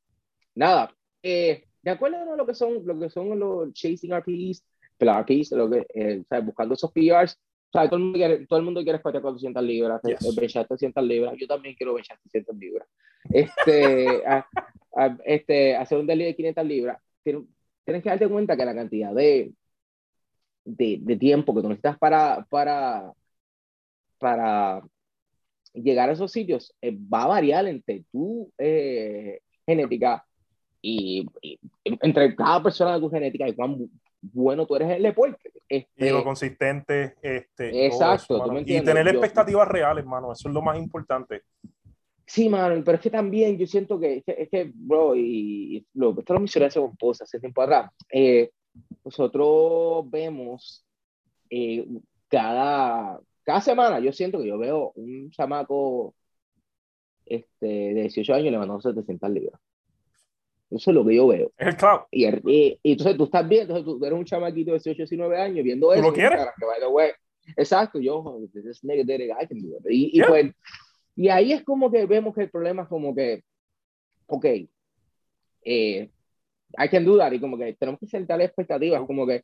nada. 0.56 0.96
Eh, 1.22 1.66
de 1.82 1.92
acuerdo 1.92 2.34
a 2.34 2.36
lo 2.38 2.46
que 2.46 2.54
son, 2.54 2.86
lo 2.86 2.98
que 2.98 3.10
son 3.10 3.38
los 3.38 3.74
chasing 3.74 4.14
RPs, 4.14 4.64
RPs, 5.00 5.52
lo 5.52 5.70
que, 5.70 5.86
eh, 5.94 6.24
¿sabes? 6.30 6.46
buscando 6.46 6.76
esos 6.76 6.92
PRs, 6.92 7.38
o 7.74 7.80
sea, 7.80 7.88
todo 7.88 7.98
el 7.98 8.04
mundo 8.04 8.18
quiere, 8.18 8.46
todo 8.48 8.60
el 8.60 8.66
mundo 8.66 8.84
quiere 8.84 9.02
400 9.02 9.64
libras, 9.64 10.02
yes. 10.04 10.36
benchar 10.36 10.68
300 10.68 11.04
libras. 11.06 11.36
Yo 11.40 11.48
también 11.48 11.74
quiero 11.74 11.94
benchar 11.94 12.20
300 12.20 12.58
libras. 12.58 12.86
Este, 13.30 14.24
a, 14.28 14.46
a, 14.94 15.18
este, 15.24 15.78
hacer 15.78 15.98
un 15.98 16.06
deli 16.06 16.26
de 16.26 16.36
500 16.36 16.66
libras. 16.66 17.02
Tienes, 17.24 17.44
tienes 17.86 18.04
que 18.04 18.10
darte 18.10 18.28
cuenta 18.28 18.58
que 18.58 18.66
la 18.66 18.76
cantidad 18.76 19.14
de, 19.14 19.54
de, 20.66 20.98
de, 21.02 21.16
tiempo 21.16 21.56
que 21.56 21.62
tú 21.62 21.70
necesitas 21.70 21.98
para, 21.98 22.46
para, 22.50 23.14
para 24.20 24.84
llegar 25.74 26.10
a 26.10 26.14
esos 26.14 26.30
sitios 26.30 26.76
eh, 26.82 26.92
va 26.92 27.24
a 27.24 27.28
variar 27.28 27.66
entre 27.68 28.04
tu 28.12 28.52
eh, 28.58 29.40
genética 29.66 30.26
y, 30.82 31.26
y, 31.42 31.58
entre 31.84 32.36
cada 32.36 32.62
persona 32.64 32.96
de 32.96 33.00
tu 33.00 33.10
genética 33.10 33.48
y 33.48 33.56
cuán 33.56 33.90
bueno 34.22 34.66
tú 34.66 34.76
eres 34.76 34.90
en 34.90 34.96
el 34.96 35.04
deporte. 35.04 35.52
Este, 35.68 36.08
y 36.08 36.10
lo 36.10 36.24
consistente. 36.24 37.16
Este, 37.22 37.86
exacto. 37.86 38.46
Eso, 38.46 38.60
y 38.60 38.82
tener 38.82 39.06
yo, 39.06 39.12
expectativas 39.12 39.68
reales, 39.68 40.06
mano. 40.06 40.32
Eso 40.32 40.50
es 40.50 40.54
lo 40.54 40.62
más 40.62 40.78
importante. 40.78 41.44
Sí, 42.26 42.48
mano, 42.48 42.82
pero 42.84 42.96
es 42.96 43.02
que 43.02 43.10
también 43.10 43.58
yo 43.58 43.68
siento 43.68 44.00
que, 44.00 44.24
es 44.26 44.50
que, 44.50 44.72
bro, 44.74 45.16
y 45.16 45.86
lo, 45.96 46.18
esto 46.18 46.34
lo 46.34 46.40
mencioné 46.40 46.68
hace 46.68 46.80
un 46.80 46.96
post, 46.96 47.24
hace 47.24 47.42
tiempo 47.42 47.62
atrás, 47.62 47.92
eh, 48.10 48.52
nosotros 49.04 50.10
vemos 50.10 50.86
eh, 51.50 51.86
cada, 52.30 53.20
cada 53.44 53.60
semana, 53.60 54.00
yo 54.00 54.14
siento 54.14 54.40
que 54.40 54.48
yo 54.48 54.58
veo 54.58 54.94
un 54.96 55.30
chamaco 55.32 56.16
este, 57.26 57.66
de 57.66 58.02
18 58.02 58.34
años 58.34 58.52
levantando 58.52 58.82
700 58.82 59.30
libras. 59.30 59.60
Eso 60.72 60.92
es 60.92 60.96
lo 60.96 61.06
que 61.06 61.16
yo 61.16 61.28
veo. 61.28 61.52
Es 61.58 61.76
el. 61.76 62.08
Y, 62.12 62.26
y, 62.26 62.80
y, 62.82 62.92
entonces 62.94 63.18
tú 63.18 63.26
estás 63.26 63.48
viendo, 63.48 63.76
entonces 63.76 64.00
tú 64.00 64.06
eres 64.06 64.18
un 64.18 64.26
chamaquito 64.26 64.72
de 64.72 64.78
18, 64.78 64.98
19 64.98 65.38
años 65.38 65.64
viendo 65.64 65.94
eso. 65.94 66.02
¿Tú 66.02 66.08
lo 66.08 66.14
quieres? 66.14 66.40
Que, 66.58 66.88
way, 66.88 67.12
exacto, 67.58 68.00
yo, 68.00 68.40
this 68.54 68.84
nigga 68.84 69.04
did 69.04 69.20
it, 69.20 69.32
I 69.32 69.48
can 69.48 69.62
do 69.62 69.78
it. 69.78 69.86
Y, 69.90 70.20
y, 70.20 70.24
pues, 70.24 70.52
y 71.16 71.28
ahí 71.28 71.52
es 71.52 71.64
como 71.64 71.92
que 71.92 72.06
vemos 72.06 72.34
que 72.34 72.44
el 72.44 72.50
problema 72.50 72.84
es 72.84 72.88
como 72.88 73.14
que, 73.14 73.44
ok, 74.28 74.46
eh, 75.66 76.10
I 76.78 76.90
can 76.90 77.04
do 77.04 77.18
that, 77.18 77.34
y 77.34 77.40
como 77.40 77.58
que 77.58 77.74
tenemos 77.74 78.00
que 78.00 78.08
sentar 78.08 78.42
expectativas, 78.42 79.06
como 79.06 79.28
que, 79.28 79.42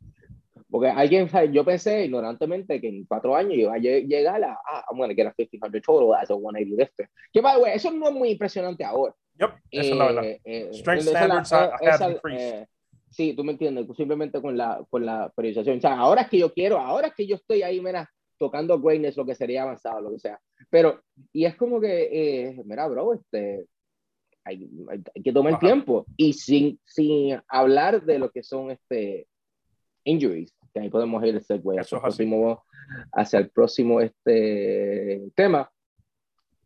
porque 0.69 0.87
alguien, 0.87 1.29
yo 1.51 1.65
pensé 1.65 2.05
ignorantemente 2.05 2.79
que 2.79 2.87
en 2.87 3.05
cuatro 3.05 3.35
años 3.35 3.53
iba 3.53 3.73
a 3.73 3.77
llegar 3.77 4.43
a, 4.43 4.57
ah, 4.65 4.85
I'm 4.89 5.09
to 5.09 5.15
get 5.15 5.27
a 5.27 5.33
1500 5.37 5.81
total 5.81 6.13
as 6.13 6.29
a 6.29 6.35
180 6.35 6.75
lifter. 6.75 7.09
Que, 7.33 7.41
by 7.41 7.55
the 7.55 7.61
way, 7.63 7.73
eso 7.75 7.91
no 7.91 8.07
es 8.07 8.13
muy 8.13 8.29
impresionante 8.31 8.83
ahora. 8.83 9.13
Yep, 9.39 9.51
eso 9.71 9.91
es 9.91 9.97
la 9.97 10.05
verdad. 10.05 10.23
Eh, 10.25 10.41
eh, 10.43 10.69
Strength 10.73 11.07
standards 11.07 11.53
have 11.53 12.11
increased. 12.11 12.67
Sí, 13.09 13.33
tú 13.33 13.43
me 13.43 13.53
entiendes, 13.53 13.87
simplemente 13.95 14.41
con 14.41 14.57
la, 14.57 14.85
con 14.89 15.05
la 15.05 15.31
periodización. 15.35 15.77
O 15.77 15.81
sea, 15.81 15.97
ahora 15.97 16.23
es 16.23 16.29
que 16.29 16.37
yo 16.37 16.53
quiero, 16.53 16.77
ahora 16.77 17.07
es 17.07 17.13
que 17.13 17.25
yo 17.25 17.35
estoy 17.35 17.63
ahí, 17.63 17.79
mira, 17.79 18.09
tocando 18.37 18.79
greatness, 18.79 19.17
lo 19.17 19.25
que 19.25 19.35
sería 19.35 19.63
avanzado, 19.63 20.01
lo 20.01 20.11
que 20.11 20.19
sea. 20.19 20.39
Pero, 20.69 21.01
y 21.31 21.45
es 21.45 21.55
como 21.55 21.79
que, 21.79 22.09
eh, 22.11 22.61
mira, 22.65 22.87
bro, 22.87 23.13
este, 23.13 23.65
hay, 24.43 24.69
hay, 24.89 25.23
que 25.23 25.31
tomar 25.31 25.53
el 25.53 25.59
tiempo. 25.59 26.05
Y 26.15 26.33
sin, 26.33 26.79
sin 26.85 27.39
hablar 27.47 28.03
de 28.03 28.19
lo 28.19 28.29
que 28.29 28.43
son 28.43 28.71
este, 28.71 29.27
injuries, 30.03 30.53
que 30.73 30.81
ahí 30.81 30.89
podemos 30.89 31.23
ir 31.25 31.37
hacia 31.37 31.55
el, 31.55 31.61
próximo, 31.61 32.63
hacia 33.13 33.39
el 33.39 33.49
próximo 33.49 34.01
este, 34.01 35.29
tema, 35.33 35.71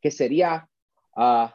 que 0.01 0.11
sería 0.11 0.67
uh, 1.15 1.47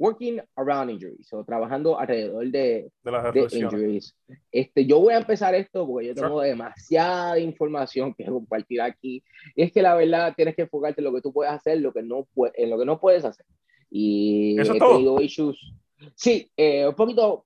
working 0.00 0.40
around 0.56 0.90
injuries, 0.90 1.30
o 1.34 1.44
trabajando 1.44 2.00
alrededor 2.00 2.50
de, 2.50 2.90
de 3.04 3.12
las 3.12 3.54
injuries. 3.54 4.16
Este, 4.50 4.86
yo 4.86 4.98
voy 4.98 5.12
a 5.12 5.18
empezar 5.18 5.54
esto 5.54 5.86
porque 5.86 6.08
yo 6.08 6.14
tengo 6.14 6.40
demasiada 6.40 7.38
información 7.38 8.14
que 8.14 8.24
compartir 8.24 8.80
aquí. 8.80 9.22
Y 9.54 9.62
es 9.62 9.72
que 9.72 9.82
la 9.82 9.94
verdad 9.94 10.32
tienes 10.34 10.56
que 10.56 10.62
enfocarte 10.62 11.02
en 11.02 11.04
lo 11.04 11.12
que 11.12 11.20
tú 11.20 11.34
puedes 11.34 11.52
hacer, 11.52 11.80
lo 11.80 11.92
que 11.92 12.02
no 12.02 12.26
en 12.54 12.70
lo 12.70 12.78
que 12.78 12.86
no 12.86 12.98
puedes 12.98 13.26
hacer. 13.26 13.44
Y 13.90 14.58
¿Eso 14.58 14.74
he 14.74 14.78
tenido 14.78 15.20
issues. 15.20 15.74
Sí, 16.14 16.50
eh, 16.56 16.88
un 16.88 16.94
poquito 16.94 17.44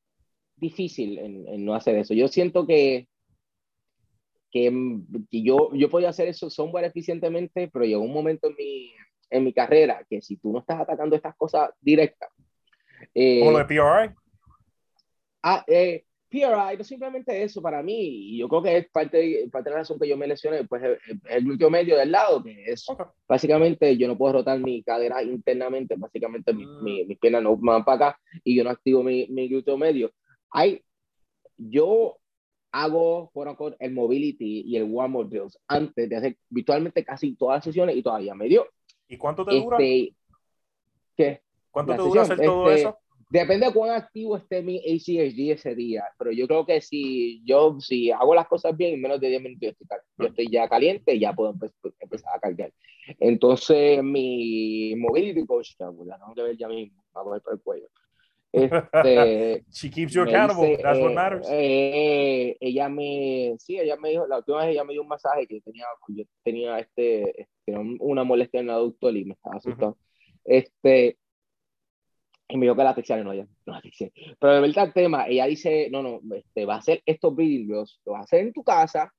difícil 0.57 1.19
en, 1.19 1.49
en, 1.49 1.65
no 1.65 1.75
hacer 1.75 1.97
eso. 1.97 2.15
Yo 2.15 2.29
siento 2.29 2.69
que, 2.69 3.09
que, 4.53 4.73
que 5.29 5.43
yo, 5.43 5.71
yo 5.75 5.91
podía 5.91 6.11
hacer 6.11 6.29
eso 6.29 6.49
software 6.51 6.85
eficientemente, 6.85 7.69
pero 7.73 7.85
llegó 7.85 8.03
un 8.03 8.15
momento 8.15 8.47
en 8.47 8.55
mi, 8.57 8.93
en 9.31 9.45
mi 9.45 9.53
carrera 9.53 10.05
que 10.09 10.21
si 10.23 10.37
tú 10.37 10.53
no 10.53 10.61
estás 10.61 10.81
atacando 10.81 11.17
estas 11.17 11.35
cosas 11.37 11.71
directas, 11.81 12.31
eh, 13.15 13.41
¿Como 13.41 13.53
lo 13.53 13.59
de 13.59 13.65
PRI? 13.65 14.15
Ah, 15.43 15.65
eh, 15.67 16.05
PRI, 16.29 16.77
no 16.77 16.85
simplemente 16.85 17.43
eso 17.43 17.63
para 17.63 17.83
mí, 17.83 17.95
y 17.97 18.39
yo 18.39 18.49
creo 18.49 18.63
que 18.63 18.77
es 18.79 18.91
parte, 18.91 19.49
parte 19.53 19.71
de 19.71 19.75
la 19.75 19.81
razón 19.81 19.99
que 20.01 20.09
yo 20.09 20.17
me 20.17 20.27
lesioné, 20.27 20.65
pues 20.65 20.83
el, 20.83 20.99
el 21.29 21.45
glúteo 21.45 21.71
medio 21.71 21.97
del 21.97 22.11
lado, 22.11 22.43
que 22.43 22.65
es 22.65 22.85
básicamente 23.29 23.97
yo 23.97 24.09
no 24.09 24.19
puedo 24.19 24.35
rotar 24.35 24.59
mi 24.59 24.83
cadera 24.83 25.23
internamente, 25.23 25.95
básicamente 25.97 26.53
mi, 26.53 26.67
mm. 26.67 26.83
mi, 26.83 27.05
mis 27.05 27.19
piernas 27.19 27.43
no 27.43 27.57
van 27.57 27.85
para 27.85 28.09
acá 28.09 28.21
y 28.43 28.57
yo 28.57 28.65
no 28.65 28.71
activo 28.71 29.03
mi, 29.03 29.29
mi 29.29 29.49
glúteo 29.49 29.77
medio. 29.77 30.11
Hay, 30.51 30.83
yo 31.57 32.19
hago 32.75 33.31
por 33.33 33.77
el 33.79 33.93
mobility 33.93 34.63
y 34.67 34.77
el 34.77 34.85
warm-up 34.85 35.29
drills 35.29 35.57
antes 35.69 36.09
de 36.09 36.17
hacer 36.17 36.37
virtualmente 36.49 37.05
casi 37.05 37.37
todas 37.37 37.59
las 37.59 37.65
sesiones 37.65 37.97
y 37.97 38.03
todavía 38.03 38.35
me 38.35 38.49
dio. 38.49 38.67
¿Y 39.07 39.17
cuánto 39.17 39.45
te 39.45 39.55
dura? 39.55 39.77
Este, 39.79 40.17
¿Qué? 41.17 41.43
¿Cuánto 41.71 41.93
te 41.93 41.99
dura 42.03 42.23
hacer 42.23 42.41
todo 42.41 42.71
este, 42.71 42.81
eso? 42.81 42.99
Depende 43.35 43.67
de 43.67 43.73
cuán 43.73 43.91
activo 43.91 44.37
esté 44.37 44.63
mi 44.63 44.79
ACHD 44.79 45.51
ese 45.51 45.75
día, 45.75 46.05
pero 46.17 46.31
yo 46.31 46.47
creo 46.47 46.65
que 46.65 46.81
si 46.81 47.43
yo 47.45 47.81
si 47.81 48.13
hago 48.13 48.33
las 48.33 48.47
cosas 48.47 48.77
bien, 48.77 48.95
en 48.95 49.01
menos 49.01 49.19
de 49.21 49.29
10 49.29 49.43
minutos 49.43 49.75
yo 50.19 50.27
estoy, 50.29 50.49
ya 50.53 50.69
caliente, 50.69 51.19
ya 51.19 51.33
puedo 51.33 51.53
empezar 51.99 52.33
a 52.33 52.39
cargar. 52.39 52.73
Entonces, 53.19 54.05
mi 54.05 54.95
mobility 54.97 55.45
coach, 55.47 55.71
la 55.81 56.17
tengo 56.17 56.33
que 56.37 56.43
ver 56.43 56.57
ya 56.57 56.69
mismo, 56.69 57.05
va 57.17 57.23
a 57.23 57.25
poner 57.25 57.43
por 57.43 57.55
el 57.55 57.61
cuello. 57.61 57.89
Este, 58.53 59.65
She 59.73 59.91
keeps 59.91 60.13
you 60.13 60.23
accountable, 60.23 60.77
that's 60.81 61.01
what 61.01 61.11
eh, 61.11 61.15
matters. 61.15 61.49
Eh, 61.51 62.57
ella 62.61 62.89
me, 62.89 63.57
sí, 63.59 63.81
ella 63.81 63.97
me 63.97 64.11
dijo, 64.11 64.29
la 64.29 64.39
última 64.39 64.59
vez 64.59 64.69
ella 64.69 64.85
me 64.85 64.93
dio 64.93 65.03
un 65.03 65.09
masaje 65.09 65.49
que 65.49 65.61
tenía, 65.61 65.87
yo 66.07 66.23
tenía 66.45 66.79
este, 66.79 67.41
este 67.41 67.77
una 67.99 68.23
molestia 68.23 68.61
en 68.61 68.67
el 68.67 68.77
aductor 68.77 69.17
y 69.17 69.25
me 69.25 69.35
estaba 69.35 69.57
asustando. 69.57 69.99
Este, 70.45 71.19
y 72.55 72.57
me 72.57 72.67
dijo 72.67 72.77
que 72.77 72.85
la 72.85 72.95
textiana 72.95 73.25
no, 73.25 73.35
ya, 73.35 73.49
no 73.67 73.73
la 73.73 73.83
Pero 73.83 74.55
de 74.55 74.61
verdad 74.61 74.87
el 74.87 74.93
tema, 74.93 75.27
ella 75.27 75.47
dice, 75.47 75.89
no, 75.91 76.05
no, 76.05 76.21
este, 76.37 76.65
va 76.65 76.77
a 76.77 76.79
hacer 76.79 77.03
estos 77.05 77.35
breathing 77.35 77.67
lo 77.67 77.81
vas 77.81 78.21
a 78.21 78.23
hacer 78.23 78.41
en 78.43 78.53
tu 78.53 78.63
casa 78.63 79.13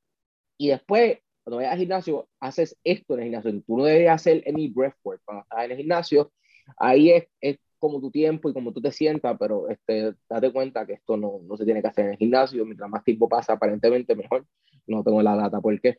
y 0.58 0.70
después, 0.70 1.20
cuando 1.44 1.58
vayas 1.58 1.74
al 1.74 1.80
gimnasio, 1.80 2.30
haces 2.40 2.78
esto 2.82 3.16
en 3.16 3.20
el 3.20 3.26
gimnasio. 3.26 3.62
Tú 3.68 3.76
no 3.76 3.84
deberías 3.84 4.16
hacer 4.16 4.42
any 4.48 4.70
breathwork 4.70 5.22
cuando 5.26 5.44
estás 5.44 5.66
en 5.66 5.72
el 5.72 5.78
gimnasio. 5.78 6.32
Ahí 6.78 7.12
es, 7.12 7.28
es 7.42 7.60
como 7.78 8.00
tu 8.00 8.10
tiempo 8.10 8.50
y 8.50 8.54
como 8.54 8.72
tú 8.72 8.82
te 8.82 8.94
sientas, 8.94 9.36
pero 9.38 9.68
este, 9.68 10.14
date 10.30 10.54
cuenta 10.54 10.86
que 10.86 10.94
esto 10.94 11.18
no, 11.18 11.42
no 11.44 11.58
se 11.58 11.66
tiene 11.66 11.82
que 11.82 11.90
hacer 11.90 12.06
en 12.06 12.12
el 12.12 12.18
gimnasio. 12.18 12.64
Mientras 12.64 12.90
más 12.90 13.04
tiempo 13.04 13.28
pasa, 13.28 13.52
aparentemente 13.52 14.16
mejor. 14.16 14.46
No 14.88 15.04
tengo 15.04 15.22
la 15.22 15.36
data 15.36 15.60
por 15.60 15.78
qué. 15.82 15.98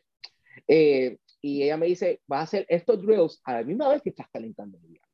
Eh, 0.67 1.19
y 1.39 1.61
ella 1.61 1.77
me 1.77 1.85
dice, 1.85 2.19
vas 2.25 2.39
a 2.39 2.43
hacer 2.43 2.65
estos 2.67 2.99
drills 2.99 3.39
a 3.43 3.53
la 3.53 3.63
misma 3.63 3.89
vez 3.89 4.01
que 4.01 4.09
estás 4.09 4.27
calentando 4.31 4.79
el 4.79 4.87
día 4.87 5.06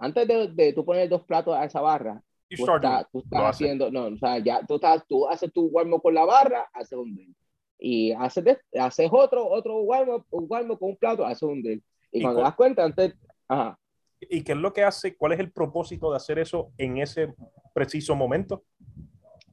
antes 0.00 0.28
de, 0.28 0.48
de, 0.48 0.72
tú 0.72 0.84
poner 0.84 1.08
dos 1.08 1.22
platos 1.24 1.54
a 1.54 1.64
esa 1.64 1.80
barra, 1.80 2.22
tú, 2.56 2.64
estás, 2.64 3.06
haciendo, 3.32 3.90
no, 3.90 4.06
o 4.06 4.16
sea, 4.16 4.38
ya 4.38 4.64
tú, 4.66 4.76
estás, 4.76 5.04
tú 5.06 5.28
haces 5.28 5.52
tu 5.52 5.66
warm 5.66 5.98
con 6.00 6.14
la 6.14 6.24
barra, 6.24 6.68
haces 6.72 6.98
un 6.98 7.14
drill. 7.14 7.34
Y 7.78 8.12
haces, 8.12 8.58
haces 8.78 9.08
otro, 9.10 9.48
otro 9.48 9.80
warm 9.80 10.24
un 10.30 10.46
warm 10.48 10.68
con 10.76 10.90
un 10.90 10.96
plato, 10.96 11.24
haces 11.24 11.42
un 11.42 11.62
drill. 11.62 11.82
Y, 12.12 12.22
cuando 12.22 12.40
te 12.40 12.44
das 12.44 12.54
cuenta, 12.54 12.84
antes, 12.84 13.14
ajá. 13.48 13.78
¿Y 14.20 14.42
qué 14.42 14.52
es 14.52 14.58
lo 14.58 14.72
que 14.72 14.84
hace? 14.84 15.16
¿Cuál 15.16 15.32
es 15.32 15.40
el 15.40 15.50
propósito 15.50 16.10
de 16.10 16.16
hacer 16.16 16.38
eso 16.38 16.70
en 16.78 16.98
ese 16.98 17.34
preciso 17.74 18.14
momento? 18.14 18.62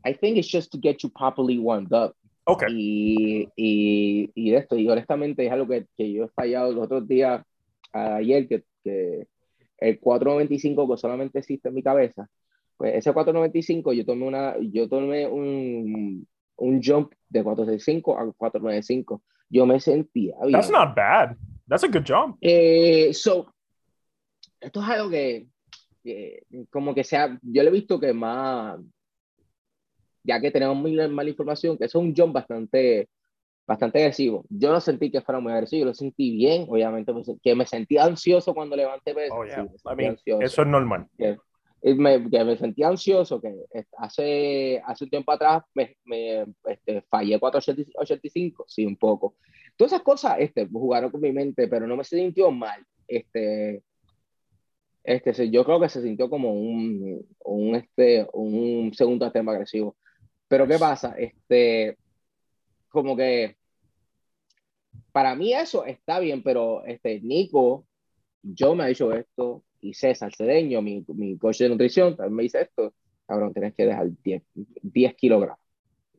I 0.05 0.13
think 0.13 0.37
it's 0.37 0.49
just 0.49 0.71
to 0.71 0.79
get 0.79 0.97
you 1.01 1.09
properly 1.09 1.57
warmed 1.57 1.91
up. 1.91 2.15
Okay. 2.45 2.67
Y, 2.71 3.49
y, 3.55 4.31
y 4.35 4.53
esto, 4.53 4.75
y 4.75 4.87
honestamente 4.87 5.45
es 5.45 5.51
algo 5.51 5.67
que, 5.67 5.85
que 5.95 6.11
yo 6.11 6.25
he 6.25 6.29
fallado 6.29 6.71
los 6.71 6.85
otros 6.85 7.07
días, 7.07 7.43
ayer, 7.93 8.47
que, 8.47 8.63
que 8.83 9.27
el 9.79 9.99
495 9.99 10.89
que 10.89 10.97
solamente 10.97 11.39
existe 11.39 11.69
en 11.69 11.75
mi 11.75 11.83
cabeza, 11.83 12.27
pues 12.77 12.95
ese 12.95 13.13
495 13.13 13.93
yo 13.93 14.05
tomé, 14.05 14.25
una, 14.25 14.55
yo 14.59 14.87
tomé 14.87 15.27
un, 15.27 16.27
un 16.57 16.81
jump 16.83 17.13
de 17.27 17.43
465 17.43 18.17
a 18.17 18.31
495. 18.33 19.21
Yo 19.49 19.65
me 19.65 19.79
sentía 19.79 20.35
bien. 20.41 20.51
That's 20.53 20.69
not 20.69 20.95
bad. 20.95 21.35
That's 21.67 21.83
a 21.83 21.87
good 21.87 22.05
jump. 22.05 22.37
Eh, 22.41 23.13
so, 23.13 23.53
esto 24.59 24.81
es 24.81 24.89
algo 24.89 25.09
que, 25.09 25.47
como 26.69 26.93
que 26.93 27.03
sea, 27.03 27.37
yo 27.41 27.63
le 27.63 27.69
he 27.69 27.73
visto 27.73 27.99
que 27.99 28.13
más, 28.13 28.79
ya 30.23 30.39
que 30.39 30.51
tenemos 30.51 30.77
muy 30.77 30.95
mala 31.09 31.29
información, 31.29 31.77
que 31.77 31.85
es 31.85 31.95
un 31.95 32.13
jump 32.15 32.33
bastante 32.33 33.09
bastante 33.69 33.99
agresivo. 33.99 34.45
Yo 34.49 34.71
no 34.71 34.81
sentí 34.81 35.11
que 35.11 35.21
fuera 35.21 35.39
muy 35.39 35.53
agresivo, 35.53 35.85
lo 35.85 35.93
sentí 35.93 36.31
bien, 36.31 36.65
obviamente, 36.67 37.13
pues, 37.13 37.31
que 37.43 37.53
me 37.53 37.67
sentí 37.67 37.99
ansioso 37.99 38.55
cuando 38.55 38.75
levanté 38.75 39.13
peso. 39.13 39.35
Oh, 39.35 39.43
eso 40.41 40.61
es 40.63 40.67
normal. 40.67 41.05
Que, 41.15 41.37
me, 41.93 42.27
que 42.31 42.43
me 42.43 42.57
sentí 42.57 42.81
ansioso, 42.81 43.39
que 43.39 43.53
hace, 43.99 44.81
hace 44.83 45.03
un 45.03 45.09
tiempo 45.11 45.31
atrás 45.31 45.61
me, 45.75 45.95
me 46.03 46.47
este, 46.65 47.03
fallé 47.11 47.39
485, 47.39 48.65
sí, 48.67 48.87
un 48.87 48.97
poco. 48.97 49.35
Todas 49.77 49.93
esas 49.93 50.03
cosas 50.03 50.37
este, 50.39 50.67
jugaron 50.67 51.11
con 51.11 51.21
mi 51.21 51.31
mente, 51.31 51.67
pero 51.67 51.85
no 51.85 51.95
me 51.95 52.03
sintió 52.03 52.49
mal. 52.49 52.83
Este, 53.07 53.83
este, 55.03 55.51
yo 55.51 55.63
creo 55.63 55.79
que 55.79 55.89
se 55.89 56.01
sintió 56.01 56.27
como 56.27 56.53
un, 56.53 57.23
un, 57.45 57.75
este, 57.75 58.27
un 58.33 58.91
segundo 58.95 59.31
tema 59.31 59.51
agresivo. 59.51 59.95
Pero 60.47 60.67
¿qué 60.67 60.79
pasa? 60.79 61.13
Este, 61.19 61.99
como 62.89 63.15
que 63.15 63.58
para 65.11 65.35
mí 65.35 65.53
eso 65.53 65.85
está 65.85 66.19
bien, 66.19 66.43
pero 66.43 66.83
este 66.85 67.19
Nico, 67.21 67.85
yo 68.41 68.75
me 68.75 68.83
ha 68.83 68.87
dicho 68.87 69.13
esto, 69.13 69.63
y 69.81 69.93
César 69.93 70.33
Cedeño, 70.35 70.81
mi, 70.81 71.03
mi 71.07 71.37
coach 71.37 71.59
de 71.59 71.69
nutrición, 71.69 72.15
también 72.15 72.35
me 72.35 72.43
dice 72.43 72.61
esto, 72.61 72.93
cabrón, 73.25 73.53
tienes 73.53 73.73
que 73.75 73.85
dejar 73.85 74.09
10, 74.23 74.43
10 74.81 75.15
kilogramos. 75.15 75.59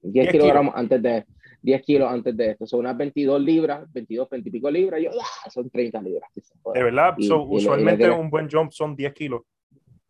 10, 0.03 0.31
kilogramos 0.31 0.75
antes 0.77 1.03
de 1.03 1.27
10 1.63 1.83
kilos 1.83 2.11
antes 2.11 2.37
de 2.37 2.53
esto. 2.53 2.67
Son 2.67 2.81
unas 2.81 2.97
22 2.97 3.41
libras, 3.43 3.93
22, 3.93 4.31
20 4.31 4.49
y 4.49 4.53
pico 4.53 4.71
libras. 4.71 5.03
Yo, 5.03 5.11
ah, 5.11 5.51
son 5.51 5.69
30 5.69 6.01
libras. 6.01 6.31
De 6.75 6.83
verdad, 6.83 7.15
usualmente 7.19 8.09
un 8.11 8.31
buen 8.31 8.49
jump 8.49 8.73
son 8.73 8.97
10 8.97 9.13
kilos 9.13 9.43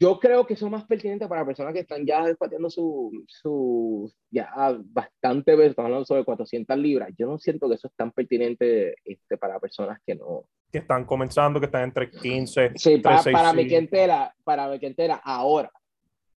yo 0.01 0.19
creo 0.19 0.47
que 0.47 0.57
son 0.57 0.71
más 0.71 0.85
pertinentes 0.87 1.29
para 1.29 1.45
personas 1.45 1.75
que 1.75 1.81
están 1.81 2.07
ya 2.07 2.25
despateando 2.25 2.71
su, 2.71 3.13
su 3.29 4.11
ya 4.31 4.51
bastante 4.83 5.55
veces, 5.55 5.73
estamos 5.73 5.89
hablando 5.89 6.07
sobre 6.07 6.25
400 6.25 6.79
libras. 6.79 7.11
Yo 7.19 7.27
no 7.27 7.39
siento 7.39 7.69
que 7.69 7.75
eso 7.75 7.87
es 7.87 7.95
tan 7.95 8.11
pertinente 8.11 8.95
este, 9.05 9.37
para 9.37 9.61
personas 9.61 10.01
que 10.07 10.15
no. 10.15 10.47
Que 10.73 10.79
están 10.79 11.05
comenzando, 11.05 11.61
que 11.61 11.67
están 11.67 11.85
entre 11.85 12.11
15. 12.11 12.73
Sí, 12.77 12.97
para, 12.97 13.23
para 13.25 13.53
mi 13.53 13.67
clientela, 13.67 14.35
para 14.43 14.69
mi 14.69 14.79
clientela 14.79 15.17
ahora. 15.23 15.71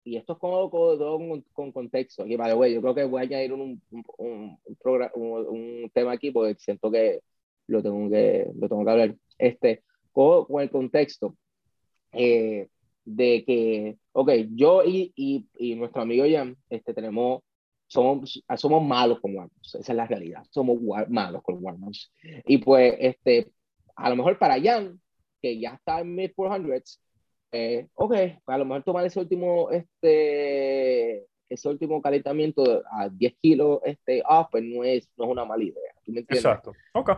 Y 0.03 0.17
esto 0.17 0.33
es 0.33 0.39
como 0.39 0.69
con, 0.69 1.41
con, 1.53 1.71
contexto. 1.71 2.23
Aquí, 2.23 2.35
vale, 2.35 2.55
güey, 2.55 2.73
yo 2.73 2.81
creo 2.81 2.95
que 2.95 3.05
voy 3.05 3.21
a 3.21 3.23
añadir 3.23 3.53
un, 3.53 3.81
un, 3.91 4.03
un, 4.17 4.59
un, 5.13 5.47
un 5.47 5.91
tema 5.93 6.11
aquí 6.11 6.31
porque 6.31 6.55
siento 6.59 6.91
que 6.91 7.21
lo 7.67 7.81
tengo 7.81 8.09
que, 8.09 8.51
lo 8.59 8.67
tengo 8.67 8.83
que 8.83 8.91
hablar. 8.91 9.15
Este, 9.37 9.83
con, 10.11 10.43
con 10.43 10.61
el 10.61 10.69
contexto 10.69 11.37
eh, 12.11 12.67
de 13.05 13.43
que, 13.45 13.97
ok, 14.11 14.31
yo 14.51 14.83
y, 14.83 15.11
y, 15.15 15.47
y, 15.57 15.75
nuestro 15.75 16.01
amigo 16.01 16.25
Jan, 16.29 16.55
este, 16.69 16.93
tenemos, 16.93 17.41
somos, 17.87 18.43
somos 18.55 18.83
malos 18.83 19.19
con 19.19 19.35
Warmos, 19.35 19.75
esa 19.75 19.91
es 19.91 19.95
la 19.95 20.07
realidad, 20.07 20.43
somos 20.49 20.79
malos 21.09 21.43
con 21.43 21.63
Warmos. 21.63 22.11
Y 22.45 22.57
pues, 22.59 22.95
este, 22.99 23.51
a 23.95 24.09
lo 24.09 24.15
mejor 24.15 24.37
para 24.39 24.61
Jan, 24.61 24.99
que 25.41 25.59
ya 25.59 25.71
está 25.71 25.99
en 25.99 26.15
mid 26.15 26.31
400s, 26.35 26.99
eh, 27.51 27.87
ok, 27.93 28.15
a 28.47 28.57
lo 28.57 28.65
mejor 28.65 28.83
tomar 28.83 29.05
ese 29.05 29.19
último, 29.19 29.69
este, 29.69 31.27
ese 31.49 31.69
último 31.69 32.01
calentamiento 32.01 32.83
a 32.91 33.09
10 33.09 33.35
kilos 33.41 33.79
este, 33.83 34.23
off, 34.27 34.47
pues 34.49 34.63
no 34.63 34.83
es, 34.83 35.07
no 35.17 35.25
es 35.25 35.31
una 35.31 35.45
mala 35.45 35.63
idea. 35.63 35.93
¿tú 36.03 36.11
me 36.11 36.21
entiendes? 36.21 36.45
Exacto, 36.45 36.73
ok. 36.93 37.11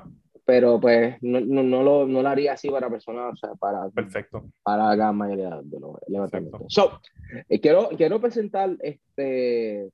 Pero 0.46 0.80
pues 0.80 1.18
no, 1.22 1.42
no, 1.42 1.64
no, 1.64 1.82
lo, 1.82 2.06
no 2.06 2.22
lo 2.22 2.30
haría 2.30 2.54
así 2.54 2.70
para 2.70 2.88
personas, 2.88 3.34
o 3.34 3.36
sea, 3.36 3.56
para, 3.56 3.90
Perfecto. 3.90 4.46
para 4.62 4.90
la 4.90 4.96
gran 4.96 5.18
mayoría 5.18 5.60
de 5.64 5.80
los 5.80 5.96
levantamientos. 6.08 6.62
So, 6.68 7.02
eh, 7.50 7.60
quiero, 7.60 7.90
quiero 7.98 8.22
presentar, 8.22 8.78
este, 8.82 9.92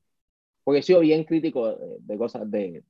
porque 0.63 0.79
he 0.79 0.83
sido 0.83 0.99
bien 0.99 1.23
crítico 1.23 1.69
de, 1.69 1.97
de 1.99 2.17
cosas 2.17 2.51
de, 2.51 2.83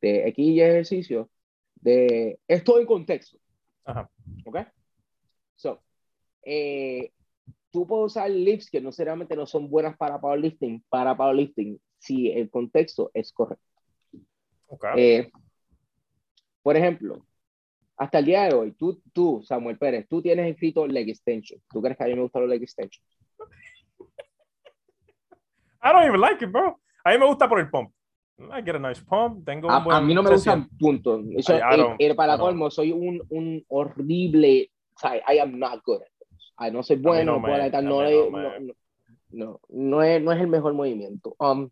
de 0.00 0.28
X 0.28 0.46
y 0.46 0.60
ejercicio, 0.62 1.28
de 1.74 2.38
esto 2.48 2.80
en 2.80 2.86
contexto. 2.86 3.36
Ajá. 3.84 4.10
¿Ok? 4.46 4.60
So, 5.56 5.82
eh, 6.42 7.12
tú 7.70 7.86
puedes 7.86 8.06
usar 8.06 8.30
lifts 8.30 8.70
que 8.70 8.80
no 8.80 8.92
seriamente 8.92 9.36
no 9.36 9.46
son 9.46 9.68
buenas 9.68 9.94
para 9.98 10.18
powerlifting, 10.18 10.82
para 10.88 11.14
powerlifting, 11.14 11.78
si 11.98 12.30
el 12.30 12.48
contexto 12.48 13.10
es 13.12 13.30
correcto. 13.30 13.64
Okay. 14.68 14.90
Eh, 14.96 15.32
por 16.64 16.76
ejemplo, 16.78 17.24
hasta 17.98 18.18
el 18.20 18.24
día 18.24 18.44
de 18.44 18.54
hoy, 18.54 18.72
tú, 18.72 19.02
tú, 19.12 19.42
Samuel 19.44 19.76
Pérez, 19.76 20.08
tú 20.08 20.22
tienes 20.22 20.50
escrito 20.50 20.86
leg 20.86 21.10
extension. 21.10 21.60
¿Tú 21.70 21.82
crees 21.82 21.98
que 21.98 22.04
a 22.04 22.06
mí 22.06 22.14
me 22.14 22.22
gustan 22.22 22.42
los 22.42 22.50
leg 22.50 22.62
extensions? 22.62 23.06
I 25.82 25.92
don't 25.92 26.06
even 26.06 26.20
like 26.22 26.42
it, 26.42 26.50
bro. 26.50 26.80
A 27.04 27.10
mí 27.12 27.18
me 27.18 27.26
gusta 27.26 27.46
por 27.46 27.60
el 27.60 27.68
pump. 27.68 27.90
I 28.38 28.62
get 28.64 28.76
a 28.76 28.78
nice 28.78 29.02
pump. 29.02 29.44
Tengo 29.44 29.70
a, 29.70 29.76
un 29.76 29.84
buen 29.84 29.96
a 29.96 30.00
mí 30.00 30.14
no 30.14 30.22
me 30.22 30.30
gustan 30.30 30.66
puntos. 30.78 31.22
Eso, 31.36 31.54
I, 31.54 31.60
I 31.98 32.06
eh, 32.06 32.14
para 32.14 32.36
I 32.36 32.38
colmo, 32.38 32.70
soy 32.70 32.92
un, 32.92 33.22
un 33.28 33.62
horrible. 33.68 34.70
O 34.96 34.98
sea, 34.98 35.16
I 35.16 35.38
am 35.38 35.58
not 35.58 35.82
good 35.84 36.00
at 36.00 36.08
this. 36.18 36.54
Ay, 36.56 36.72
no 36.72 36.82
soy 36.82 36.96
bueno, 36.96 37.34
a 37.44 37.80
no 39.68 40.02
es 40.02 40.40
el 40.40 40.48
mejor 40.48 40.72
movimiento. 40.72 41.36
Um, 41.38 41.68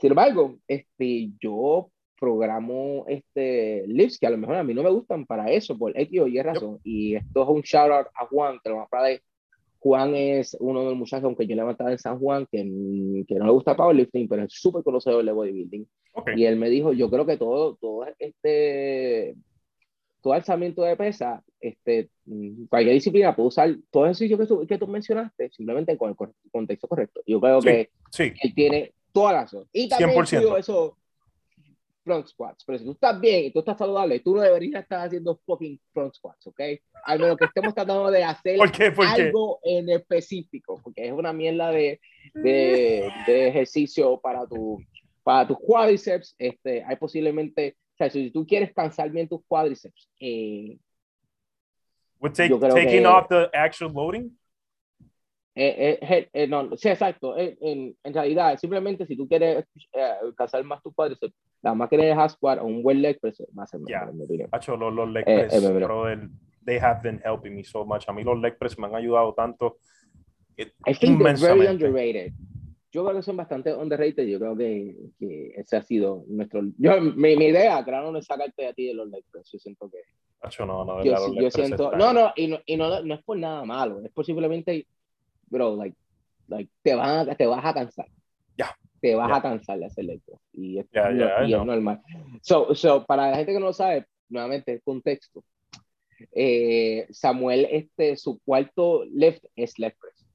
sin 0.00 0.10
embargo, 0.10 0.56
este, 0.66 1.32
yo 1.38 1.90
programo 2.18 3.04
este, 3.08 3.84
lifts 3.86 4.18
que 4.18 4.26
a 4.26 4.30
lo 4.30 4.38
mejor 4.38 4.56
a 4.56 4.64
mí 4.64 4.72
no 4.74 4.82
me 4.82 4.90
gustan 4.90 5.26
para 5.26 5.50
eso, 5.50 5.76
por 5.76 5.92
X 5.98 6.20
o 6.20 6.26
Y 6.26 6.40
razón. 6.42 6.78
Y 6.84 7.14
esto 7.16 7.42
es 7.42 7.48
un 7.48 7.60
shout 7.62 7.90
out 7.90 8.06
a 8.14 8.26
Juan, 8.26 8.58
que 8.62 8.70
lo 8.70 8.76
más 8.78 8.88
probable 8.88 9.22
Juan 9.78 10.14
es 10.16 10.56
uno 10.58 10.80
de 10.80 10.86
los 10.86 10.96
muchachos, 10.96 11.24
aunque 11.24 11.46
yo 11.46 11.54
levantaba 11.54 11.92
en 11.92 11.98
San 11.98 12.18
Juan, 12.18 12.46
que, 12.50 12.58
que 13.28 13.34
no 13.36 13.44
le 13.46 13.52
gusta 13.52 13.76
powerlifting, 13.76 14.26
pero 14.28 14.42
es 14.42 14.52
súper 14.52 14.82
conocedor 14.82 15.24
de 15.24 15.30
bodybuilding. 15.32 15.86
Ok. 16.14 16.30
Y 16.36 16.44
él 16.46 16.56
me 16.56 16.68
dijo, 16.70 16.92
yo 16.92 17.08
creo 17.10 17.24
que 17.26 17.36
todo, 17.36 17.76
todo 17.76 18.04
este, 18.18 19.36
todo 20.22 20.32
alzamiento 20.32 20.82
de 20.82 20.96
pesa, 20.96 21.44
este, 21.60 22.08
cualquier 22.68 22.94
disciplina 22.94 23.36
puede 23.36 23.48
usar 23.48 23.76
todo 23.90 24.06
ejercicio 24.06 24.36
que 24.38 24.46
tú, 24.46 24.66
que 24.66 24.78
tú 24.78 24.88
mencionaste, 24.88 25.50
simplemente 25.50 25.96
con 25.96 26.10
el 26.10 26.16
contexto 26.50 26.88
correcto. 26.88 27.20
Yo 27.26 27.40
creo 27.40 27.60
Sí. 27.60 27.68
que 27.68 27.90
Sí, 28.10 28.32
él 28.42 28.54
tiene 28.54 28.92
toda 29.12 29.32
la 29.34 29.40
razón. 29.42 29.66
Y 29.72 29.88
también 29.88 30.10
100%. 30.10 30.36
incluyo 30.38 30.56
eso, 30.56 30.96
front 32.06 32.26
squats. 32.28 32.64
Pero 32.64 32.78
si 32.78 32.84
tú 32.84 32.92
estás 32.92 33.20
bien 33.20 33.46
y 33.46 33.50
tú 33.50 33.58
estás 33.58 33.76
saludable, 33.76 34.20
tú 34.20 34.36
no 34.36 34.40
deberías 34.42 34.80
estar 34.84 35.04
haciendo 35.04 35.36
fucking 35.44 35.78
front 35.92 36.14
squats, 36.14 36.46
¿ok? 36.46 36.60
Al 37.04 37.18
menos 37.18 37.36
que 37.36 37.46
estemos 37.46 37.74
tratando 37.74 38.10
de 38.12 38.22
hacer 38.22 38.56
¿Por 38.58 38.70
qué? 38.70 38.92
¿Por 38.92 39.04
qué? 39.14 39.22
algo 39.22 39.58
en 39.64 39.90
específico, 39.90 40.80
porque 40.82 41.08
es 41.08 41.12
una 41.12 41.32
mierda 41.32 41.70
de, 41.72 42.00
de, 42.32 43.10
de 43.26 43.48
ejercicio 43.48 44.20
para, 44.20 44.46
tu, 44.46 44.78
para 45.24 45.48
tus 45.48 45.58
cuádriceps. 45.58 46.36
Este, 46.38 46.84
hay 46.84 46.94
posiblemente, 46.94 47.76
o 47.94 47.96
sea, 47.96 48.08
si 48.08 48.30
tú 48.30 48.46
quieres 48.46 48.72
cansar 48.72 49.10
bien 49.10 49.28
tus 49.28 49.40
cuádriceps, 49.48 50.08
eh, 50.20 50.78
take, 52.32 52.48
Yo 52.48 52.60
creo 52.60 52.74
taking 52.74 53.02
que- 53.02 53.06
off 53.06 53.26
the 53.28 53.50
actual 53.52 53.92
loading. 53.92 54.38
Eh, 55.56 55.98
eh, 56.02 56.28
eh, 56.32 56.46
no, 56.46 56.76
sí, 56.76 56.88
exacto. 56.88 57.36
eh, 57.36 57.56
en, 57.60 57.96
en 58.04 58.14
realidad, 58.14 58.58
simplemente 58.58 59.06
si 59.06 59.16
tú 59.16 59.26
quieres 59.26 59.64
eh, 59.92 60.12
cansar 60.36 60.62
más 60.64 60.82
tus 60.82 60.94
cuádriceps, 60.94 61.34
la 61.62 61.74
máquina 61.74 62.04
de 62.04 62.12
half 62.12 62.32
squat 62.32 62.58
o 62.60 62.64
un 62.64 62.82
buen 62.82 63.00
leg 63.00 63.18
press 63.18 63.36
ser 63.38 63.48
mejor, 63.54 63.88
Yeah. 63.88 64.08
en 64.10 64.18
mi 64.18 64.24
opinión. 64.24 64.48
Hacho, 64.52 64.76
los, 64.76 64.92
los 64.92 65.08
leg 65.10 65.24
Eh, 65.26 65.46
press, 65.48 65.54
eh, 65.64 65.72
bro. 65.72 65.86
brother, 65.86 66.28
they 66.64 66.78
have 66.78 67.00
been 67.02 67.20
helping 67.24 67.54
me 67.56 67.64
so 67.64 67.84
much. 67.84 68.04
A 68.08 68.12
mí 68.12 68.22
los 68.22 68.38
leg 68.38 68.58
press 68.58 68.78
me 68.78 68.86
han 68.86 68.94
ayudado 68.94 69.32
tanto. 69.34 69.78
It- 70.58 70.74
I 70.86 70.94
think 70.94 71.22
they're 71.22 71.36
very 71.40 71.66
underrated. 71.66 72.32
Yo 72.92 73.04
creo 73.04 73.16
que 73.16 73.22
son 73.22 73.36
bastante 73.36 73.74
underrated. 73.74 74.26
Yo 74.26 74.38
creo 74.38 74.56
que, 74.56 74.94
que 75.18 75.52
ese 75.56 75.76
ha 75.76 75.82
sido 75.82 76.24
nuestro. 76.28 76.62
Yo, 76.78 77.00
mi, 77.00 77.36
mi 77.36 77.46
idea, 77.46 77.82
claro, 77.84 78.10
no 78.12 78.18
es 78.18 78.26
sacarte 78.26 78.66
a 78.66 78.72
ti 78.72 78.86
de 78.86 78.94
los 78.94 79.08
leg 79.08 79.24
press. 79.30 79.50
Yo 79.52 79.58
siento 79.58 79.90
que. 79.90 79.98
Hacho, 80.40 80.64
no, 80.66 80.84
no, 80.84 81.02
Yo, 81.02 81.14
yo 81.34 81.50
siento. 81.50 81.92
No, 81.96 82.12
no, 82.12 82.32
y 82.36 82.46
no, 82.48 82.58
y 82.64 82.76
no, 82.76 83.02
no 83.02 83.14
es 83.14 83.22
por 83.24 83.36
nada 83.38 83.64
malo. 83.64 84.02
Es 84.04 84.12
por 84.12 84.24
simplemente. 84.24 84.86
Bro, 85.46 85.76
like, 85.76 85.96
like 86.48 86.70
te, 86.82 86.94
van 86.94 87.28
a- 87.28 87.34
te 87.34 87.46
vas 87.46 87.64
a 87.64 87.74
cansar. 87.74 88.06
Ya. 88.56 88.76
Te 89.00 89.14
vas 89.14 89.28
Ya. 89.28 89.36
a 89.36 89.42
cansar 89.42 89.78
de 89.78 89.86
hacer 89.86 90.04
press. 90.06 90.40
Y, 90.52 90.78
es, 90.78 90.86
Ya, 90.92 91.10
ya, 91.12 91.44
y 91.44 91.52
es 91.54 91.64
normal. 91.64 92.02
So, 92.42 92.74
so, 92.74 93.04
para 93.04 93.30
la 93.30 93.36
gente 93.36 93.52
que 93.52 93.60
no 93.60 93.66
lo 93.66 93.72
sabe, 93.72 94.06
nuevamente, 94.28 94.80
contexto. 94.82 95.44
Eh, 96.32 97.06
Samuel, 97.10 97.66
este, 97.70 98.16
su 98.16 98.40
cuarto 98.40 99.04
lift 99.04 99.44
es 99.54 99.78
leg 99.78 99.94
press. 100.00 100.26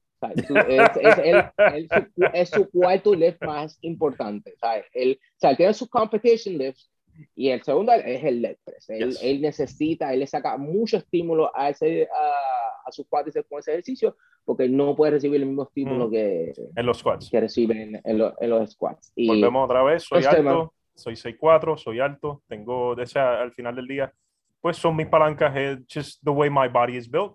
Su- 0.46 0.56
es, 0.56 0.90
es 1.00 1.18
el- 1.18 1.44
el- 1.74 1.88
su, 1.88 2.24
es 2.32 2.48
su 2.50 2.70
cuarto 2.70 3.14
lift 3.14 3.42
más 3.42 3.76
importante. 3.82 4.54
¿sabes? 4.60 4.84
Él, 4.92 5.18
o 5.20 5.38
sea, 5.40 5.50
él 5.50 5.56
tiene 5.56 5.74
sus 5.74 5.88
competition 5.88 6.56
lifts 6.58 6.88
y 7.34 7.48
el 7.50 7.62
segundo 7.62 7.92
es 7.92 8.24
el 8.24 8.42
leg 8.42 8.58
press. 8.64 8.88
Él, 8.90 9.10
Yes. 9.10 9.22
él 9.22 9.40
necesita, 9.40 10.12
él 10.12 10.20
le 10.20 10.26
saca 10.26 10.56
mucho 10.56 10.96
estímulo 10.98 11.50
a, 11.56 11.70
ese, 11.70 12.04
a, 12.04 12.88
a 12.88 12.92
sus 12.92 13.06
cuádriceps 13.08 13.48
con 13.48 13.58
ese 13.60 13.72
ejercicio 13.72 14.16
porque 14.44 14.68
no 14.68 14.96
puede 14.96 15.12
recibir 15.12 15.40
el 15.40 15.46
mismo 15.46 15.62
estímulo 15.64 16.08
Mm. 16.08 16.10
que, 16.10 16.52
En 16.76 16.86
los 16.86 16.98
squats. 16.98 17.30
que 17.30 17.40
recibe 17.40 18.00
en, 18.04 18.18
lo- 18.18 18.34
en 18.40 18.50
los 18.50 18.70
squats. 18.72 19.12
Y, 19.14 19.28
Volvemos 19.28 19.64
otra 19.64 19.82
vez, 19.82 20.02
soy 20.02 20.18
Este, 20.20 20.42
man. 20.42 20.54
alto, 20.54 20.74
soy 20.94 21.14
6'4", 21.16 21.76
soy 21.76 22.00
alto, 22.00 22.42
tengo, 22.48 22.94
de 22.96 23.06
al 23.20 23.52
final 23.52 23.76
del 23.76 23.86
día, 23.86 24.12
pues 24.60 24.76
son 24.76 24.96
mis 24.96 25.06
palancas, 25.06 25.52
just 25.92 26.22
the 26.24 26.30
way 26.30 26.50
my 26.50 26.68
body 26.68 26.96
is 26.96 27.08
built. 27.10 27.34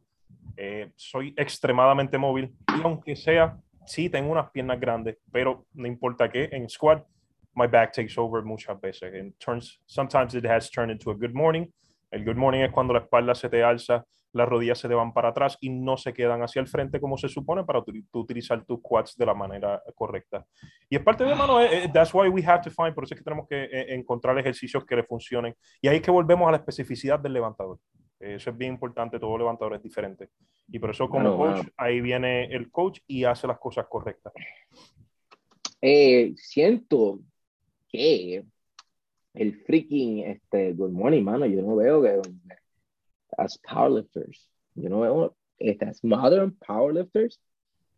Eh, 0.58 0.92
soy 0.96 1.34
extremadamente 1.38 2.18
móvil 2.18 2.52
y 2.78 2.82
aunque 2.84 3.16
sea, 3.16 3.58
sí 3.86 4.10
tengo 4.10 4.32
unas 4.32 4.50
piernas 4.52 4.80
grandes, 4.80 5.18
pero 5.32 5.66
no 5.74 5.88
importa 5.88 6.30
qué, 6.30 6.50
en 6.52 6.68
squat, 6.70 7.06
my 7.58 7.68
back 7.68 7.92
takes 7.92 8.18
over 8.18 8.44
muchas 8.44 8.80
veces. 8.80 9.14
And 9.14 9.34
turns, 9.40 9.80
sometimes 9.88 10.36
it 10.36 10.46
has 10.46 10.70
turned 10.70 10.92
into 10.92 11.10
a 11.12 11.16
good 11.16 11.34
morning. 11.34 11.68
El 12.12 12.24
good 12.24 12.38
morning 12.38 12.62
es 12.62 12.72
cuando 12.72 12.94
la 12.94 13.00
espalda 13.00 13.34
se 13.36 13.50
te 13.50 13.64
alza, 13.64 14.06
las 14.32 14.48
rodillas 14.48 14.78
se 14.78 14.88
te 14.88 14.94
van 14.94 15.12
para 15.12 15.30
atrás 15.30 15.58
y 15.60 15.70
no 15.70 15.98
se 15.98 16.14
quedan 16.14 16.42
hacia 16.44 16.62
el 16.62 16.68
frente 16.68 17.00
como 17.02 17.18
se 17.18 17.28
supone 17.28 17.64
para 17.64 17.84
tu- 17.84 17.92
tú 18.12 18.20
utilizar 18.20 18.64
tus 18.64 18.80
quads 18.82 19.16
de 19.18 19.26
la 19.26 19.34
manera 19.34 19.82
correcta. 19.96 20.46
Y 20.90 20.96
es 20.96 21.02
parte 21.02 21.24
de 21.24 21.34
mano, 21.34 21.60
eh, 21.60 21.86
eh, 21.86 21.90
that's 21.92 22.14
why 22.14 22.30
we 22.30 22.44
have 22.46 22.62
to 22.62 22.70
find, 22.70 22.94
por 22.94 23.04
eso 23.06 23.16
es 23.16 23.20
que 23.20 23.24
tenemos 23.24 23.48
que 23.48 23.64
eh, 23.64 23.96
encontrar 23.96 24.38
ejercicios 24.38 24.86
que 24.86 24.96
le 24.96 25.04
funcionen. 25.04 25.56
Y 25.82 25.88
ahí 25.88 25.96
es 25.98 26.02
que 26.04 26.12
volvemos 26.12 26.48
a 26.48 26.52
la 26.52 26.58
especificidad 26.58 27.20
del 27.20 27.34
levantador. 27.34 27.80
Eso 28.20 28.50
es 28.52 28.58
bien 28.58 28.74
importante, 28.74 29.20
todo 29.20 29.38
levantador 29.38 29.74
es 29.76 29.82
diferente. 29.84 30.30
Y 30.70 30.78
por 30.80 30.92
eso 30.92 31.10
como 31.10 31.30
coach, 31.38 31.68
ahí 31.78 32.00
viene 32.02 32.46
el 32.46 32.70
coach 32.72 33.00
y 33.08 33.24
hace 33.24 33.48
las 33.48 33.58
cosas 33.60 33.88
correctas. 33.90 34.32
eh, 35.82 36.34
siento 36.36 37.20
que 37.90 38.44
el 39.34 39.56
freaking 39.66 40.20
este, 40.24 40.74
Good 40.74 40.92
Morning, 40.92 41.24
mano, 41.24 41.46
yo 41.46 41.62
no 41.62 41.76
veo 41.76 42.02
que 42.02 42.22
as 43.38 43.58
powerlifters, 43.60 44.50
yo 44.76 44.90
no 44.90 45.02
veo 45.02 45.36
estas 45.60 46.04
modern 46.04 46.56
powerlifters, 46.66 47.40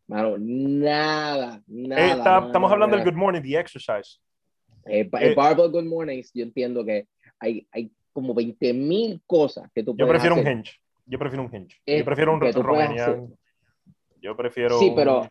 mano, 0.07 0.37
nada, 0.37 1.61
nada. 1.67 2.01
Eh, 2.01 2.11
está- 2.11 2.23
nada, 2.31 2.45
estamos 2.47 2.71
hablando 2.71 2.95
nada. 2.97 3.05
del 3.05 3.13
good 3.13 3.19
morning, 3.19 3.41
the 3.41 3.57
exercise. 3.57 4.19
Eh, 4.85 5.05
pa- 5.05 5.21
el 5.21 5.31
eh, 5.31 5.35
Barbell 5.35 5.69
Good 5.71 5.83
Mornings, 5.85 6.31
yo 6.33 6.43
entiendo 6.43 6.83
que 6.83 7.07
hay, 7.39 7.67
hay 7.71 7.91
como 8.11 8.33
20 8.33 8.73
mil 8.73 9.21
cosas 9.25 9.69
que 9.73 9.83
tú 9.83 9.91
Yo 9.91 10.05
puedes 10.05 10.11
prefiero 10.21 10.35
un 10.35 10.41
hacer. 10.41 10.57
hinge. 10.57 10.71
Yo 11.05 11.19
prefiero 11.19 11.43
un 11.43 11.55
hinge. 11.55 11.75
Yo 11.85 12.05
prefiero 12.05 12.33
un 12.33 12.41
Romanian. 12.41 13.33
Yo 14.21 14.35
prefiero. 14.35 14.77
Sí, 14.79 14.89
un- 14.89 14.95
pero 14.95 15.27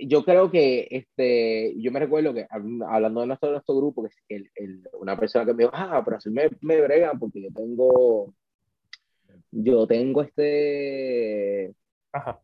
yo 0.00 0.24
creo 0.24 0.50
que 0.50 0.88
este, 0.90 1.74
yo 1.80 1.92
me 1.92 2.00
recuerdo 2.00 2.32
que 2.34 2.46
hab- 2.48 2.86
hablando 2.88 3.20
de 3.20 3.26
nuestro, 3.28 3.50
nuestro 3.50 3.76
grupo, 3.76 4.08
que 4.28 4.36
el, 4.36 4.50
el- 4.54 4.88
una 5.00 5.18
persona 5.18 5.44
que 5.44 5.54
me 5.54 5.64
dijo, 5.64 5.72
ah, 5.74 6.02
pero 6.04 6.16
así 6.16 6.30
me, 6.30 6.50
me 6.60 6.80
bregan 6.80 7.18
porque 7.18 7.42
yo 7.42 7.48
tengo, 7.52 8.34
yo 9.50 9.86
tengo 9.86 10.22
este, 10.22 11.74
Ajá. 12.12 12.40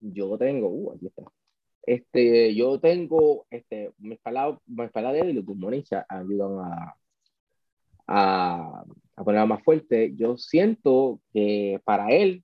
yo 0.00 0.36
tengo, 0.38 0.68
uh, 0.68 0.92
aquí 0.92 1.06
está. 1.06 1.22
Este, 1.82 2.54
yo 2.54 2.80
tengo, 2.80 3.46
este, 3.50 3.92
mi 3.98 4.14
espalda, 4.14 4.58
mi 4.66 4.84
espalda 4.84 5.12
débil 5.12 5.30
y 5.30 5.34
los 5.34 5.44
pulmones 5.44 5.88
ayudan 6.08 6.58
a, 6.58 6.96
a, 8.08 8.84
a 9.16 9.24
ponerla 9.24 9.46
más 9.46 9.62
fuerte, 9.62 10.12
yo 10.16 10.36
siento 10.36 11.20
que 11.32 11.80
para 11.84 12.08
él, 12.10 12.42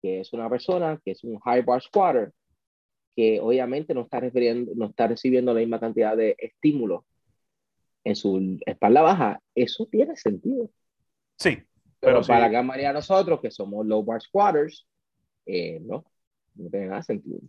que 0.00 0.20
es 0.20 0.32
una 0.32 0.48
persona, 0.48 1.00
que 1.04 1.10
es 1.10 1.24
un 1.24 1.38
high 1.40 1.62
bar 1.62 1.82
squatter, 1.82 2.32
que 3.18 3.40
obviamente 3.40 3.94
no 3.94 4.02
está, 4.02 4.20
refiriendo, 4.20 4.70
no 4.76 4.86
está 4.86 5.08
recibiendo 5.08 5.52
la 5.52 5.58
misma 5.58 5.80
cantidad 5.80 6.16
de 6.16 6.36
estímulos 6.38 7.02
en 8.04 8.14
su 8.14 8.60
espalda 8.64 9.02
baja, 9.02 9.42
eso 9.56 9.88
tiene 9.90 10.14
sentido. 10.14 10.70
Sí. 11.36 11.58
Pero, 11.98 12.22
para 12.22 12.42
la 12.42 12.48
gran 12.48 12.64
mayoría 12.64 12.90
de 12.90 12.94
nosotros, 12.94 13.40
que 13.40 13.50
somos 13.50 13.84
low 13.84 14.04
bar 14.04 14.22
squatters, 14.22 14.86
eh, 15.46 15.80
no, 15.80 16.04
no 16.54 16.70
tiene 16.70 16.86
nada 16.86 17.02
sentido. 17.02 17.40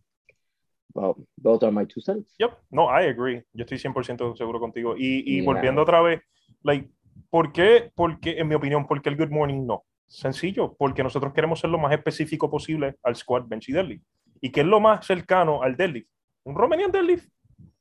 Well, 0.96 1.14
those 1.40 1.64
are 1.64 1.72
my 1.72 1.86
two 1.86 2.02
cents. 2.02 2.34
Yep, 2.40 2.52
no, 2.72 2.86
I 2.86 3.06
agree. 3.06 3.44
Yo 3.54 3.64
estoy 3.64 3.78
100% 3.78 4.36
seguro 4.36 4.60
contigo. 4.60 4.96
Y, 4.98 5.38
y 5.38 5.42
volviendo 5.42 5.84
otra 5.84 6.02
vez, 6.02 6.24
like, 6.64 6.90
¿por 7.30 7.54
qué? 7.54 7.92
Porque, 7.94 8.40
en 8.40 8.48
mi 8.48 8.56
opinión, 8.56 8.88
¿por 8.88 9.04
qué 9.04 9.10
el 9.10 9.18
good 9.18 9.30
morning 9.30 9.68
no? 9.68 9.84
Sencillo, 10.08 10.76
porque 10.80 11.04
nosotros 11.04 11.32
queremos 11.32 11.60
ser 11.60 11.70
lo 11.70 11.78
más 11.78 11.94
específico 11.94 12.50
posible 12.50 12.96
al 13.04 13.16
squat, 13.16 13.48
bench 13.48 13.70
y 13.70 13.74
deadlift. 13.74 14.04
¿Y 14.42 14.52
qué 14.52 14.62
es 14.62 14.66
lo 14.66 14.80
más 14.80 15.06
cercano 15.06 15.62
al 15.62 15.76
deadlift? 15.76 16.10
Un 16.44 16.56
Romanian 16.56 16.92
deadlift. 16.92 17.30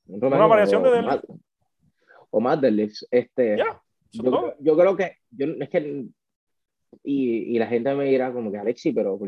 Un 0.07 0.25
Una 0.25 0.47
variación 0.47 0.83
de 0.83 0.91
deadlift. 0.91 1.25
o 2.31 2.41
más 2.41 2.61
deadlifts. 2.61 3.07
Este, 3.11 3.59
yo, 4.13 4.55
yo, 4.59 4.77
creo 4.77 4.97
que, 4.97 5.17
yo, 5.31 5.47
es 5.61 5.69
que 5.69 6.07
y, 7.03 7.55
y, 7.55 7.59
la 7.59 7.67
gente 7.67 7.95
me 7.95 8.07
dirá 8.07 8.33
como 8.33 8.51
que 8.51 8.59
Alexi, 8.59 8.93
pero 8.93 9.19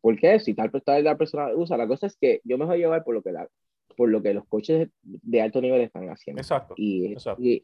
¿por 0.00 0.18
qué? 0.18 0.38
Si 0.38 0.54
tal, 0.54 0.70
tal 0.84 1.04
la 1.04 1.16
persona 1.16 1.48
usa, 1.54 1.76
la 1.76 1.88
cosa 1.88 2.06
es 2.06 2.16
que 2.16 2.40
yo 2.44 2.56
me 2.58 2.64
voy 2.64 2.76
a 2.76 2.78
llevar 2.78 3.04
por 3.04 3.14
lo 3.14 3.22
que, 3.22 3.32
la, 3.32 3.48
por 3.96 4.08
lo 4.08 4.22
que 4.22 4.34
los 4.34 4.46
coches 4.46 4.88
de 5.02 5.42
alto 5.42 5.60
nivel 5.60 5.80
están 5.80 6.08
haciendo. 6.08 6.40
Exacto. 6.40 6.74
Y, 6.76 7.14
Y, 7.38 7.60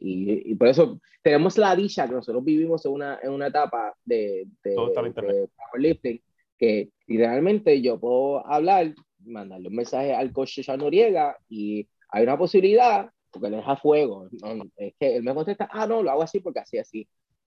y, 0.51 0.55
por 0.55 0.67
eso 0.67 0.99
tenemos 1.21 1.57
la 1.57 1.75
dicha 1.75 2.07
que 2.07 2.13
nosotros 2.13 2.43
vivimos 2.43 2.85
en 2.85 2.91
una, 2.91 3.19
en 3.23 3.31
una 3.31 3.47
etapa 3.47 3.95
de, 4.03 4.47
de, 4.63 4.71
de 4.71 5.49
powerlifting 5.55 6.21
que 6.59 6.89
realmente 7.07 7.81
yo 7.81 7.99
puedo 7.99 8.45
hablar, 8.45 8.93
mandarle 9.25 9.69
un 9.69 9.75
mensaje 9.75 10.13
al 10.13 10.31
coche 10.31 10.61
Sean 10.61 10.79
Noriega 10.79 11.37
y 11.47 11.87
hay 12.09 12.23
una 12.23 12.37
posibilidad, 12.37 13.09
porque 13.31 13.49
le 13.49 13.57
deja 13.57 13.77
fuego, 13.77 14.27
es 14.75 14.93
que 14.99 15.15
él 15.15 15.23
me 15.23 15.33
contesta, 15.33 15.69
ah, 15.71 15.87
no, 15.87 16.03
lo 16.03 16.11
hago 16.11 16.23
así 16.23 16.39
porque 16.39 16.59
así, 16.59 16.77
así 16.77 17.07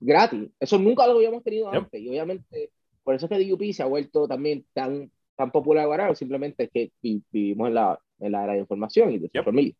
gratis. 0.02 0.50
Eso 0.60 0.78
nunca 0.78 1.06
lo 1.06 1.14
habíamos 1.14 1.42
tenido 1.42 1.70
antes. 1.70 2.00
Y 2.00 2.08
obviamente, 2.08 2.70
por 3.02 3.14
eso 3.14 3.26
es 3.26 3.30
que 3.30 3.48
DUP 3.48 3.72
se 3.72 3.82
ha 3.82 3.86
vuelto 3.86 4.28
también 4.28 4.66
tan, 4.72 5.10
tan 5.36 5.50
popular 5.50 5.84
ahora, 5.84 6.14
simplemente 6.14 6.64
es 6.64 6.70
que 6.70 6.92
vivimos 7.30 7.68
en 7.68 7.74
la, 7.74 7.98
en 8.18 8.32
la 8.32 8.44
era 8.44 8.52
de 8.54 8.60
información 8.60 9.12
y 9.12 9.18
de 9.18 9.30
yep. 9.32 9.44
familia. 9.44 9.74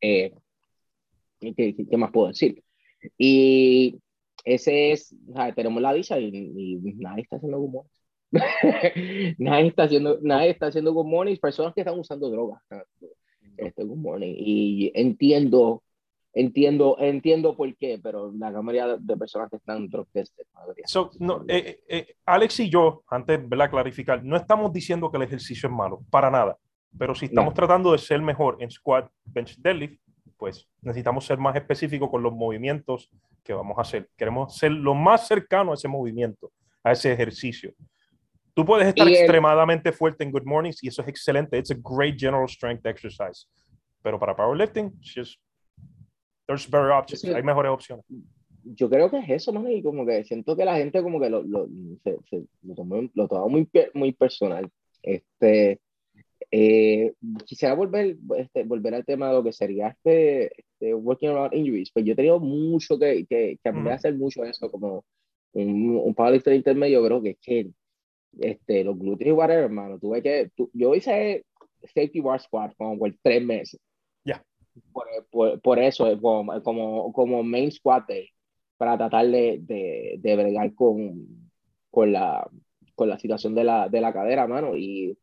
Eh, 0.00 0.32
¿qué, 1.40 1.74
¿qué, 1.90 1.96
más 1.96 2.10
puedo 2.10 2.28
decir? 2.28 2.62
Y 3.16 3.98
ese 4.44 4.92
es, 4.92 5.14
tenemos 5.54 5.82
la 5.82 5.92
dicha 5.92 6.18
y, 6.18 6.26
y, 6.26 6.76
nadie 6.96 7.22
está 7.22 7.36
haciendo 7.36 7.58
good 7.58 7.86
nadie 9.38 9.68
está 9.68 9.84
haciendo, 9.84 10.18
nadie 10.22 10.50
está 10.50 10.66
haciendo 10.66 10.92
good 10.92 11.06
morning. 11.06 11.36
Personas 11.36 11.74
que 11.74 11.80
están 11.80 11.98
usando 11.98 12.30
drogas. 12.30 12.62
Este 13.56 13.84
good 13.84 13.96
morning. 13.96 14.34
Y 14.36 14.92
entiendo 14.94 15.82
entiendo, 16.36 16.96
entiendo 17.00 17.56
por 17.56 17.74
qué, 17.76 17.98
pero 18.00 18.30
la 18.36 18.50
mayoría 18.50 18.98
de 18.98 19.16
personas 19.16 19.48
que 19.48 19.56
están 19.56 19.88
drug 19.88 20.06
So, 20.84 21.10
no, 21.18 21.42
eh, 21.48 21.80
eh, 21.88 22.14
Alex 22.26 22.60
y 22.60 22.68
yo, 22.68 23.02
antes 23.08 23.48
de 23.48 23.70
clarificar, 23.70 24.22
no 24.22 24.36
estamos 24.36 24.70
diciendo 24.70 25.10
que 25.10 25.16
el 25.16 25.22
ejercicio 25.22 25.66
es 25.68 25.74
malo, 25.74 26.02
para 26.10 26.30
nada. 26.30 26.58
Pero 26.98 27.14
si 27.14 27.26
estamos 27.26 27.54
tratando 27.54 27.90
de 27.92 27.98
ser 27.98 28.20
mejor 28.20 28.58
en 28.60 28.70
squat, 28.70 29.10
bench, 29.24 29.56
deadlift, 29.58 29.98
pues 30.36 30.68
necesitamos 30.82 31.24
ser 31.24 31.38
más 31.38 31.56
específicos 31.56 32.10
con 32.10 32.22
los 32.22 32.34
movimientos 32.34 33.10
que 33.42 33.54
vamos 33.54 33.78
a 33.78 33.82
hacer. 33.82 34.10
Queremos 34.14 34.56
ser 34.56 34.72
lo 34.72 34.94
más 34.94 35.26
cercano 35.26 35.72
a 35.72 35.74
ese 35.74 35.88
movimiento, 35.88 36.52
a 36.82 36.92
ese 36.92 37.12
ejercicio. 37.12 37.72
Tú 38.56 38.64
puedes 38.64 38.88
estar 38.88 39.06
extremadamente 39.06 39.92
fuerte 39.92 40.24
en 40.24 40.32
Good 40.32 40.46
Mornings 40.46 40.82
y 40.82 40.88
eso 40.88 41.02
es 41.02 41.08
excelente. 41.08 41.58
It's 41.58 41.70
a 41.70 41.76
great 41.76 42.18
general 42.18 42.48
strength 42.48 42.86
exercise. 42.86 43.46
Pero 44.02 44.18
para 44.18 44.34
powerlifting, 44.34 44.92
just 45.02 45.38
There's 46.46 46.66
better 46.66 46.92
options. 46.92 47.24
Hay 47.24 47.42
mejores 47.42 47.70
opciones. 47.70 48.04
Yo 48.62 48.88
creo 48.88 49.10
que 49.10 49.18
es 49.18 49.28
eso, 49.30 49.52
man, 49.52 49.70
y 49.70 49.82
como 49.82 50.06
que 50.06 50.24
siento 50.24 50.56
que 50.56 50.64
la 50.64 50.76
gente 50.76 51.02
como 51.02 51.20
que 51.20 51.28
lo, 51.28 51.42
lo, 51.42 51.68
se, 52.02 52.18
se, 52.30 52.46
lo, 52.62 52.74
tomó, 52.74 53.08
lo 53.14 53.28
toma 53.28 53.46
muy, 53.46 53.68
muy 53.94 54.12
personal. 54.12 54.68
Este, 55.02 55.80
eh, 56.50 57.12
quisiera 57.44 57.74
volver, 57.74 58.16
este, 58.38 58.64
volver 58.64 58.94
al 58.94 59.04
tema 59.04 59.28
de 59.28 59.34
lo 59.34 59.44
que 59.44 59.52
sería 59.52 59.88
este, 59.88 60.50
este 60.56 60.94
working 60.94 61.28
around 61.28 61.54
injuries, 61.54 61.90
pues 61.92 62.04
yo 62.04 62.12
he 62.12 62.16
tenido 62.16 62.40
mucho 62.40 62.98
que, 62.98 63.24
que, 63.26 63.58
que 63.62 63.68
aprender 63.68 63.92
a 63.92 63.96
hacer 63.96 64.14
mucho 64.14 64.44
eso, 64.44 64.70
como 64.70 65.04
un, 65.52 66.00
un 66.02 66.14
powerlifter 66.14 66.54
intermedio, 66.54 67.04
creo 67.04 67.22
que 67.22 67.30
es 67.30 67.38
que 67.40 67.70
este, 68.40 68.84
los 68.84 68.98
glúteos 68.98 69.28
y 69.28 69.32
whatever, 69.32 69.64
hermano, 69.64 69.98
tuve 69.98 70.22
que, 70.22 70.50
tu, 70.54 70.70
yo 70.72 70.94
hice 70.94 71.44
safety 71.82 72.20
bar 72.20 72.40
squat 72.40 72.74
como 72.76 72.98
por 72.98 73.14
tres 73.22 73.44
meses. 73.44 73.80
Ya 74.24 74.42
por, 74.92 75.06
por, 75.30 75.60
por, 75.60 75.78
eso, 75.78 76.06
como, 76.20 76.62
como, 76.62 77.12
como 77.12 77.42
main 77.42 77.70
squad 77.70 78.04
para 78.76 78.96
tratar 78.96 79.26
de, 79.26 79.58
de, 79.62 80.16
de 80.18 80.36
bregar 80.36 80.74
con, 80.74 81.50
con, 81.90 82.12
la, 82.12 82.48
con 82.94 83.08
la 83.08 83.18
situación 83.18 83.54
de 83.54 83.64
la, 83.64 83.88
de 83.88 84.00
la 84.00 84.12
cadera, 84.12 84.46
mano. 84.46 84.76
Y 84.76 85.16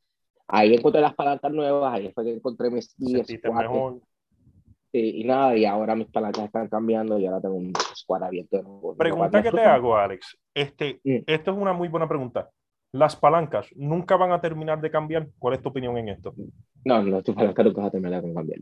ahí 0.47 0.73
encontré 0.73 1.01
las 1.01 1.13
palancas 1.13 1.51
nuevas, 1.51 1.93
ahí 1.93 2.11
fue 2.13 2.23
que 2.23 2.33
encontré 2.33 2.69
mis, 2.69 2.95
mis 2.99 3.29
y, 4.95 5.21
y, 5.21 5.23
nada, 5.23 5.57
y 5.57 5.65
ahora 5.65 5.95
mis 5.95 6.07
palancas 6.07 6.45
están 6.45 6.67
cambiando 6.67 7.17
y 7.17 7.25
ahora 7.25 7.41
tengo 7.41 7.55
un 7.55 7.73
squad 7.95 8.23
abierto. 8.23 8.95
Pregunta 8.95 9.41
que 9.41 9.51
te 9.51 9.61
hago, 9.61 9.95
Alex. 9.95 10.37
Este, 10.53 10.99
mm. 11.03 11.23
Esto 11.25 11.51
es 11.51 11.57
una 11.57 11.73
muy 11.73 11.87
buena 11.87 12.07
pregunta. 12.07 12.49
¿Las 12.93 13.15
palancas 13.15 13.67
nunca 13.75 14.15
van 14.15 14.31
a 14.31 14.39
terminar 14.39 14.79
de 14.79 14.89
cambiar? 14.89 15.27
¿Cuál 15.39 15.55
es 15.55 15.61
tu 15.61 15.69
opinión 15.69 15.97
en 15.97 16.09
esto? 16.09 16.33
No, 16.85 17.03
no, 17.03 17.21
tus 17.21 17.35
palancas 17.35 17.65
nunca 17.65 17.81
van 17.81 17.87
a 17.87 17.91
terminar 17.91 18.23
de 18.23 18.33
cambiar. 18.33 18.59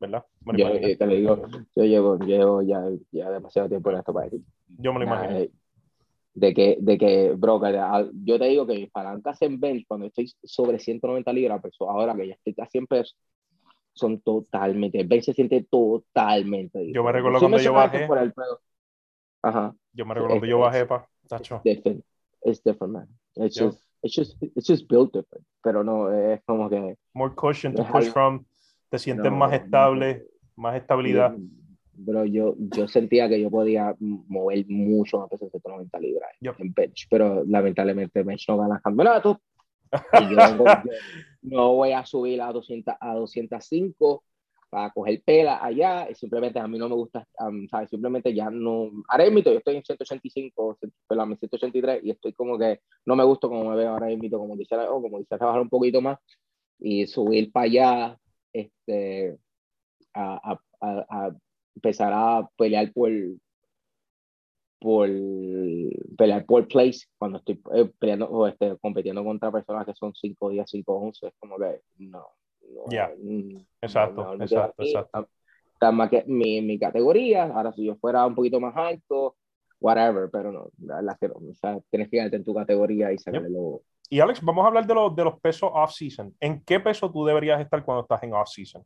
¿verdad? 0.00 0.24
yo, 0.56 0.68
eh, 0.68 0.96
te 0.96 1.06
lo 1.06 1.12
digo, 1.12 1.42
yo 1.76 1.84
llevo, 1.84 2.18
llevo 2.18 2.62
ya, 2.62 2.82
ya 3.12 3.30
demasiado 3.30 3.68
tiempo 3.68 3.90
en 3.90 3.98
esto 3.98 4.14
para 4.14 4.24
decir. 4.26 4.40
Yo 4.78 4.92
me 4.92 5.00
lo 5.00 5.04
imagino. 5.04 5.36
Eh, 5.36 5.50
de 6.32 6.54
que, 6.54 6.78
de 6.80 6.96
que, 6.96 7.32
bro, 7.36 7.60
yo 8.24 8.38
te 8.38 8.44
digo 8.46 8.66
que 8.66 8.74
mis 8.74 8.90
palancas 8.90 9.42
en 9.42 9.60
bench, 9.60 9.84
cuando 9.86 10.06
estoy 10.06 10.32
sobre 10.42 10.78
190 10.78 11.32
libras, 11.32 11.60
pero 11.62 11.72
pues, 11.76 11.90
ahora 11.90 12.14
que 12.14 12.28
ya 12.28 12.34
estoy 12.34 12.54
a 12.58 12.66
100 12.66 12.86
pesos, 12.86 13.16
son 13.92 14.20
totalmente, 14.20 15.00
el 15.00 15.06
bench 15.06 15.24
se 15.24 15.34
siente 15.34 15.66
totalmente 15.68 16.90
Yo 16.92 17.02
me 17.02 17.12
recuerdo 17.12 17.40
cuando 17.40 17.58
yo 17.58 17.72
bajé. 17.74 18.06
Por 18.06 18.18
el 18.18 18.32
Ajá. 19.42 19.74
Yo 19.92 20.06
me 20.06 20.14
recuerdo 20.14 20.36
cuando 20.36 20.46
yo 20.46 20.58
bajé, 20.60 20.86
pa, 20.86 21.08
tacho. 21.28 21.60
Es 22.42 22.64
different, 22.64 22.92
man. 22.92 23.08
It's, 23.36 23.56
yeah. 23.56 23.66
just, 23.66 23.78
it's, 24.02 24.14
just, 24.14 24.36
it's 24.56 24.66
just 24.66 24.88
built 24.88 25.12
different. 25.12 25.44
Pero 25.62 25.82
no, 25.82 26.08
es 26.08 26.40
como 26.46 26.68
que... 26.68 26.96
More 27.14 27.30
cushion 27.30 27.74
to 27.74 27.84
push 27.84 28.08
from 28.08 28.44
te 28.90 28.98
sientes 28.98 29.30
más 29.32 29.52
estable, 29.52 30.26
más 30.56 30.76
estabilidad. 30.76 31.34
Pero 32.04 32.24
yo, 32.24 32.54
yo 32.58 32.88
sentía 32.88 33.28
que 33.28 33.40
yo 33.40 33.50
podía 33.50 33.94
mover 33.98 34.64
mucho 34.68 35.18
más 35.18 35.28
peso 35.28 35.44
de 35.44 35.50
190 35.50 35.98
libras 36.00 36.30
en 36.40 36.72
bench, 36.72 37.06
pero 37.10 37.44
lamentablemente 37.46 38.22
bench 38.22 38.48
no 38.48 38.58
gana 38.58 38.80
campeonato. 38.82 39.40
Y 40.20 40.30
yo, 40.30 40.36
no 41.42 41.74
voy 41.74 41.92
a 41.92 42.06
subir 42.06 42.40
a, 42.40 42.52
200, 42.52 42.94
a 43.00 43.14
205 43.14 44.22
para 44.70 44.90
coger 44.90 45.22
pela 45.24 45.62
allá, 45.62 46.08
y 46.10 46.14
simplemente 46.14 46.58
a 46.60 46.68
mí 46.68 46.78
no 46.78 46.88
me 46.88 46.94
gusta, 46.94 47.26
um, 47.40 47.66
¿sabes? 47.68 47.90
Simplemente 47.90 48.32
ya 48.32 48.48
no, 48.50 48.90
ahora 49.08 49.24
mismo 49.24 49.40
yo 49.40 49.58
estoy 49.58 49.76
en 49.76 49.84
185, 49.84 50.78
perdón, 51.08 51.36
183, 51.38 52.04
y 52.04 52.10
estoy 52.10 52.32
como 52.32 52.56
que 52.56 52.80
no 53.04 53.16
me 53.16 53.24
gusta 53.24 53.48
como 53.48 53.68
me 53.70 53.76
veo 53.76 53.90
ahora 53.90 54.06
mismo, 54.06 54.38
como 54.38 54.56
dice, 54.56 54.76
oh, 54.76 55.02
como 55.02 55.18
dice, 55.18 55.36
trabajar 55.36 55.60
un 55.60 55.68
poquito 55.68 56.00
más, 56.00 56.18
y 56.78 57.06
subir 57.06 57.52
para 57.52 57.66
allá, 57.66 58.18
este, 58.52 59.36
a, 60.14 60.58
a, 60.80 61.06
a, 61.10 61.36
empezar 61.74 62.12
a 62.14 62.48
pelear 62.56 62.92
por, 62.92 63.10
por 64.78 65.08
pelear 66.16 66.44
por 66.46 66.68
place 66.68 67.06
cuando 67.18 67.38
estoy 67.38 67.60
eh, 67.74 67.90
peleando 67.98 68.28
o 68.28 68.46
este, 68.46 68.76
compitiendo 68.78 69.24
contra 69.24 69.52
personas 69.52 69.86
que 69.86 69.94
son 69.94 70.14
5 70.14 70.50
días, 70.50 70.70
5 70.70 70.94
11, 70.94 71.26
es 71.26 71.34
como 71.38 71.56
que 71.58 71.80
no. 71.98 72.26
Ya, 72.90 73.12
exacto, 73.80 74.34
exacto, 74.40 74.82
exacto. 74.82 75.28
Está 75.72 75.92
más 75.92 76.10
que 76.10 76.24
mi, 76.26 76.60
mi 76.60 76.78
categoría, 76.78 77.44
ahora 77.44 77.72
si 77.72 77.86
yo 77.86 77.96
fuera 77.96 78.26
un 78.26 78.34
poquito 78.34 78.60
más 78.60 78.76
alto, 78.76 79.36
whatever, 79.80 80.28
pero 80.30 80.52
no, 80.52 80.70
la 80.78 81.16
que 81.16 81.28
no, 81.28 81.34
o 81.34 81.54
sea, 81.54 81.80
tienes 81.90 82.08
que 82.08 82.18
quedarte 82.18 82.36
en 82.36 82.44
tu 82.44 82.54
categoría 82.54 83.12
y 83.12 83.18
sacarlo. 83.18 83.82
Y 84.08 84.20
Alex, 84.20 84.42
vamos 84.42 84.64
a 84.64 84.68
hablar 84.68 84.86
de, 84.86 84.94
los 84.94 85.14
de 85.14 85.24
los 85.24 85.40
pesos 85.40 85.70
off-season. 85.72 86.34
¿En 86.40 86.62
qué 86.64 86.80
peso 86.80 87.10
tú 87.10 87.24
deberías 87.24 87.60
estar 87.60 87.84
cuando 87.84 88.02
estás 88.02 88.22
en 88.24 88.34
off-season? 88.34 88.82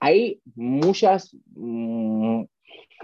Hay 0.00 0.40
muchas, 0.54 1.34
mm, 1.54 2.42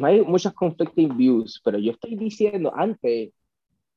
hay 0.02 0.20
muchas 0.22 0.52
conflicting 0.52 1.16
views, 1.16 1.60
pero 1.64 1.78
yo 1.78 1.92
estoy 1.92 2.16
diciendo 2.16 2.72
antes, 2.74 3.32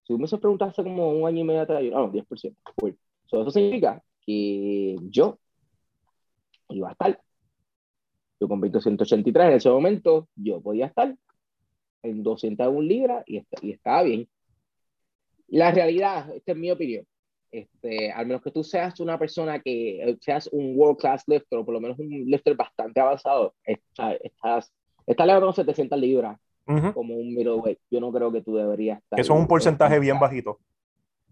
si 0.04 0.14
me 0.14 0.28
se 0.28 0.38
preguntado 0.38 0.72
hace 0.72 0.84
como 0.84 1.12
un 1.12 1.28
año 1.28 1.40
y 1.40 1.44
medio 1.44 1.62
atrás, 1.62 1.84
yo, 1.84 1.92
no, 1.92 2.12
10%. 2.12 2.56
Cool. 2.76 2.98
eso 3.26 3.52
significa 3.52 4.02
que 4.26 4.96
yo 5.10 5.38
iba 6.70 6.90
a 6.90 6.92
estar. 6.92 7.22
Yo 8.40 8.48
compito 8.48 8.80
183 8.80 9.48
en 9.48 9.54
ese 9.54 9.70
momento, 9.70 10.28
yo 10.36 10.62
podía 10.62 10.88
estar 10.88 11.16
en 12.04 12.24
201 12.24 12.82
libras 12.82 13.24
y, 13.26 13.38
está, 13.38 13.58
y 13.62 13.72
estaba 13.72 14.04
bien. 14.04 14.28
La 15.48 15.72
realidad, 15.72 16.30
esta 16.36 16.52
es 16.52 16.58
mi 16.58 16.70
opinión, 16.70 17.06
este, 17.52 18.12
al 18.12 18.28
menos 18.28 18.42
que 18.42 18.52
tú 18.52 18.64
seas 18.64 19.00
una 19.00 19.18
persona 19.18 19.60
que 19.60 20.04
eh, 20.04 20.18
seas 20.22 20.48
un 20.52 20.74
world 20.78 21.00
class 21.00 21.24
lifter 21.28 21.60
o 21.60 21.66
por 21.66 21.74
lo 21.74 21.80
menos 21.80 21.98
un 21.98 22.10
lifter 22.26 22.56
bastante 22.56 23.00
avanzado, 23.00 23.56
estás, 23.64 24.18
estás, 24.22 24.74
estás 25.06 25.28
levantando 25.28 25.54
700 25.54 26.00
libras 26.00 26.38
como 26.94 27.16
un 27.16 27.34
middleweight. 27.34 27.80
Yo 27.90 28.02
no 28.02 28.12
creo 28.12 28.30
que 28.32 28.42
tú 28.42 28.56
deberías 28.56 29.02
estar. 29.02 29.20
Eso 29.20 29.34
es 29.34 29.40
un 29.40 29.48
porcentaje 29.48 30.00
bien 30.00 30.20
bajito. 30.20 30.60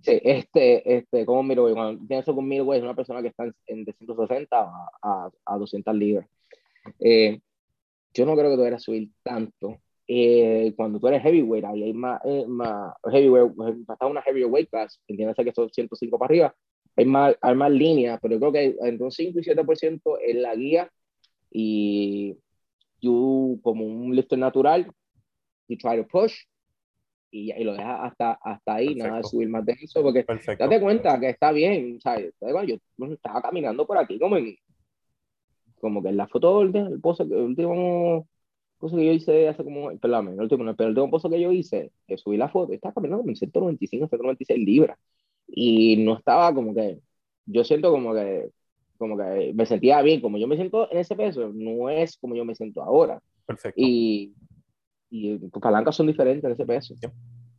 Sí, 0.05 0.21
este, 0.23 0.97
este, 0.97 1.25
como 1.25 1.41
middleweight. 1.41 1.75
Cuando 1.75 2.07
pienso 2.07 2.33
un 2.33 2.47
middleweight 2.47 2.79
es 2.79 2.83
una 2.83 2.95
persona 2.95 3.23
que 3.23 3.29
está 3.29 3.51
en, 3.65 3.85
de 3.85 3.93
160 3.93 4.55
a, 4.55 4.89
a, 5.01 5.29
a 5.45 5.57
200 5.57 5.95
libras. 5.95 6.27
Eh, 6.99 7.39
yo 8.13 8.25
no 8.25 8.33
creo 8.33 8.51
que 8.51 8.55
tú 8.55 8.61
deberías 8.61 8.83
subir 8.83 9.09
tanto. 9.23 9.79
Eh, 10.07 10.73
cuando 10.75 10.99
tú 10.99 11.07
eres 11.07 11.23
heavyweight, 11.23 11.65
ahí 11.65 11.83
hay 11.83 11.93
más, 11.93 12.21
eh, 12.23 12.45
más 12.47 12.93
heavyweight, 13.11 13.53
hasta 13.87 14.05
una 14.05 14.21
heavyweight 14.21 14.69
class, 14.69 15.01
entiéndase 15.07 15.43
que 15.43 15.51
son 15.51 15.71
105 15.71 16.19
para 16.19 16.27
arriba, 16.27 16.55
hay 16.95 17.05
más, 17.05 17.35
hay 17.41 17.55
más 17.55 17.71
líneas, 17.71 18.19
pero 18.21 18.35
yo 18.35 18.39
creo 18.39 18.51
que 18.51 18.77
entre 18.87 19.03
un 19.03 19.11
5 19.11 19.39
y 19.39 19.43
7% 19.43 20.19
es 20.23 20.35
la 20.35 20.55
guía 20.55 20.91
y 21.49 22.37
tú 23.01 23.59
como 23.63 23.83
un 23.83 24.15
lifter 24.15 24.37
natural, 24.37 24.85
you 25.67 25.75
try 25.75 25.97
to 25.97 26.07
push 26.07 26.35
y, 27.35 27.51
y 27.51 27.63
lo 27.65 27.73
dejas 27.73 27.99
hasta, 28.11 28.39
hasta 28.41 28.75
ahí, 28.75 28.95
nada 28.95 29.17
de 29.17 29.23
subir 29.23 29.49
más 29.49 29.65
de 29.65 29.75
eso, 29.81 30.01
porque 30.01 30.25
date 30.57 30.79
cuenta 30.79 31.19
que 31.19 31.29
está 31.29 31.51
bien, 31.51 31.99
¿sabes? 31.99 32.33
Yo 32.65 32.77
estaba 33.11 33.41
caminando 33.41 33.85
por 33.85 33.97
aquí 33.97 34.17
como 34.17 34.37
en, 34.37 34.55
como 35.81 36.01
que 36.01 36.09
en 36.09 36.17
la 36.17 36.27
foto 36.27 36.61
del, 36.61 36.93
el 36.93 37.01
pozo, 37.01 37.23
el 37.23 37.33
último 37.33 38.25
pozo 38.77 38.95
que 38.95 39.05
yo 39.05 39.11
hice 39.11 39.49
hace 39.49 39.65
como, 39.65 39.97
perdón, 39.99 40.29
el 40.29 40.39
último, 40.39 40.63
el 40.63 40.87
último 40.87 41.09
pozo 41.11 41.29
que 41.29 41.41
yo 41.41 41.51
hice, 41.51 41.91
que 42.07 42.17
subí 42.17 42.37
la 42.37 42.47
foto, 42.47 42.71
estaba 42.71 42.93
caminando 42.93 43.21
como 43.21 43.31
en 43.31 43.35
195, 43.35 44.07
196 44.07 44.65
libras. 44.65 44.97
Y 45.47 45.97
no 45.97 46.17
estaba 46.17 46.53
como 46.53 46.73
que, 46.73 47.01
yo 47.45 47.63
siento 47.65 47.91
como 47.91 48.13
que, 48.13 48.49
como 48.97 49.17
que 49.17 49.51
me 49.53 49.65
sentía 49.65 50.01
bien, 50.01 50.21
como 50.21 50.37
yo 50.37 50.47
me 50.47 50.55
siento 50.55 50.89
en 50.91 50.99
ese 50.99 51.15
peso, 51.15 51.51
no 51.53 51.89
es 51.89 52.17
como 52.17 52.35
yo 52.35 52.45
me 52.45 52.55
siento 52.55 52.81
ahora. 52.81 53.21
Perfecto. 53.45 53.79
Y, 53.79 54.33
y 55.15 55.49
tus 55.49 55.61
palancas 55.61 55.95
son 55.95 56.07
diferentes 56.07 56.43
en 56.43 56.51
ese 56.51 56.65
peso. 56.65 56.95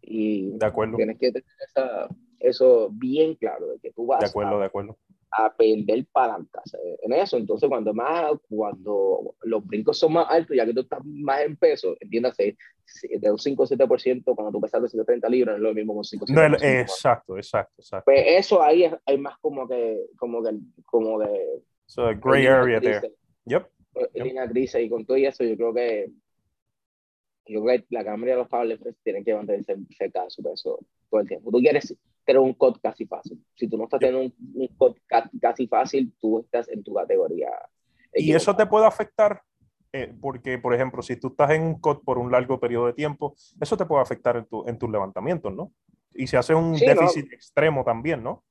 Y 0.03 0.51
de 0.59 0.67
acuerdo. 0.67 0.97
tienes 0.97 1.19
que 1.19 1.33
tener 1.33 1.45
esa, 1.67 2.09
eso 2.39 2.89
bien 2.93 3.35
claro, 3.35 3.69
de 3.69 3.79
que 3.81 3.93
tú 3.93 4.07
vas 4.07 4.21
de 4.21 4.27
acuerdo, 4.27 4.59
de 4.59 4.67
acuerdo 4.67 4.99
a 5.31 5.55
perder 5.55 6.07
palancas 6.13 6.77
en 7.03 7.13
eso. 7.13 7.37
Entonces, 7.37 7.69
cuando 7.69 7.93
más, 7.93 8.33
cuando 8.49 9.35
los 9.43 9.67
brincos 9.67 9.99
son 9.99 10.15
más 10.15 10.27
altos, 10.31 10.57
ya 10.57 10.65
que 10.65 10.73
tú 10.73 10.81
estás 10.81 11.01
más 11.05 11.43
en 11.43 11.57
peso, 11.57 11.95
entiéndase, 12.01 12.57
de 13.03 13.31
un 13.31 13.39
5 13.39 13.63
o 13.63 13.67
7%, 13.67 14.35
cuando 14.35 14.53
tú 14.53 14.61
pesas 14.61 14.83
de 14.83 14.89
130 14.89 15.29
libras, 15.29 15.55
no 15.55 15.57
es 15.57 15.63
lo 15.63 15.75
mismo 15.75 15.95
con 15.95 16.05
5 16.05 16.27
no, 16.29 16.57
Exacto, 16.57 17.37
exacto, 17.37 17.75
exacto. 17.79 18.05
Pues 18.07 18.25
eso 18.27 18.63
ahí 18.63 18.91
hay 19.05 19.19
más 19.19 19.37
como 19.39 19.69
que, 19.69 20.07
como 20.17 20.43
que, 20.43 20.51
como 20.85 21.19
de... 21.19 21.63
So, 21.87 22.07
a 22.07 22.15
gray 22.15 22.47
area 22.47 22.81
there. 22.81 23.13
Yep. 23.47 23.67
Línea 24.15 24.47
gris 24.47 24.75
y 24.75 24.89
con 24.89 25.05
todo 25.05 25.17
eso, 25.17 25.45
yo 25.45 25.57
creo 25.57 25.75
que 25.75 26.11
yo 27.47 27.63
creo 27.63 27.79
que 27.79 27.87
la 27.91 28.05
cámara 28.05 28.33
de 28.33 28.39
los 28.39 28.49
powerlifters 28.49 28.97
tienen 29.03 29.25
que 29.25 29.35
mantenerse 29.35 29.77
cerca 29.97 30.25
de 30.25 30.31
su 30.31 30.43
peso 30.43 30.79
todo 31.11 31.21
el 31.21 31.29
tiempo. 31.29 31.51
Tú 31.51 31.59
quieres 31.59 31.97
tener 32.25 32.41
un 32.41 32.55
cut 32.55 32.81
casi 32.83 33.07
fácil. 33.07 33.43
Si 33.55 33.69
tú 33.69 33.79
no 33.79 33.85
estás 33.85 34.01
teniendo 34.01 34.23
un, 34.23 34.35
un 34.55 34.69
cut 34.77 34.99
casi 35.41 35.67
fácil, 35.67 36.13
tú 36.21 36.41
estás 36.41 36.69
en 36.69 36.83
tu 36.83 36.95
categoría. 36.95 37.51
¿Y 38.13 38.33
eso 38.33 38.55
te 38.57 38.67
puede 38.67 38.87
afectar? 38.87 39.43
Eh, 39.93 40.15
porque, 40.21 40.59
por 40.59 40.75
ejemplo, 40.75 41.01
si 41.01 41.17
tú 41.17 41.29
estás 41.29 41.51
en 41.53 41.63
un 41.63 41.81
cut 41.81 42.05
por 42.05 42.19
un 42.19 42.31
largo 42.31 42.59
periodo 42.61 42.87
de 42.87 42.93
tiempo, 42.93 43.35
eso 43.61 43.77
te 43.77 43.87
puede 43.87 44.03
afectar 44.03 44.37
en, 44.37 44.45
tu, 44.47 44.67
en 44.67 44.79
tus 44.79 44.91
levantamientos, 44.91 45.55
¿no? 45.55 45.73
Y 46.13 46.27
se 46.27 46.37
hace 46.37 46.55
un 46.55 46.75
déficit 46.75 47.33
extremo 47.33 47.85
también, 47.85 48.23
¿no? 48.23 48.45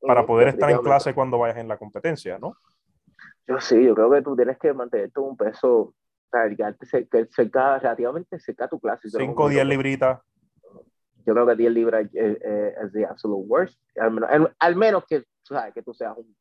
Para 0.00 0.24
poder 0.24 0.48
estar 0.48 0.70
en 0.70 0.78
clase 0.78 1.14
cuando 1.14 1.38
vayas 1.38 1.58
en 1.58 1.68
la 1.68 1.76
competencia, 1.76 2.38
¿no? 2.38 2.56
Yo 3.46 3.60
sí, 3.60 3.82
yo 3.84 3.94
creo 3.94 4.10
que 4.10 4.22
tú 4.22 4.36
tienes 4.36 4.58
que 4.58 4.72
mantener 4.72 5.10
un 5.16 5.36
peso, 5.36 5.92
cerca, 7.30 7.78
relativamente 7.78 8.38
cerca 8.38 8.64
a 8.64 8.68
tu 8.68 8.78
clase. 8.78 9.10
5 9.10 9.42
o 9.42 9.48
10 9.48 9.66
libritas 9.66 10.20
yo 11.26 11.34
creo 11.34 11.46
que 11.46 11.56
10 11.56 11.72
libras 11.72 12.06
es, 12.12 12.38
es, 12.40 12.92
the 12.92 13.04
absolute 13.04 13.46
worst. 13.46 13.78
Al 13.96 14.10
menos, 14.10 14.50
al, 14.58 14.76
menos 14.76 15.04
que, 15.06 15.24
¿sabes? 15.42 15.74
que 15.74 15.82
tú 15.82 15.94
seas 15.94 16.16
un. 16.16 16.34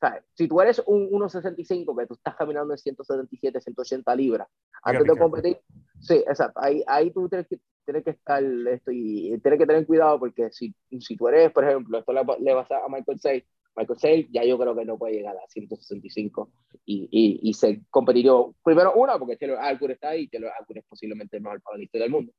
¿sabes? 0.00 0.24
Si 0.34 0.48
tú 0.48 0.60
eres 0.60 0.82
un 0.86 1.10
1,65, 1.10 1.96
que 1.96 2.06
tú 2.06 2.14
estás 2.14 2.34
caminando 2.34 2.74
en 2.74 2.78
177, 2.78 3.60
180 3.60 4.16
libras, 4.16 4.48
antes 4.82 5.04
de 5.04 5.16
competir, 5.16 5.60
sí, 6.00 6.24
exacto. 6.26 6.60
Ahí, 6.60 6.82
ahí 6.86 7.12
tú 7.12 7.28
tienes 7.28 7.46
que, 7.46 7.60
tienes 7.84 8.02
que 8.02 8.10
estar 8.10 8.42
esto 8.42 8.90
y 8.90 9.38
tienes 9.40 9.60
que 9.60 9.66
tener 9.66 9.86
cuidado 9.86 10.18
porque 10.18 10.50
si, 10.50 10.74
si 10.98 11.16
tú 11.16 11.28
eres, 11.28 11.52
por 11.52 11.64
ejemplo, 11.64 11.98
esto 11.98 12.12
le, 12.12 12.22
le 12.40 12.54
vas 12.54 12.68
a 12.70 12.88
Michael 12.88 13.20
Say, 13.20 13.44
Michael 13.76 13.98
Say 13.98 14.28
ya 14.30 14.44
yo 14.44 14.58
creo 14.58 14.74
que 14.76 14.84
no 14.84 14.98
puede 14.98 15.14
llegar 15.14 15.36
a 15.36 15.48
165 15.48 16.50
y, 16.84 17.08
y, 17.10 17.48
y 17.48 17.54
ser 17.54 17.80
competitivo. 17.90 18.54
Primero, 18.62 18.94
una, 18.94 19.18
porque 19.18 19.36
Taylor 19.36 19.58
Alcour 19.58 19.92
está 19.92 20.10
ahí, 20.10 20.28
Taylor 20.28 20.52
Alcour 20.58 20.78
es 20.78 20.84
posiblemente 20.84 21.36
el 21.36 21.42
mejor 21.42 21.62
panelista 21.62 21.98
del 21.98 22.10
mundo. 22.10 22.32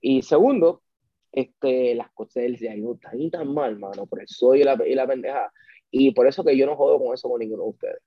Y 0.00 0.22
segundo, 0.22 0.82
este, 1.32 1.94
las 1.94 2.10
cosas 2.12 2.34
de 2.34 2.46
él 2.46 2.58
se 2.58 2.68
han 2.68 2.78
ido 2.78 2.98
tan, 3.30 3.52
mal, 3.52 3.78
mano, 3.78 4.06
por 4.06 4.20
el 4.20 4.28
soy 4.28 4.60
y 4.60 4.64
la, 4.64 4.78
y 4.86 4.94
la 4.94 5.06
pendeja. 5.06 5.52
Y 5.90 6.12
por 6.12 6.26
eso 6.26 6.44
que 6.44 6.56
yo 6.56 6.66
no 6.66 6.76
jodo 6.76 6.98
con 6.98 7.14
eso 7.14 7.28
con 7.28 7.40
ninguno 7.40 7.64
de 7.64 7.70
ustedes. 7.70 8.02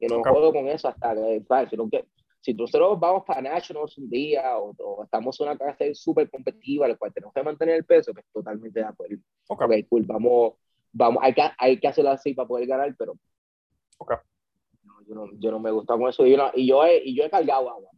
Yo 0.00 0.08
no 0.08 0.22
jodo 0.24 0.52
con 0.52 0.68
eso 0.68 0.88
hasta 0.88 1.14
que, 1.14 1.44
sino 1.70 1.88
que 1.88 2.04
si 2.40 2.54
nosotros 2.54 2.98
vamos 2.98 3.22
para 3.24 3.40
Nationals 3.40 3.96
un 3.98 4.10
día 4.10 4.58
o, 4.58 5.04
estamos 5.04 5.40
en 5.40 5.46
una 5.46 5.56
clase 5.56 5.94
súper 5.94 6.28
competitiva, 6.28 6.88
la 6.88 6.96
cual 6.96 7.12
tenemos 7.14 7.32
que 7.32 7.42
mantener 7.42 7.76
el 7.76 7.84
peso, 7.84 8.12
pues 8.12 8.26
totalmente 8.32 8.80
de 8.80 8.86
acuerdo. 8.86 9.16
Ok, 9.48 9.62
okay 9.62 9.84
cool, 9.84 10.02
vamos, 10.04 10.54
vamos, 10.92 11.22
hay 11.22 11.34
que, 11.34 11.42
hay 11.58 11.80
que 11.80 11.88
hacerlo 11.88 12.10
así 12.10 12.34
para 12.34 12.48
poder 12.48 12.66
ganar, 12.66 12.94
pero 12.98 13.14
okay. 13.98 14.18
no, 14.84 14.94
yo, 15.06 15.14
no, 15.14 15.26
yo 15.38 15.50
no 15.50 15.58
me 15.58 15.70
gusta 15.70 15.94
con 15.94 16.08
eso. 16.08 16.26
Y 16.26 16.36
yo, 16.36 16.50
y 16.54 16.66
yo, 16.66 16.84
he, 16.84 17.02
y 17.04 17.16
yo 17.16 17.24
he 17.24 17.30
cargado 17.30 17.70
agua. 17.70 17.90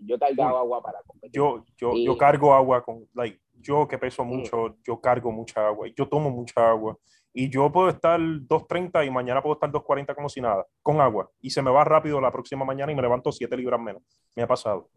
Yo 0.00 0.16
he 0.16 0.18
cargado 0.18 0.58
agua 0.58 0.82
para 0.82 1.02
competir. 1.02 1.32
Yo, 1.32 1.64
yo, 1.76 1.94
yo 1.94 2.18
cargo 2.18 2.52
agua 2.52 2.82
con, 2.82 3.06
like, 3.14 3.40
yo 3.60 3.86
que 3.86 3.98
peso 3.98 4.24
mucho, 4.24 4.76
yo 4.84 5.00
cargo 5.00 5.30
mucha 5.30 5.66
agua, 5.66 5.88
yo 5.94 6.08
tomo 6.08 6.30
mucha 6.30 6.70
agua 6.70 6.98
y 7.32 7.48
yo 7.48 7.70
puedo 7.70 7.88
estar 7.88 8.18
2.30 8.18 9.06
y 9.06 9.10
mañana 9.10 9.42
puedo 9.42 9.54
estar 9.54 9.70
2.40 9.70 10.14
como 10.14 10.28
si 10.28 10.40
nada, 10.40 10.66
con 10.82 11.00
agua. 11.00 11.30
Y 11.40 11.50
se 11.50 11.62
me 11.62 11.70
va 11.70 11.84
rápido 11.84 12.20
la 12.20 12.32
próxima 12.32 12.64
mañana 12.64 12.90
y 12.90 12.94
me 12.94 13.02
levanto 13.02 13.30
7 13.30 13.56
libras 13.56 13.80
menos. 13.80 14.02
Me 14.34 14.42
ha 14.42 14.48
pasado. 14.48 14.90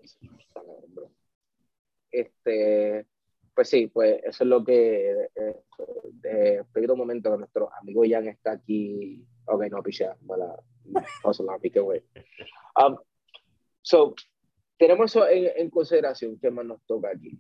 Este, 2.09 3.05
pues 3.54 3.70
sí, 3.70 3.88
pues 3.88 4.20
eso 4.24 4.43
es 4.43 4.49
lo 4.49 4.64
que... 4.64 5.30
Eh, 5.36 6.64
de, 6.74 6.91
un 6.91 6.97
momento 6.97 7.32
que 7.32 7.38
nuestro 7.38 7.70
amigo 7.74 8.04
Jan 8.08 8.28
está 8.28 8.54
aquí. 8.54 9.26
Ok, 9.45 9.64
no, 9.70 9.82
pichea. 9.82 10.16
Mala, 10.22 10.56
la 10.86 11.60
pique, 11.60 11.80
güey. 11.80 12.04
Um, 12.76 12.97
so, 13.82 14.16
tenemos 14.78 15.12
eso 15.12 15.28
en, 15.28 15.51
en 15.56 15.70
consideración. 15.70 16.39
¿Qué 16.39 16.49
más 16.51 16.66
nos 16.66 16.82
toca 16.86 17.10
aquí? 17.10 17.39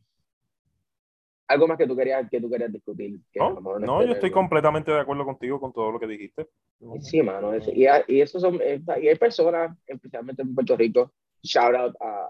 algo 1.47 1.67
más 1.67 1.77
que 1.77 1.87
tú 1.87 1.95
querías, 1.95 2.29
que 2.29 2.41
tú 2.41 2.49
querías 2.49 2.71
discutir. 2.71 3.19
no, 3.35 4.03
yo 4.03 4.13
estoy 4.13 4.31
completamente 4.31 4.91
de 4.91 4.99
acuerdo 4.99 5.25
contigo 5.25 5.59
con 5.59 5.73
todo 5.73 5.91
lo 5.91 5.99
que 5.99 6.07
dijiste. 6.07 6.47
Sí, 7.01 7.21
mano. 7.21 7.55
y, 7.55 7.85
y 8.07 8.21
eso 8.21 8.39
son, 8.39 8.55
y 8.55 9.07
hay 9.07 9.15
personas, 9.15 9.77
especialmente 9.85 10.41
en 10.41 10.53
Puerto 10.53 10.75
Rico, 10.75 11.13
shout 11.41 11.75
out 11.75 11.95
a, 11.99 12.27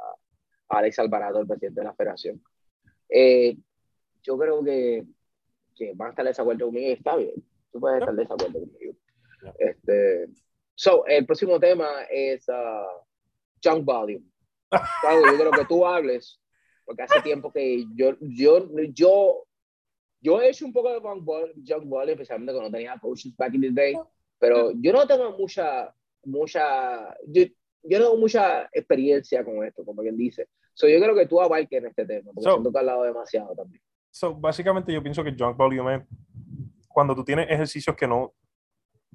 Alex 0.70 1.00
Alvarado, 1.00 1.40
el 1.40 1.48
presidente 1.48 1.82
de 1.82 1.86
la 1.86 1.94
federación. 1.94 2.42
Eh, 3.10 3.56
yo 4.24 4.38
creo 4.38 4.64
que, 4.64 5.06
que 5.76 5.94
van 5.96 6.08
a 6.08 6.10
estar 6.12 6.26
de 6.26 6.30
desacuerdo 6.30 6.66
conmigo 6.66 6.90
y 6.90 6.94
está 6.94 7.16
bien. 7.16 7.34
Tú 7.72 7.80
puedes 7.80 8.00
estar 8.00 8.16
de 8.16 8.22
desacuerdo 8.22 8.60
conmigo. 8.60 8.96
Este, 9.60 10.30
so, 10.76 11.06
el 11.06 11.26
próximo 11.26 11.60
tema 11.60 12.04
es 12.10 12.48
uh, 12.50 13.04
Junk 13.64 13.84
Volume. 13.84 14.26
yo 14.72 15.38
creo 15.38 15.52
que 15.52 15.66
tú 15.66 15.86
hables 15.86 16.40
porque 16.86 17.04
hace 17.04 17.22
tiempo 17.22 17.52
que 17.52 17.86
yo, 17.96 18.16
yo, 18.20 18.68
yo, 18.94 19.46
yo 20.22 20.42
he 20.42 20.50
hecho 20.50 20.66
un 20.66 20.74
poco 20.74 20.90
de 20.90 21.00
junk 21.00 21.24
ball 21.86 22.10
especialmente 22.10 22.54
cuando 22.54 22.72
tenía 22.72 22.98
coaches 23.00 23.36
back 23.38 23.54
in 23.54 23.62
the 23.62 23.72
day, 23.72 23.96
pero 24.40 24.72
yo 24.76 24.92
no 24.92 25.08
tengo 25.08 25.38
mucha, 25.38 25.94
mucha, 26.24 27.16
yo, 27.28 27.44
yo 27.84 28.00
no 28.00 28.06
tengo 28.06 28.18
mucha 28.18 28.70
experiencia 28.72 29.44
con 29.44 29.64
esto, 29.64 29.86
como 29.86 30.02
quien 30.02 30.18
dice. 30.18 30.50
So, 30.74 30.88
yo 30.88 31.00
creo 31.00 31.16
que 31.16 31.28
tú 31.28 31.40
abarques 31.40 31.80
en 31.80 31.88
este 31.88 32.06
tema, 32.06 32.32
porque 32.34 32.50
so, 32.50 32.54
siento 32.54 32.72
que 32.72 32.78
has 32.78 32.82
hablado 32.82 33.04
demasiado 33.04 33.56
también. 33.56 33.82
So, 34.14 34.36
básicamente 34.36 34.94
yo 34.94 35.02
pienso 35.02 35.24
que 35.24 35.36
junk 35.36 35.58
volume 35.58 35.96
es 35.96 36.02
cuando 36.88 37.16
tú 37.16 37.24
tienes 37.24 37.50
ejercicios 37.50 37.96
que 37.96 38.08
no, 38.08 38.32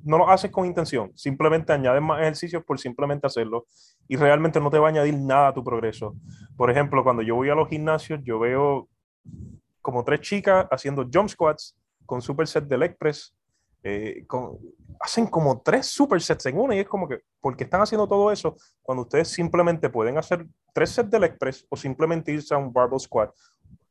no 0.03 0.19
lo 0.19 0.29
haces 0.29 0.51
con 0.51 0.67
intención, 0.67 1.13
simplemente 1.17 1.73
añades 1.73 2.03
más 2.03 2.21
ejercicios 2.21 2.65
por 2.65 2.81
simplemente 2.81 3.25
hacerlo 3.25 3.67
y 4.09 4.17
realmente 4.17 4.59
no 4.59 4.71
te 4.71 4.79
va 4.81 4.89
a 4.89 4.91
añadir 4.91 5.15
nada 5.15 5.49
a 5.49 5.55
tu 5.55 5.63
progreso. 5.63 6.17
Por 6.57 6.69
ejemplo, 6.69 7.05
cuando 7.05 7.23
yo 7.23 7.37
voy 7.37 7.49
a 7.49 7.55
los 7.55 7.69
gimnasios, 7.69 8.19
yo 8.25 8.41
veo 8.41 8.89
como 9.81 10.03
tres 10.03 10.21
chicas 10.21 10.67
haciendo 10.69 11.09
jump 11.09 11.29
squats 11.29 11.79
con 12.05 12.21
superset 12.21 12.65
de 12.65 12.79
leg 12.79 12.99
press 12.99 13.33
eh, 13.85 14.25
con, 14.27 14.59
hacen 14.99 15.29
como 15.29 15.63
tres 15.63 15.87
supersets 15.87 16.47
en 16.47 16.59
una 16.59 16.75
y 16.75 16.81
es 16.81 16.89
como 16.89 17.07
que, 17.07 17.21
¿por 17.41 17.57
qué 17.57 17.63
están 17.63 17.83
haciendo 17.83 18.09
todo 18.09 18.33
eso 18.33 18.57
cuando 18.83 19.03
ustedes 19.03 19.29
simplemente 19.29 19.89
pueden 19.91 20.19
hacer 20.19 20.45
tres 20.75 20.91
sets 20.91 21.09
del 21.09 21.23
Express 21.25 21.65
o 21.69 21.77
simplemente 21.77 22.33
irse 22.33 22.53
a 22.55 22.59
un 22.59 22.73
Barbell 22.73 22.99
Squad 22.99 23.31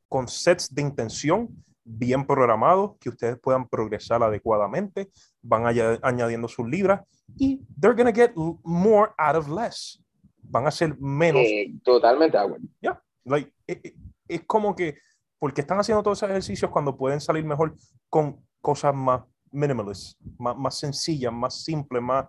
con 0.08 0.28
sets 0.28 0.74
de 0.74 0.82
intención 0.82 1.50
bien 1.84 2.26
programados 2.26 2.98
que 3.00 3.10
ustedes 3.10 3.40
puedan 3.40 3.68
progresar 3.68 4.22
adecuadamente, 4.22 5.10
van 5.42 5.66
añadiendo 6.02 6.48
sus 6.48 6.68
libras 6.68 7.02
y 7.38 7.62
they're 7.80 7.96
going 7.96 8.12
to 8.12 8.14
get 8.14 8.34
more 8.64 9.12
out 9.18 9.36
of 9.36 9.48
less. 9.48 10.02
Van 10.42 10.68
a 10.68 10.72
ser 10.72 10.98
menos. 11.00 11.42
Eh, 11.42 11.74
totalmente 11.84 12.38
agua. 12.38 12.58
Yeah, 12.82 13.02
like, 13.26 13.52
eh, 13.68 13.80
eh, 13.84 13.96
es 14.28 14.42
como 14.46 14.76
que, 14.76 14.98
porque 15.40 15.62
están 15.62 15.80
haciendo 15.80 16.04
todos 16.04 16.20
esos 16.20 16.30
ejercicios 16.30 16.72
cuando 16.72 16.96
pueden 16.98 17.22
salir 17.22 17.44
mejor 17.44 17.76
con 18.10 18.42
cosas 18.62 18.94
más 18.94 19.22
minimalist, 19.52 20.20
más, 20.38 20.58
más 20.58 20.78
sencillas, 20.78 21.32
más 21.32 21.64
simples, 21.64 22.02
más. 22.02 22.28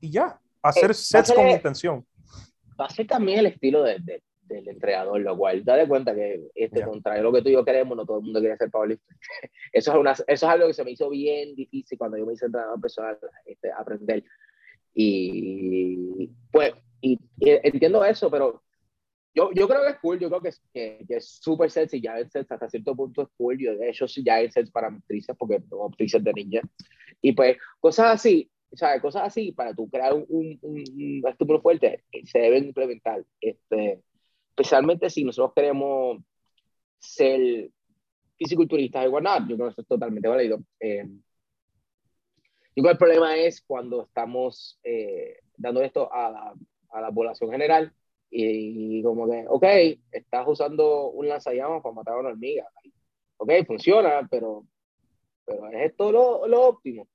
Y 0.00 0.10
ya, 0.10 0.38
hacer 0.62 0.94
sets 0.94 1.32
con 1.32 1.48
intención. 1.48 2.06
Va 2.78 2.86
a 2.86 2.90
ser 2.90 3.06
también 3.06 3.38
el 3.40 3.46
estilo 3.46 3.82
de, 3.82 4.22
del 4.42 4.68
entrenador, 4.68 5.20
lo 5.20 5.36
cual, 5.36 5.64
date 5.64 5.88
cuenta 5.88 6.14
que 6.14 6.48
este, 6.54 6.82
contrario 6.84 7.20
a 7.20 7.24
lo 7.24 7.32
que 7.32 7.42
tú 7.42 7.48
y 7.48 7.52
yo 7.52 7.64
queremos, 7.64 7.96
no 7.96 8.04
todo 8.04 8.18
el 8.18 8.24
mundo 8.24 8.40
quiere 8.40 8.56
ser 8.56 8.70
powerlifter. 8.70 9.16
eso, 9.72 9.92
es 9.92 9.98
una, 9.98 10.12
eso 10.12 10.26
es 10.26 10.42
algo 10.42 10.66
que 10.66 10.74
se 10.74 10.84
me 10.84 10.92
hizo 10.92 11.08
bien 11.08 11.54
difícil 11.54 11.98
cuando 11.98 12.16
yo 12.16 12.26
me 12.26 12.34
hice 12.34 12.46
entrenador 12.46 12.80
personal, 12.80 13.18
este, 13.46 13.70
aprender. 13.72 14.24
Y 14.94 16.28
pues, 16.50 16.72
y, 17.00 17.18
entiendo 17.38 18.04
eso, 18.04 18.30
pero 18.30 18.62
yo, 19.34 19.50
yo 19.54 19.66
creo 19.66 19.82
que 19.82 19.90
es 19.90 19.98
cool, 20.00 20.18
yo 20.18 20.28
creo 20.28 20.42
que 20.42 20.48
es 20.48 20.62
que, 20.74 21.04
que 21.08 21.16
es 21.16 21.38
súper 21.40 21.70
sexy, 21.70 22.00
ya 22.00 22.18
el 22.18 22.30
sets 22.30 22.52
hasta 22.52 22.68
cierto 22.68 22.94
punto 22.94 23.22
es 23.22 23.28
cool, 23.36 23.58
yo 23.58 23.76
de 23.76 23.88
hecho 23.88 24.04
ya 24.22 24.34
hay 24.34 24.50
sets 24.50 24.70
para 24.70 24.88
actrices, 24.88 25.34
porque 25.38 25.60
tengo 25.60 25.86
actrices 25.86 26.22
de 26.22 26.32
ninja, 26.34 26.60
y 27.22 27.32
pues 27.32 27.56
cosas 27.80 28.16
así, 28.16 28.50
sea, 28.76 29.00
cosas 29.00 29.22
así, 29.24 29.52
para 29.52 29.74
tú 29.74 29.88
crear 29.88 30.14
un, 30.14 30.26
un, 30.28 30.58
un, 30.62 31.22
un 31.22 31.62
fuerte, 31.62 32.04
se 32.24 32.38
deben 32.38 32.64
implementar, 32.64 33.24
este, 33.40 34.00
especialmente 34.52 35.08
si 35.08 35.24
nosotros 35.24 35.54
queremos 35.54 36.22
ser 36.98 37.70
fisiculturistas 38.36 39.04
y 39.04 39.08
whatnot, 39.08 39.48
yo 39.48 39.56
creo 39.56 39.68
que 39.68 39.72
eso 39.72 39.80
es 39.80 39.88
totalmente 39.88 40.28
válido. 40.28 40.58
Eh, 40.78 41.08
el 42.74 42.98
problema 42.98 43.36
es 43.36 43.62
cuando 43.62 44.04
estamos 44.04 44.78
eh, 44.82 45.38
dando 45.56 45.82
esto 45.82 46.12
a 46.12 46.30
la, 46.30 46.54
a 46.90 47.00
la, 47.00 47.10
población 47.10 47.50
general 47.50 47.92
y, 48.30 49.02
como 49.02 49.30
que, 49.30 49.44
ok, 49.48 49.64
estás 50.10 50.46
usando 50.46 51.10
un 51.10 51.28
lanzallamas 51.28 51.82
para 51.82 51.94
matar 51.94 52.14
a 52.14 52.20
una 52.20 52.30
hormiga. 52.30 52.66
Ok, 53.38 53.52
funciona, 53.66 54.26
pero, 54.30 54.66
pero 55.44 55.68
¿es 55.68 55.90
esto 55.90 56.12
lo, 56.12 56.46
lo 56.46 56.62
óptimo? 56.62 57.08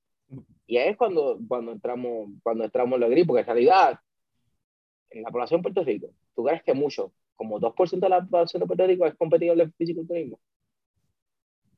Y 0.66 0.76
ahí 0.76 0.90
es 0.90 0.96
cuando, 0.96 1.38
cuando 1.48 1.72
entramos, 1.72 2.30
cuando 2.42 2.64
entramos 2.64 2.96
en 2.96 3.00
la 3.00 3.08
gripe, 3.08 3.28
porque 3.28 3.40
en 3.40 3.46
realidad, 3.46 4.00
en 5.10 5.22
la 5.22 5.30
población 5.30 5.60
de 5.60 5.62
Puerto 5.62 5.84
Rico, 5.84 6.08
tú 6.34 6.44
crees 6.44 6.62
que 6.62 6.74
mucho 6.74 7.12
como 7.38 7.60
2% 7.60 8.00
de 8.00 8.08
la 8.08 8.20
población 8.22 8.60
de 8.60 8.66
Puerto 8.66 8.86
Rico 8.86 9.06
es 9.06 9.14
competible 9.14 9.62
en 9.62 9.72
fisiculturismo. 9.72 10.40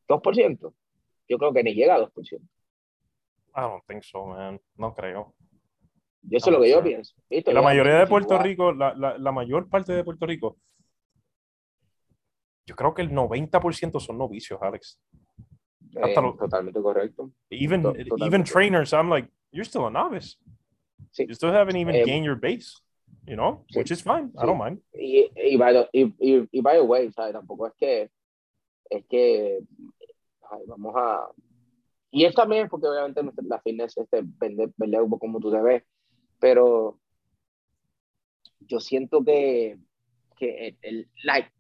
2%. 0.09 0.75
Yo 1.29 1.39
creo 1.39 1.53
que 1.53 1.63
ni 1.63 1.75
llega 1.75 1.95
a 1.95 2.01
2%. 2.01 2.41
I 2.41 3.61
don't 3.61 3.85
think 3.87 4.03
so, 4.03 4.27
man. 4.27 4.59
No 4.77 4.95
creo. 4.95 5.35
Yo 6.23 6.39
eso 6.39 6.51
es 6.51 6.57
lo 6.57 6.63
que 6.63 6.71
yo 6.71 6.83
pienso. 6.83 7.15
La 7.47 7.63
mayoría 7.63 7.99
de 7.99 8.07
Puerto 8.07 8.39
Rico, 8.39 8.73
la, 8.73 8.95
la, 8.95 9.19
la, 9.19 9.33
mayor 9.33 9.69
parte 9.69 9.93
de 9.93 10.03
Puerto 10.03 10.27
Rico, 10.27 10.57
yo 12.67 12.75
creo 12.75 12.95
que 12.95 13.03
el 13.03 13.11
90% 13.11 14.01
son 14.01 14.19
novicios, 14.19 14.61
Alex. 14.63 14.99
Eh, 15.95 16.15
totalmente 16.15 16.81
correcto. 16.81 17.33
Even, 17.51 17.83
totalmente 17.83 18.27
even 18.27 18.45
trainers, 18.45 18.93
I'm 18.93 19.11
like, 19.11 19.29
you're 19.51 19.65
still 19.65 19.87
a 19.87 19.91
novice. 19.91 20.37
Sí. 21.11 21.27
You 21.27 21.35
still 21.35 21.53
haven't 21.53 21.77
even 21.77 21.95
eh, 21.95 22.05
gained 22.05 22.25
your 22.25 22.37
base 22.37 22.81
you 23.31 23.37
know, 23.37 23.65
sí. 23.71 23.79
which 23.79 23.93
is 23.93 24.03
fine, 24.03 24.33
I 24.37 24.45
don't 24.45 24.59
mind. 24.59 24.81
Y, 24.93 25.31
y, 25.37 25.57
by 25.57 25.73
the, 25.73 25.89
y, 25.93 26.13
y, 26.51 26.61
by 26.61 26.75
the 26.75 26.83
way, 26.83 27.13
¿sabes? 27.13 27.33
Tampoco 27.33 27.69
es 27.69 27.75
que, 27.79 28.11
es 28.91 29.07
que, 29.07 29.61
ay, 30.51 30.63
vamos 30.67 30.93
a, 30.97 31.31
y 32.11 32.25
es 32.25 32.35
también 32.35 32.69
porque 32.69 32.89
obviamente 32.89 33.23
la 33.45 33.61
fitness 33.61 33.97
este, 33.97 34.23
vende, 34.25 34.73
vende 34.77 35.01
un 35.01 35.11
poco 35.11 35.21
como 35.21 35.39
tú 35.39 35.53
te 35.53 35.63
ves, 35.63 35.85
pero 36.41 36.99
yo 38.59 38.81
siento 38.81 39.25
que, 39.25 39.79
que 40.37 40.77
el, 40.83 41.09
like, 41.23 41.53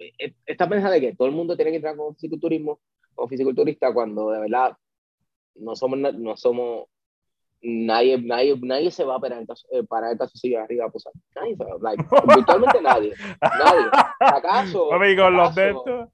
esta 0.47 0.69
pensada 0.69 0.95
de 0.95 1.01
que 1.01 1.15
todo 1.15 1.29
el 1.29 1.35
mundo 1.35 1.55
tiene 1.55 1.71
que 1.71 1.77
entrar 1.77 1.97
con 1.97 2.17
fisiculturismo 2.17 2.81
o 3.15 3.29
fisiculturista 3.29 3.95
cuando 3.95 4.31
de 4.31 4.41
verdad 4.41 4.77
no 5.55 5.77
somos, 5.77 6.01
no 6.15 6.37
somos 6.37 6.89
nadie, 7.63 8.21
nadie, 8.21 8.59
nadie 8.61 8.91
se 8.91 9.05
va 9.05 9.17
a 9.17 9.21
parar, 9.21 9.45
eh, 9.73 9.83
parar 9.85 10.13
el 10.13 10.19
caso 10.19 10.37
si 10.37 10.55
arriba 10.55 10.89
pues 10.91 11.05
nadie 11.35 11.57
se 11.57 11.65
va, 11.65 11.77
like, 11.81 12.05
virtualmente 12.37 12.81
nadie, 12.81 13.15
nadie. 13.41 13.83
Si 14.19 14.35
acaso, 14.37 14.93
Amigo, 14.93 15.31
los 15.31 15.57
acaso, 15.57 16.13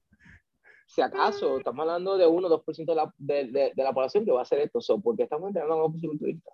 si 0.85 1.01
acaso 1.01 1.57
estamos 1.57 1.81
hablando 1.81 2.17
de 2.17 2.25
1 2.25 2.47
o 2.47 2.63
2% 2.63 2.85
de 2.85 2.95
la, 2.95 3.13
de, 3.17 3.45
de, 3.45 3.71
de, 3.75 3.83
la 3.83 3.93
población 3.93 4.25
que 4.25 4.31
va 4.31 4.39
a 4.39 4.43
hacer 4.43 4.59
esto, 4.59 4.81
so, 4.81 4.99
porque 4.99 5.23
estamos 5.23 5.47
entrenando 5.47 5.75
a 5.75 5.85
un 5.85 5.93
fisiculturista. 5.93 6.51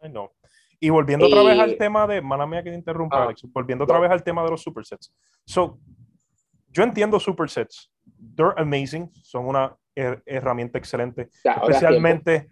Ay, 0.00 0.10
no. 0.10 0.32
Y 0.80 0.90
volviendo 0.90 1.26
otra 1.26 1.42
vez 1.42 1.58
al 1.58 1.76
tema 1.76 2.06
de, 2.06 2.22
mala 2.22 2.46
mía 2.46 2.62
que 2.62 2.70
te 2.70 2.76
interrumpa, 2.76 3.18
ah, 3.18 3.24
Alex, 3.24 3.42
volviendo 3.52 3.84
otra 3.84 3.98
vez 3.98 4.10
al 4.10 4.22
tema 4.22 4.44
de 4.44 4.50
los 4.50 4.62
supersets. 4.62 5.12
So, 5.44 5.80
yo 6.68 6.84
entiendo 6.84 7.18
supersets. 7.18 7.90
They're 8.36 8.54
amazing. 8.56 9.10
Son 9.22 9.46
una 9.46 9.76
her 9.96 10.22
herramienta 10.24 10.78
excelente. 10.78 11.28
Ya, 11.42 11.54
especialmente 11.54 12.48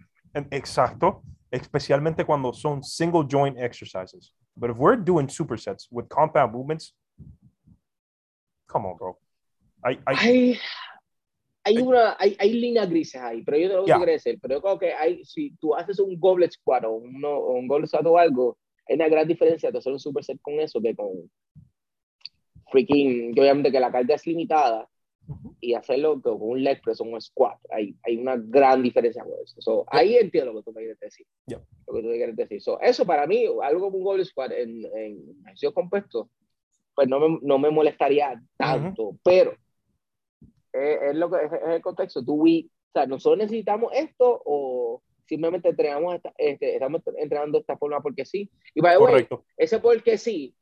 Exacto, 0.51 1.23
especialmente 1.51 2.25
cuando 2.25 2.53
son 2.53 2.83
single 2.83 3.25
joint 3.29 3.57
exercises. 3.57 4.33
But 4.55 4.71
if 4.71 4.77
we're 4.77 4.97
doing 4.97 5.27
supersets 5.27 5.87
with 5.91 6.09
compound 6.09 6.53
movements, 6.53 6.93
come 8.67 8.85
on, 8.85 8.97
bro. 8.97 9.17
Hay, 9.83 9.99
hay, 10.05 10.59
hay, 11.63 11.77
una, 11.77 12.15
hay, 12.19 12.35
hay 12.39 12.53
líneas 12.53 12.89
grises 12.89 13.21
ahí, 13.21 13.43
pero 13.43 13.57
yo 13.57 13.69
no 13.69 13.85
lo 13.85 14.05
que 14.05 14.11
decir. 14.11 14.39
Pero 14.41 14.55
yo 14.55 14.61
creo 14.61 14.79
que 14.79 14.93
hay, 14.93 15.23
si 15.23 15.55
tú 15.57 15.75
haces 15.75 15.99
un 15.99 16.19
goblet 16.19 16.51
squat 16.51 16.85
o, 16.85 16.91
uno, 16.91 17.39
un 17.39 17.67
goblet 17.67 17.87
squat 17.87 18.05
o 18.05 18.17
algo, 18.17 18.57
hay 18.87 18.95
una 18.95 19.07
gran 19.07 19.27
diferencia 19.27 19.71
de 19.71 19.77
hacer 19.77 19.93
un 19.93 19.99
superset 19.99 20.39
con 20.41 20.59
eso 20.59 20.81
que 20.81 20.95
con 20.95 21.29
freaking, 22.71 23.33
que 23.33 23.41
obviamente 23.41 23.71
que 23.71 23.79
la 23.79 23.91
carga 23.91 24.15
es 24.15 24.25
limitada 24.25 24.89
y 25.59 25.73
hacerlo 25.73 26.21
con 26.21 26.37
un 26.39 26.63
leg 26.63 26.81
press 26.81 27.01
o 27.01 27.03
un 27.03 27.19
squat. 27.21 27.57
Hay, 27.71 27.95
hay 28.03 28.17
una 28.17 28.35
gran 28.37 28.81
diferencia 28.81 29.23
con 29.23 29.33
eso. 29.43 29.61
So, 29.61 29.85
Ahí 29.87 30.15
entiendo 30.15 30.53
lo 30.53 30.59
que 30.59 30.63
tú 30.63 30.71
me 30.73 30.81
quieres 30.81 30.99
decir. 30.99 31.25
Lo 31.47 31.93
que 31.93 32.01
tú 32.01 32.07
me 32.07 32.15
quieres 32.15 32.35
decir. 32.35 32.61
So, 32.61 32.79
eso 32.79 33.05
para 33.05 33.27
mí, 33.27 33.45
algo 33.63 33.81
como 33.81 33.97
un 33.97 34.03
goblet 34.03 34.25
squat 34.25 34.51
en, 34.51 34.85
en 34.95 35.35
ejercicio 35.43 35.73
compuesto, 35.73 36.29
pues 36.95 37.07
no 37.07 37.19
me, 37.19 37.39
no 37.41 37.59
me 37.59 37.69
molestaría 37.69 38.41
tanto, 38.57 39.17
pero 39.23 39.53
es, 40.73 41.01
es, 41.01 41.15
lo 41.15 41.29
que 41.29 41.45
es, 41.45 41.51
el 41.67 41.81
contexto. 41.81 42.23
Tú, 42.23 42.35
we, 42.35 42.65
o 42.65 42.91
sea, 42.93 43.05
nosotros 43.05 43.37
necesitamos 43.37 43.91
esto 43.93 44.41
o 44.45 45.01
simplemente 45.27 45.69
entrenamos 45.69 46.15
esta, 46.15 46.33
este, 46.37 46.73
estamos 46.73 47.01
entrenando 47.17 47.57
de 47.57 47.61
esta 47.61 47.77
forma 47.77 48.01
porque 48.01 48.25
sí. 48.25 48.49
Y 48.73 48.81
by 48.81 48.97
Correcto. 48.97 49.43
ese 49.57 49.79
porque 49.79 50.17
sí 50.17 50.55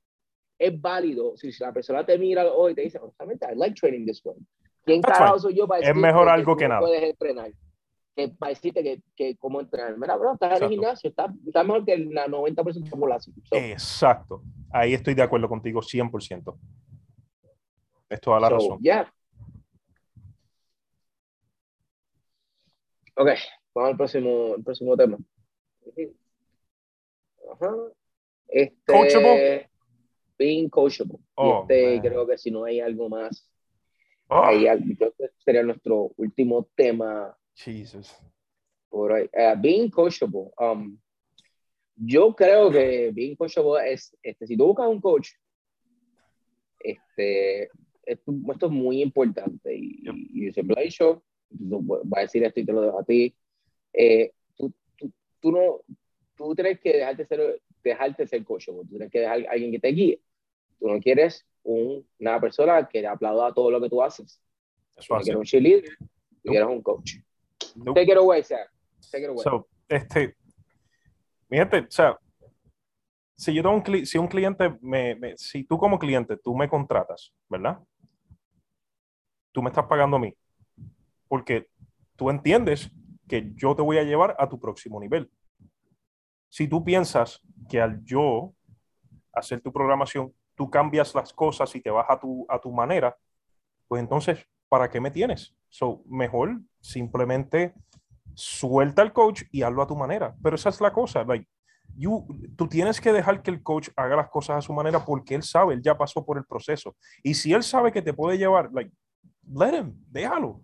es 0.57 0.81
válido 0.81 1.35
si 1.37 1.51
la 1.59 1.73
persona 1.73 2.05
te 2.05 2.17
mira 2.17 2.45
hoy 2.51 2.71
y 2.71 2.75
te 2.75 2.81
dice, 2.81 2.99
honestamente, 2.99 3.45
I 3.51 3.55
like 3.55 3.75
training 3.75 4.05
this 4.05 4.23
way. 4.23 4.37
¿Quién 4.85 5.01
carajo 5.01 5.39
soy 5.39 5.55
yo 5.55 5.67
para 5.67 5.81
Es 5.81 5.95
mejor 5.95 6.29
algo 6.29 6.55
que, 6.55 6.67
nada. 6.67 6.81
Puedes 6.81 7.03
entrenar. 7.03 7.51
Que 8.15 8.29
para 8.29 8.51
decirte 8.51 8.83
que, 8.83 9.01
que 9.15 9.35
cómo 9.37 9.59
entrenar. 9.59 9.97
Mira, 9.97 10.15
bro, 10.15 10.33
estás 10.33 10.57
en 10.57 10.63
el 10.63 10.69
gimnasio, 10.69 11.09
está, 11.09 11.33
está 11.45 11.63
mejor 11.63 11.83
que 11.83 11.93
el 11.93 12.09
90% 12.09 12.73
de 12.73 12.79
la 12.81 12.97
población. 12.97 13.35
Exacto. 13.51 14.41
Ahí 14.71 14.93
estoy 14.93 15.15
de 15.15 15.23
acuerdo 15.23 15.49
contigo 15.49 15.81
100%. 15.81 16.57
Es 18.09 18.21
toda 18.21 18.39
la 18.39 18.49
razón. 18.49 18.77
Ya. 18.81 18.81
Yeah. 18.81 19.13
Ok, 23.17 23.29
vamos 23.73 23.91
al 23.91 23.97
próximo, 23.97 24.55
el 24.55 24.63
próximo 24.63 24.95
tema. 24.95 25.17
Ajá. 27.51 27.73
Este, 28.47 28.93
Coachable 28.93 29.69
being 30.37 30.69
coachable. 30.69 31.19
Oh, 31.35 31.61
este, 31.61 32.01
creo 32.01 32.27
que 32.27 32.37
si 32.37 32.51
no 32.51 32.65
hay 32.65 32.79
algo 32.79 33.09
más, 33.09 33.49
oh. 34.27 34.43
ahí, 34.43 34.65
creo 34.95 35.13
que 35.17 35.29
sería 35.37 35.63
nuestro 35.63 36.11
último 36.17 36.67
tema. 36.75 37.37
Jesus. 37.53 38.15
Por 38.89 39.13
ahí. 39.13 39.29
Uh, 39.33 39.59
being 39.59 39.89
coachable. 39.89 40.51
Um, 40.59 40.97
yo 41.95 42.35
creo 42.35 42.69
que 42.71 43.11
being 43.13 43.35
coachable 43.35 43.91
es, 43.91 44.15
este, 44.21 44.47
si 44.47 44.57
tú 44.57 44.67
buscas 44.67 44.87
un 44.87 44.99
coach, 44.99 45.29
este, 46.79 47.69
esto, 48.03 48.33
esto 48.51 48.65
es 48.65 48.71
muy 48.71 49.01
importante 49.01 49.75
y, 49.75 50.03
yep. 50.03 50.15
y, 50.15 50.47
y 50.47 50.53
siempre 50.53 50.75
lo 50.75 50.81
he 50.81 50.85
dicho, 50.85 51.23
va 51.51 52.19
a 52.19 52.21
decir 52.21 52.43
esto 52.43 52.59
y 52.59 52.65
te 52.65 52.73
lo 52.73 52.81
dejo 52.81 52.99
a 52.99 53.03
ti. 53.03 53.35
Eh, 53.93 54.31
tú, 54.55 54.73
tú, 54.97 55.11
tú, 55.39 55.51
no, 55.51 55.81
tú 56.35 56.53
tienes 56.53 56.79
que 56.79 56.97
dejarte 56.97 57.25
ser, 57.25 57.61
dejarte 57.89 58.27
ser 58.27 58.43
coachable, 58.43 58.81
tú 58.83 58.89
tienes 58.89 59.11
que 59.11 59.19
dejar 59.19 59.45
a 59.47 59.51
alguien 59.51 59.71
que 59.71 59.79
te 59.79 59.87
guíe. 59.89 60.21
Tú 60.79 60.87
no 60.87 60.99
quieres 60.99 61.45
un, 61.63 62.07
una 62.19 62.39
persona 62.39 62.87
que 62.87 63.01
le 63.01 63.07
aplauda 63.07 63.53
todo 63.53 63.71
lo 63.71 63.81
que 63.81 63.89
tú 63.89 64.01
haces. 64.01 64.41
Tú 64.95 65.15
quieres 65.21 65.35
un 65.35 65.43
cheerleader, 65.43 65.89
tú 66.43 66.51
quieres 66.51 66.67
un 66.67 66.81
coach. 66.81 67.15
Nope. 67.75 68.01
Take 68.01 68.11
it 68.11 68.17
away, 68.17 68.43
sir. 68.43 68.67
So, 69.43 69.67
este, 69.87 70.35
fíjate, 71.47 71.79
o 71.79 71.91
sea, 71.91 72.19
si 73.35 73.53
yo 73.53 73.61
tengo 73.61 73.75
un, 73.75 74.05
si 74.05 74.17
un 74.17 74.27
cliente, 74.27 74.75
me, 74.81 75.15
me, 75.15 75.37
si 75.37 75.63
tú 75.63 75.77
como 75.77 75.99
cliente, 75.99 76.37
tú 76.37 76.55
me 76.55 76.67
contratas, 76.69 77.33
¿verdad? 77.49 77.79
Tú 79.51 79.61
me 79.61 79.69
estás 79.69 79.85
pagando 79.85 80.17
a 80.17 80.19
mí, 80.19 80.33
porque 81.27 81.67
tú 82.15 82.29
entiendes 82.29 82.89
que 83.27 83.51
yo 83.55 83.75
te 83.75 83.81
voy 83.81 83.97
a 83.97 84.03
llevar 84.03 84.35
a 84.37 84.49
tu 84.49 84.59
próximo 84.59 84.99
nivel. 84.99 85.29
Si 86.55 86.69
tú 86.69 86.85
piensas 86.85 87.41
que 87.67 87.81
al 87.81 88.01
yo 88.05 88.53
hacer 89.33 89.59
tu 89.59 89.73
programación, 89.73 90.33
tú 90.55 90.69
cambias 90.69 91.13
las 91.13 91.33
cosas 91.33 91.75
y 91.75 91.81
te 91.81 91.89
vas 91.89 92.05
a 92.07 92.17
tu, 92.17 92.45
a 92.47 92.57
tu 92.61 92.71
manera, 92.71 93.13
pues 93.89 94.01
entonces, 94.01 94.39
¿para 94.69 94.89
qué 94.89 95.01
me 95.01 95.11
tienes? 95.11 95.53
So, 95.67 96.01
mejor 96.05 96.61
simplemente 96.79 97.73
suelta 98.35 99.01
al 99.01 99.11
coach 99.11 99.43
y 99.51 99.63
hazlo 99.63 99.81
a 99.81 99.87
tu 99.87 99.97
manera. 99.97 100.33
Pero 100.41 100.55
esa 100.55 100.69
es 100.69 100.79
la 100.79 100.93
cosa, 100.93 101.25
like, 101.25 101.45
you, 101.93 102.25
tú 102.55 102.69
tienes 102.69 103.01
que 103.01 103.11
dejar 103.11 103.41
que 103.41 103.51
el 103.51 103.61
coach 103.61 103.89
haga 103.97 104.15
las 104.15 104.29
cosas 104.29 104.59
a 104.59 104.61
su 104.61 104.71
manera 104.71 105.03
porque 105.03 105.35
él 105.35 105.43
sabe, 105.43 105.73
él 105.73 105.81
ya 105.81 105.97
pasó 105.97 106.25
por 106.25 106.37
el 106.37 106.45
proceso. 106.45 106.95
Y 107.21 107.33
si 107.33 107.51
él 107.51 107.63
sabe 107.63 107.91
que 107.91 108.01
te 108.01 108.13
puede 108.13 108.37
llevar, 108.37 108.69
like, 108.71 108.93
let 109.53 109.77
him, 109.77 109.93
déjalo. 110.07 110.63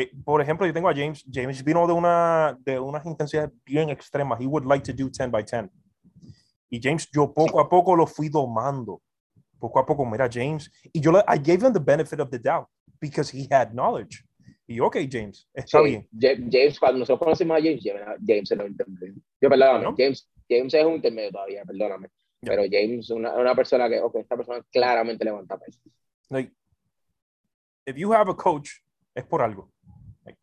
Eh, 0.00 0.12
por 0.24 0.40
ejemplo, 0.40 0.64
yo 0.64 0.72
tengo 0.72 0.88
a 0.88 0.94
James. 0.94 1.24
James 1.28 1.64
vino 1.64 1.84
de, 1.84 1.92
una, 1.92 2.56
de 2.60 2.78
unas 2.78 3.04
intensidades 3.04 3.50
bien 3.64 3.90
extremas. 3.90 4.40
He 4.40 4.46
would 4.46 4.64
like 4.64 4.84
to 4.84 4.92
do 4.92 5.10
10 5.10 5.28
by 5.28 5.42
10. 5.42 5.68
Y 6.70 6.78
James, 6.80 7.10
yo 7.10 7.34
poco 7.34 7.58
a 7.58 7.68
poco 7.68 7.96
lo 7.96 8.06
fui 8.06 8.28
domando. 8.28 9.02
Poco 9.58 9.80
a 9.80 9.84
poco, 9.84 10.06
mira, 10.06 10.28
James. 10.30 10.70
Y 10.92 11.00
yo 11.00 11.10
le, 11.10 11.18
I 11.26 11.36
gave 11.36 11.66
him 11.66 11.72
the 11.72 11.80
benefit 11.80 12.20
of 12.20 12.30
the 12.30 12.38
doubt 12.38 12.68
because 13.00 13.28
he 13.28 13.48
had 13.50 13.72
knowledge. 13.72 14.22
Y 14.68 14.78
ok, 14.78 14.98
James, 15.10 15.48
está 15.52 15.82
sí, 15.82 16.06
bien. 16.12 16.48
James, 16.48 16.78
cuando 16.78 17.00
nosotros 17.00 17.24
conocimos 17.24 17.56
a 17.56 17.60
James, 17.60 17.82
James 18.24 18.50
era 18.52 18.64
un 18.64 18.70
intermedio. 18.70 19.14
Yo, 19.40 19.48
perdóname, 19.48 19.82
¿No? 19.82 19.94
James, 19.98 20.30
James 20.48 20.74
es 20.74 20.84
un 20.84 20.94
intermedio 20.94 21.32
todavía, 21.32 21.64
perdóname. 21.64 22.08
Yeah. 22.42 22.54
Pero 22.54 22.62
James 22.70 23.06
es 23.06 23.10
una, 23.10 23.34
una, 23.34 23.54
persona 23.56 23.88
que, 23.88 23.98
ok, 24.00 24.14
esta 24.16 24.36
persona 24.36 24.64
claramente 24.70 25.24
levanta 25.24 25.58
pesos. 25.58 25.82
Like, 26.30 26.52
if 27.84 27.96
you 27.96 28.12
have 28.12 28.30
a 28.30 28.36
coach, 28.36 28.70
es 29.12 29.24
por 29.24 29.42
algo 29.42 29.72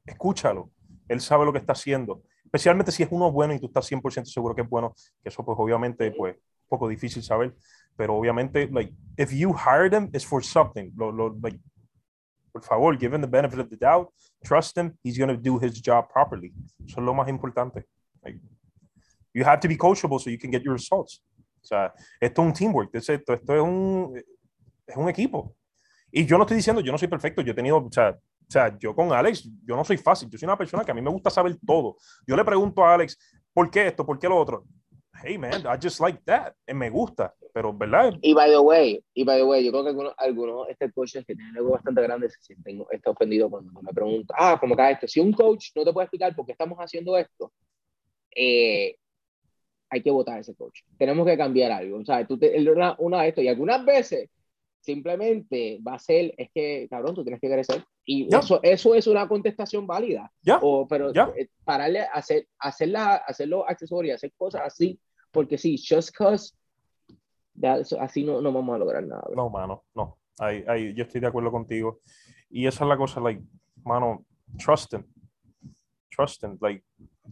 escúchalo, 0.06 0.72
él 1.08 1.22
sabe 1.22 1.46
lo 1.46 1.52
que 1.52 1.60
está 1.60 1.74
haciendo, 1.74 2.24
especialmente 2.44 2.92
si 2.92 3.04
es 3.04 3.10
uno 3.12 3.32
bueno 3.32 3.54
y 3.54 3.60
tú 3.60 3.68
estás 3.68 3.90
100% 3.92 4.26
seguro 4.26 4.56
que 4.56 4.62
es 4.62 4.70
bueno, 4.70 4.94
que 5.22 5.30
eso 5.30 5.44
pues 5.44 5.58
obviamente 5.60 6.12
pues 6.12 6.36
un 6.36 6.70
poco 6.70 6.88
difícil 6.88 7.22
saber, 7.22 7.56
pero 7.96 8.16
obviamente, 8.16 8.68
like, 8.72 8.94
if 9.18 9.32
you 9.32 9.54
hired 9.54 9.94
him, 9.94 10.10
it's 10.14 10.26
for 10.26 10.44
something, 10.44 10.92
lo, 10.96 11.12
lo, 11.12 11.38
like, 11.42 11.60
por 12.52 12.64
favor, 12.64 12.98
give 12.98 13.14
him 13.14 13.22
the 13.22 13.28
benefit 13.28 13.60
of 13.60 13.70
the 13.70 13.78
doubt, 13.78 14.12
trust 14.44 14.78
him, 14.78 14.98
he's 15.04 15.18
going 15.18 15.30
to 15.30 15.38
do 15.38 15.60
his 15.60 15.80
job 15.82 16.10
properly, 16.10 16.54
eso 16.86 17.00
es 17.00 17.06
lo 17.06 17.14
más 17.14 17.28
importante. 17.30 17.84
Like, 18.24 18.40
you 19.34 19.44
have 19.44 19.60
to 19.60 19.68
be 19.68 19.78
coachable 19.78 20.20
so 20.20 20.30
you 20.30 20.38
can 20.38 20.52
get 20.52 20.64
your 20.64 20.74
results. 20.74 21.22
O 21.62 21.68
sea, 21.68 21.94
esto 22.22 22.42
es 22.42 22.48
un 22.48 22.54
teamwork, 22.54 22.94
esto, 22.94 23.14
esto 23.14 23.34
es, 23.34 23.62
un, 23.62 24.22
es 24.88 24.96
un 24.96 25.10
equipo. 25.10 25.56
Y 26.12 26.26
yo 26.26 26.38
no 26.38 26.44
estoy 26.44 26.58
diciendo, 26.58 26.82
yo 26.82 26.92
no 26.92 26.98
soy 26.98 27.08
perfecto, 27.08 27.42
yo 27.42 27.52
he 27.52 27.56
tenido, 27.56 27.78
o 27.78 27.92
sea, 27.92 28.18
o 28.48 28.52
sea, 28.52 28.78
yo 28.78 28.94
con 28.96 29.12
Alex, 29.12 29.50
yo 29.66 29.76
no 29.76 29.84
soy 29.84 29.98
fácil, 29.98 30.30
yo 30.30 30.38
soy 30.38 30.46
una 30.46 30.58
persona 30.58 30.84
que 30.84 30.92
a 30.92 30.94
mí 30.94 31.02
me 31.02 31.10
gusta 31.10 31.30
saber 31.30 31.58
todo. 31.66 31.98
Yo 32.28 32.36
le 32.36 32.46
pregunto 32.46 32.86
a 32.86 32.94
Alex, 32.94 33.18
¿por 33.54 33.70
qué 33.72 33.88
esto? 33.88 34.06
¿Por 34.06 34.20
qué 34.20 34.30
lo 34.30 34.38
otro? 34.38 34.66
Hey, 35.24 35.38
man, 35.38 35.62
I 35.62 35.78
just 35.82 36.00
like 36.00 36.22
that. 36.26 36.54
Me 36.68 36.90
gusta, 36.90 37.34
pero, 37.54 37.74
¿verdad? 37.74 38.14
Y 38.22 38.34
by 38.34 38.50
the 38.50 38.60
way, 38.60 39.04
y 39.14 39.24
by 39.24 39.38
the 39.38 39.44
way, 39.46 39.66
yo 39.66 39.72
creo 39.72 39.84
que 39.84 39.90
algunos, 39.90 40.14
algunos 40.18 40.70
este 40.70 40.92
coaches 40.92 41.26
que 41.26 41.36
tienen 41.36 41.56
algo 41.58 41.72
bastante 41.72 42.02
grande 42.02 42.30
se 42.30 42.42
sienten 42.42 42.84
está 42.92 43.12
ofendido 43.12 43.50
cuando 43.50 43.82
me 43.82 43.94
preguntan, 43.94 44.36
ah, 44.40 44.58
como 44.60 44.76
que 44.76 44.92
este, 44.92 45.08
si 45.08 45.20
un 45.20 45.32
coach 45.32 45.70
no 45.76 45.84
te 45.84 45.94
puede 45.94 46.06
explicar 46.06 46.36
por 46.36 46.46
qué 46.46 46.52
estamos 46.52 46.78
haciendo 46.78 47.18
esto, 47.18 47.52
eh, 48.36 48.98
hay 49.90 50.02
que 50.04 50.12
votar 50.12 50.38
a 50.38 50.40
ese 50.42 50.54
coach. 50.56 50.82
Tenemos 50.98 51.26
que 51.26 51.38
cambiar 51.38 51.72
algo. 51.72 51.98
O 51.98 52.06
sea, 52.06 52.28
tú 52.28 52.38
te, 52.38 52.60
una, 52.70 52.96
una 53.00 53.22
de 53.22 53.30
esto, 53.30 53.42
y 53.42 53.48
algunas 53.48 53.84
veces 53.86 54.30
simplemente 54.86 55.80
va 55.86 55.96
a 55.96 56.00
ser, 56.00 56.34
es 56.38 56.50
que, 56.54 56.88
cabrón, 56.90 57.16
tú 57.16 57.24
tienes 57.24 57.42
que 57.42 57.50
crecer. 57.50 57.84
Y 58.06 58.34
eso, 58.34 58.60
eso 58.62 58.94
es 58.94 59.08
una 59.08 59.28
contestación 59.28 59.88
válida. 59.88 60.32
Ya. 60.44 60.60
O, 60.62 60.88
pero 60.88 61.12
eh, 61.14 61.50
pararle, 61.64 62.02
hacer, 62.14 62.48
hacer, 62.60 62.90
la, 62.90 63.16
hacer 63.16 63.48
los 63.48 63.64
accesorios, 63.68 64.16
hacer 64.16 64.32
cosas 64.38 64.62
así, 64.64 65.00
porque 65.32 65.58
sí, 65.58 65.78
just 65.78 66.16
cause, 66.16 66.54
así 68.00 68.24
no, 68.24 68.42
no 68.42 68.54
vamos 68.54 68.76
a 68.76 68.78
lograr 68.78 69.04
nada. 69.04 69.24
No, 69.36 69.50
mano, 69.50 69.84
no. 69.96 70.18
Ahí, 70.38 70.64
ahí, 70.68 70.94
yo 70.94 71.04
estoy 71.04 71.22
de 71.22 71.28
acuerdo 71.28 71.52
contigo. 71.52 72.02
Y 72.50 72.68
esa 72.68 72.84
es 72.84 72.90
la 72.90 72.98
cosa, 72.98 73.20
like, 73.20 73.42
mano, 73.84 74.24
trust 74.58 74.92
them. 74.92 75.04
Trust 76.12 76.42
them. 76.42 76.58
Like, 76.62 76.84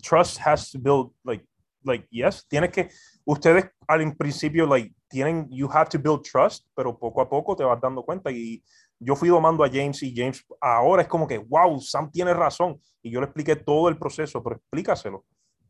trust 0.01 0.39
has 0.43 0.71
to 0.71 0.79
build, 0.79 1.13
like, 1.23 1.45
like, 1.85 2.07
yes, 2.09 2.45
tienes 2.47 2.71
que, 2.71 2.89
ustedes 3.25 3.69
al 3.87 4.15
principio, 4.15 4.65
like, 4.65 4.93
tienen, 5.07 5.47
you 5.49 5.69
have 5.71 5.89
to 5.89 5.99
build 5.99 6.21
trust, 6.23 6.65
pero 6.75 6.97
poco 6.97 7.21
a 7.21 7.29
poco 7.29 7.55
te 7.55 7.63
vas 7.63 7.79
dando 7.79 8.03
cuenta 8.03 8.31
y 8.31 8.63
yo 8.99 9.15
fui 9.15 9.29
domando 9.29 9.63
a 9.63 9.69
James 9.69 10.01
y 10.03 10.15
James 10.15 10.45
ahora 10.61 11.01
es 11.01 11.07
como 11.07 11.27
que, 11.27 11.37
wow, 11.37 11.79
Sam 11.79 12.09
tiene 12.11 12.33
razón 12.33 12.79
y 13.01 13.11
yo 13.11 13.19
le 13.19 13.25
expliqué 13.25 13.55
todo 13.55 13.89
el 13.89 13.97
proceso, 13.97 14.41
pero 14.41 14.55
explícaselo. 14.55 15.25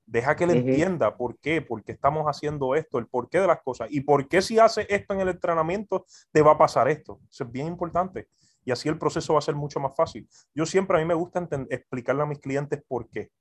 Deja 0.05 0.35
que 0.35 0.43
él 0.43 0.51
entienda 0.51 1.15
por 1.15 1.39
qué, 1.39 1.61
por 1.61 1.83
qué 1.83 1.93
estamos 1.93 2.25
haciendo 2.25 2.75
esto, 2.75 2.99
el 2.99 3.07
porqué 3.07 3.39
de 3.39 3.47
las 3.47 3.61
cosas 3.61 3.87
y 3.89 4.01
por 4.01 4.27
qué 4.27 4.41
si 4.41 4.59
hace 4.59 4.85
esto 4.89 5.13
en 5.13 5.21
el 5.21 5.29
entrenamiento 5.29 6.05
te 6.31 6.41
va 6.41 6.51
a 6.51 6.57
pasar 6.57 6.89
esto. 6.89 7.19
Eso 7.31 7.45
es 7.45 7.51
bien 7.51 7.67
importante 7.67 8.27
y 8.65 8.71
así 8.71 8.89
el 8.89 8.97
proceso 8.97 9.33
va 9.33 9.39
a 9.39 9.41
ser 9.41 9.55
mucho 9.55 9.79
más 9.79 9.95
fácil. 9.95 10.27
Yo 10.53 10.65
siempre 10.65 10.97
a 10.97 10.99
mí 10.99 11.05
me 11.05 11.13
gusta 11.13 11.47
explicarle 11.69 12.23
a 12.23 12.25
mis 12.25 12.39
clientes 12.39 12.81
por 12.87 13.09
qué. 13.09 13.31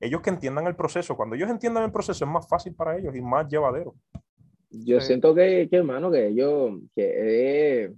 Ellos 0.00 0.22
que 0.22 0.30
entiendan 0.30 0.66
el 0.66 0.74
proceso, 0.74 1.14
cuando 1.14 1.36
ellos 1.36 1.50
entiendan 1.50 1.84
el 1.84 1.92
proceso 1.92 2.24
es 2.24 2.30
más 2.30 2.48
fácil 2.48 2.74
para 2.74 2.96
ellos 2.96 3.14
y 3.14 3.20
más 3.20 3.46
llevadero. 3.48 3.94
Yo 4.70 5.00
siento 5.00 5.34
que, 5.34 5.68
que, 5.68 5.76
hermano, 5.76 6.10
que 6.10 6.34
yo, 6.34 6.78
que, 6.94 7.84
eh, 7.84 7.92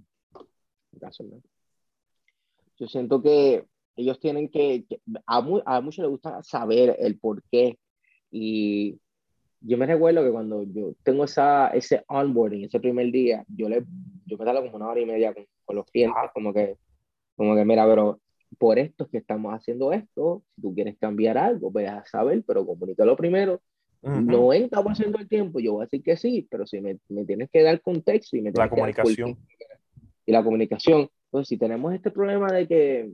yo 2.77 2.87
siento 2.87 3.21
que 3.21 3.65
ellos 3.95 4.19
tienen 4.19 4.49
que, 4.49 4.85
a, 5.25 5.41
mu, 5.41 5.61
a 5.65 5.79
muchos 5.79 6.03
les 6.03 6.09
gusta 6.09 6.43
saber 6.43 6.95
el 6.99 7.17
por 7.19 7.41
qué. 7.51 7.77
Y 8.31 8.99
yo 9.61 9.77
me 9.77 9.85
recuerdo 9.85 10.23
que 10.23 10.31
cuando 10.31 10.63
yo 10.63 10.93
tengo 11.03 11.23
esa, 11.23 11.69
ese 11.69 12.03
onboarding, 12.07 12.65
ese 12.65 12.79
primer 12.79 13.11
día, 13.11 13.45
yo, 13.47 13.69
le, 13.69 13.85
yo 14.25 14.37
me 14.37 14.45
daba 14.45 14.61
como 14.61 14.75
una 14.75 14.89
hora 14.89 14.99
y 14.99 15.05
media 15.05 15.33
con, 15.33 15.45
con 15.63 15.75
los 15.77 15.85
clientes, 15.85 16.31
como 16.33 16.53
que, 16.53 16.75
como 17.35 17.55
que, 17.55 17.63
mira, 17.63 17.85
pero 17.85 18.19
por 18.57 18.79
esto 18.79 19.05
es 19.05 19.09
que 19.09 19.17
estamos 19.17 19.53
haciendo 19.53 19.91
esto, 19.91 20.43
si 20.55 20.61
tú 20.61 20.73
quieres 20.73 20.97
cambiar 20.97 21.37
algo, 21.37 21.71
pues 21.71 21.89
a 21.89 22.05
saber, 22.05 22.43
pero 22.45 22.65
comunícalo 22.65 23.15
primero 23.15 23.61
90% 24.03 25.17
del 25.17 25.29
tiempo 25.29 25.59
yo 25.59 25.73
voy 25.73 25.81
a 25.81 25.85
decir 25.85 26.03
que 26.03 26.17
sí, 26.17 26.45
pero 26.49 26.67
si 26.67 26.81
me, 26.81 26.99
me 27.09 27.25
tienes 27.25 27.49
que 27.49 27.63
dar 27.63 27.81
contexto 27.81 28.35
y 28.35 28.41
me 28.41 28.51
la 28.51 28.69
comunicación. 28.69 29.37
y 30.25 30.31
la 30.31 30.43
comunicación. 30.43 31.09
Entonces, 31.25 31.47
si 31.47 31.57
tenemos 31.57 31.93
este 31.93 32.11
problema 32.11 32.51
de 32.51 32.67
que, 32.67 33.11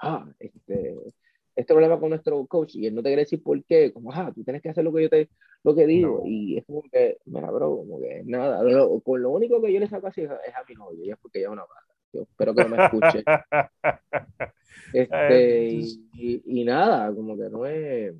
ah, 0.00 0.26
este, 0.38 0.96
este 1.56 1.74
problema 1.74 1.98
con 1.98 2.10
nuestro 2.10 2.46
coach 2.46 2.76
y 2.76 2.86
él 2.86 2.94
no 2.94 3.02
te 3.02 3.08
quiere 3.08 3.22
decir 3.22 3.42
por 3.42 3.62
qué, 3.64 3.92
como, 3.92 4.12
ah, 4.12 4.32
tú 4.34 4.44
tienes 4.44 4.62
que 4.62 4.68
hacer 4.68 4.84
lo 4.84 4.92
que 4.92 5.02
yo 5.02 5.10
te 5.10 5.28
lo 5.62 5.74
que 5.74 5.86
digo. 5.86 6.22
Y 6.24 6.56
es 6.56 6.64
como 6.64 6.82
que, 6.90 7.18
mira, 7.26 7.50
bro, 7.50 7.76
como 7.76 8.00
que 8.00 8.22
nada. 8.24 8.62
Lo, 8.62 9.00
con 9.00 9.20
lo 9.20 9.30
único 9.30 9.60
que 9.60 9.72
yo 9.72 9.80
le 9.80 9.88
saco 9.88 10.06
así 10.06 10.22
es, 10.22 10.30
a 10.30 10.64
mi 10.68 10.74
novio, 10.74 11.04
y 11.04 11.10
es 11.10 11.18
porque 11.18 11.40
ella 11.40 11.48
es 11.48 11.52
una 11.52 11.62
baja. 11.62 11.86
Yo 12.12 12.22
espero 12.22 12.54
que 12.54 12.64
no 12.64 12.76
me 12.76 12.84
escuche. 12.84 13.24
este, 14.92 15.68
y, 15.68 16.08
y, 16.14 16.42
y, 16.60 16.64
nada, 16.64 17.14
como 17.14 17.36
que 17.36 17.48
no 17.48 17.66
es 17.66 18.14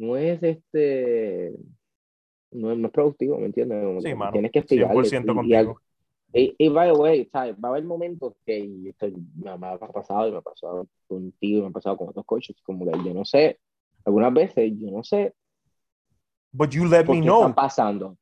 no 0.00 0.16
es 0.16 0.42
este, 0.42 1.52
no, 2.50 2.74
no 2.74 2.86
es 2.86 2.92
productivo, 2.92 3.38
¿me 3.38 3.46
entiendes? 3.46 4.02
Sí, 4.02 4.14
mano, 4.14 4.32
Tienes 4.32 4.50
que 4.50 4.60
explicarle. 4.60 5.02
100% 5.02 5.34
contigo. 5.34 5.80
Y, 6.32 6.54
y, 6.58 6.68
by 6.68 6.92
the 6.92 6.98
way, 6.98 7.28
¿sabes? 7.30 7.56
va 7.56 7.68
a 7.68 7.72
haber 7.72 7.84
momentos 7.84 8.34
que 8.46 8.88
esto 8.88 9.08
me, 9.36 9.58
me, 9.58 9.66
ha 9.66 9.78
pasado 9.78 10.28
y 10.28 10.32
me 10.32 10.38
ha 10.38 10.42
pasado 10.42 10.86
contigo 11.06 11.58
y 11.58 11.62
me 11.62 11.68
ha 11.68 11.72
pasado 11.72 11.96
con 11.96 12.08
otros 12.08 12.24
coaches, 12.24 12.56
como 12.62 12.86
que 12.86 12.92
yo 13.04 13.12
no 13.12 13.24
sé, 13.24 13.58
algunas 14.04 14.32
veces 14.32 14.72
yo 14.78 14.90
no 14.90 15.02
sé. 15.02 15.34
But 16.52 16.70
you 16.70 16.86
let 16.86 17.04
me 17.04 17.20
know. 17.20 17.42
está 17.42 17.54
pasando. 17.54 18.16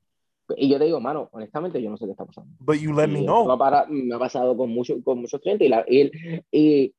Y 0.57 0.69
yo 0.69 0.79
te 0.79 0.87
digo, 0.87 1.01
mano, 1.01 1.29
honestamente 1.33 1.83
yo 1.83 1.91
no 1.91 1.97
sé 1.97 2.07
qué 2.07 2.13
está 2.13 2.25
pasando. 2.25 2.55
But 2.61 2.77
you 2.77 2.93
let 2.93 3.09
me 3.09 3.23
know. 3.23 3.45
Me 3.47 4.15
ha, 4.15 4.19
pasado 4.19 4.57
con, 4.57 4.71
mucho, 4.71 5.03
con 5.03 5.21
muchos 5.21 5.41
clientes 5.41 5.67
y, 5.67 5.69
la, 5.69 5.85
y, 5.87 6.11
y, 6.51 6.95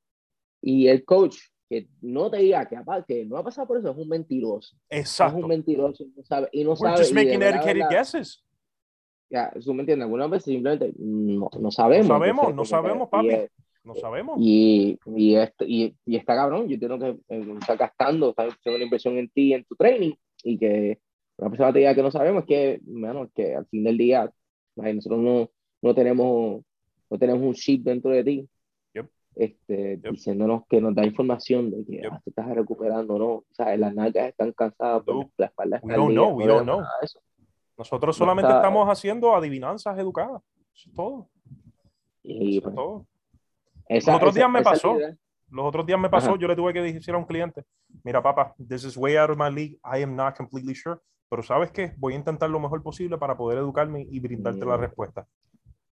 y 0.62 0.88
el 0.88 1.04
coach 1.04 1.38
que 1.70 1.88
no 2.02 2.32
te 2.32 2.38
diga 2.38 2.68
que, 2.68 2.78
que 3.08 3.26
no 3.26 3.38
ha 3.38 3.43
pasado 3.43 3.68
por 3.68 3.78
eso 3.78 3.91
es 3.91 3.97
un 3.97 4.10
mentiroso. 4.10 4.76
Exacto. 4.89 5.38
Es 5.38 5.43
un 5.43 5.50
mentiroso 5.50 6.04
no 6.16 6.24
sabe, 6.24 6.50
y 6.52 6.64
no 6.64 6.72
We're 6.72 6.80
sabe. 6.80 6.97
just 6.97 7.14
making 7.14 7.41
educated 7.41 7.84
guesses. 7.89 8.43
Ya, 9.30 9.52
¿tú 9.64 9.74
me 9.76 9.82
entiendes? 9.82 10.06
Algunas 10.06 10.30
veces 10.32 10.45
simplemente 10.45 10.91
no, 10.97 11.50
no 11.60 11.70
sabemos. 11.70 12.08
No 12.08 12.14
sabemos, 12.16 12.56
no 12.56 12.66
sabemos, 12.66 13.10
papi. 13.10 13.28
Y, 13.28 13.47
no 13.84 13.95
sabemos. 13.95 14.38
Y, 14.39 15.00
y, 15.16 15.36
este, 15.36 15.66
y, 15.68 15.95
y, 16.06 16.16
está 16.16 16.36
cabrón. 16.36 16.68
Yo 16.68 16.80
tengo 16.80 16.97
que 16.97 17.20
eh, 17.30 17.56
estar 17.60 17.78
gastando, 17.78 18.30
estar 18.30 18.47
haciendo 18.47 18.78
una 18.78 18.86
inversión 18.86 19.18
en 19.18 19.30
ti, 19.30 19.54
en 19.54 19.64
tu 19.66 19.76
training, 19.76 20.14
y 20.43 20.58
que 20.58 21.00
una 21.39 21.49
persona 21.49 21.73
te 21.73 21.79
diga 21.79 21.95
que 21.95 22.03
no 22.03 22.11
sabemos, 22.11 22.43
es 22.43 22.47
que, 22.47 22.79
bueno, 22.83 23.29
que 23.33 23.55
al 23.55 23.65
fin 23.67 23.83
del 23.83 23.97
día, 23.97 24.31
nosotros 24.75 25.19
no, 25.19 25.49
no, 25.81 25.95
tenemos, 25.95 26.63
no 27.09 27.17
tenemos 27.17 27.41
un 27.41 27.53
chip 27.53 27.83
dentro 27.83 28.11
de 28.11 28.23
ti 28.23 28.49
este, 29.39 29.97
diciéndonos 29.97 30.63
que 30.67 30.81
nos 30.81 30.93
da 30.93 31.05
información 31.05 31.71
de 31.71 31.85
que 31.85 32.01
ah, 32.05 32.19
te 32.23 32.29
estás 32.29 32.47
recuperando, 32.49 33.17
¿no? 33.17 33.27
O 33.27 33.45
sea, 33.51 33.75
las 33.77 33.93
nalgas 33.95 34.27
están 34.27 34.51
cansadas, 34.51 35.03
no. 35.07 35.31
la 35.37 35.45
espalda 35.45 35.77
está 35.77 35.95
don't 35.95 36.11
know, 36.11 36.31
we 36.31 36.45
don't 36.45 36.63
know. 36.63 36.83
Nosotros 37.77 38.17
solamente 38.17 38.51
estamos 38.51 38.87
haciendo 38.89 39.33
adivinanzas 39.33 39.97
educadas, 39.97 40.41
eso 40.73 40.89
es 40.89 40.95
todo. 40.95 41.29
Y, 42.21 42.57
eso 42.57 42.67
es 42.69 42.73
pues, 42.73 42.75
todo. 42.75 43.05
Los 43.87 44.07
otros 44.09 44.35
días 44.35 44.49
me 44.49 44.61
pasó. 44.61 44.97
Los 45.51 45.65
otros 45.65 45.85
días 45.85 45.99
me 45.99 46.09
pasó, 46.09 46.35
yo 46.37 46.47
le 46.47 46.55
tuve 46.55 46.73
que 46.73 46.81
decir 46.81 47.13
a 47.13 47.17
un 47.17 47.25
cliente, 47.25 47.63
mira 48.03 48.21
papá, 48.21 48.53
this 48.67 48.83
is 48.83 48.95
way 48.95 49.15
out 49.15 49.31
of 49.31 49.37
my 49.37 49.49
league, 49.49 49.79
I 49.83 50.03
am 50.03 50.15
not 50.15 50.35
completely 50.35 50.75
sure, 50.75 50.99
pero 51.30 51.43
sabes 51.43 51.71
qué, 51.71 51.93
voy 51.97 52.13
a 52.13 52.17
intentar 52.17 52.49
lo 52.49 52.59
mejor 52.59 52.82
posible 52.84 53.17
para 53.17 53.38
poder 53.38 53.59
educarme 53.59 54.07
y 54.09 54.19
brindarte 54.19 54.65
la 54.65 54.77
respuesta 54.77 55.27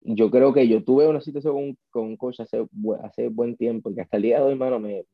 yo 0.04 0.30
creo 0.30 0.54
que 0.54 0.68
yo 0.68 0.84
tuve 0.84 1.08
una 1.08 1.22
situación 1.22 1.54
con, 1.54 1.78
con 1.90 2.04
un 2.04 2.18
coach 2.18 2.42
hace, 2.42 2.66
hace 3.04 3.30
buen 3.30 3.56
tiempo 3.56 3.90
y 3.90 3.96
que 3.96 4.02
hasta 4.02 4.18
el 4.18 4.24
día 4.24 4.40
de 4.40 4.46
hoy, 4.46 4.56
mano, 4.56 4.80
me, 4.80 5.06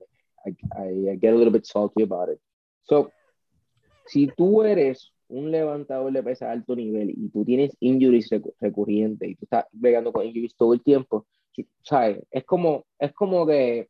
I, 0.45 0.49
I, 0.49 1.17
get 1.19 1.33
a 1.33 1.37
little 1.37 1.51
bit 1.51 1.65
salty 1.65 2.03
about 2.03 2.31
it. 2.31 2.39
So, 2.83 3.11
si 4.07 4.27
tú 4.35 4.63
eres 4.63 5.13
un 5.27 5.51
levantador 5.51 6.11
de 6.11 6.23
pesa 6.23 6.47
de 6.47 6.51
alto 6.53 6.75
nivel 6.75 7.11
y 7.11 7.29
tú 7.29 7.45
tienes 7.45 7.75
injuries 7.79 8.29
recurrentes 8.59 9.29
y 9.29 9.35
tú 9.35 9.45
estás 9.45 9.65
pegando 9.79 10.11
con 10.11 10.25
injuries 10.25 10.55
todo 10.55 10.73
el 10.73 10.81
tiempo, 10.81 11.27
¿sabes? 11.83 12.23
Es 12.31 12.43
como, 12.45 12.85
es 12.97 13.13
como 13.13 13.45
que 13.45 13.89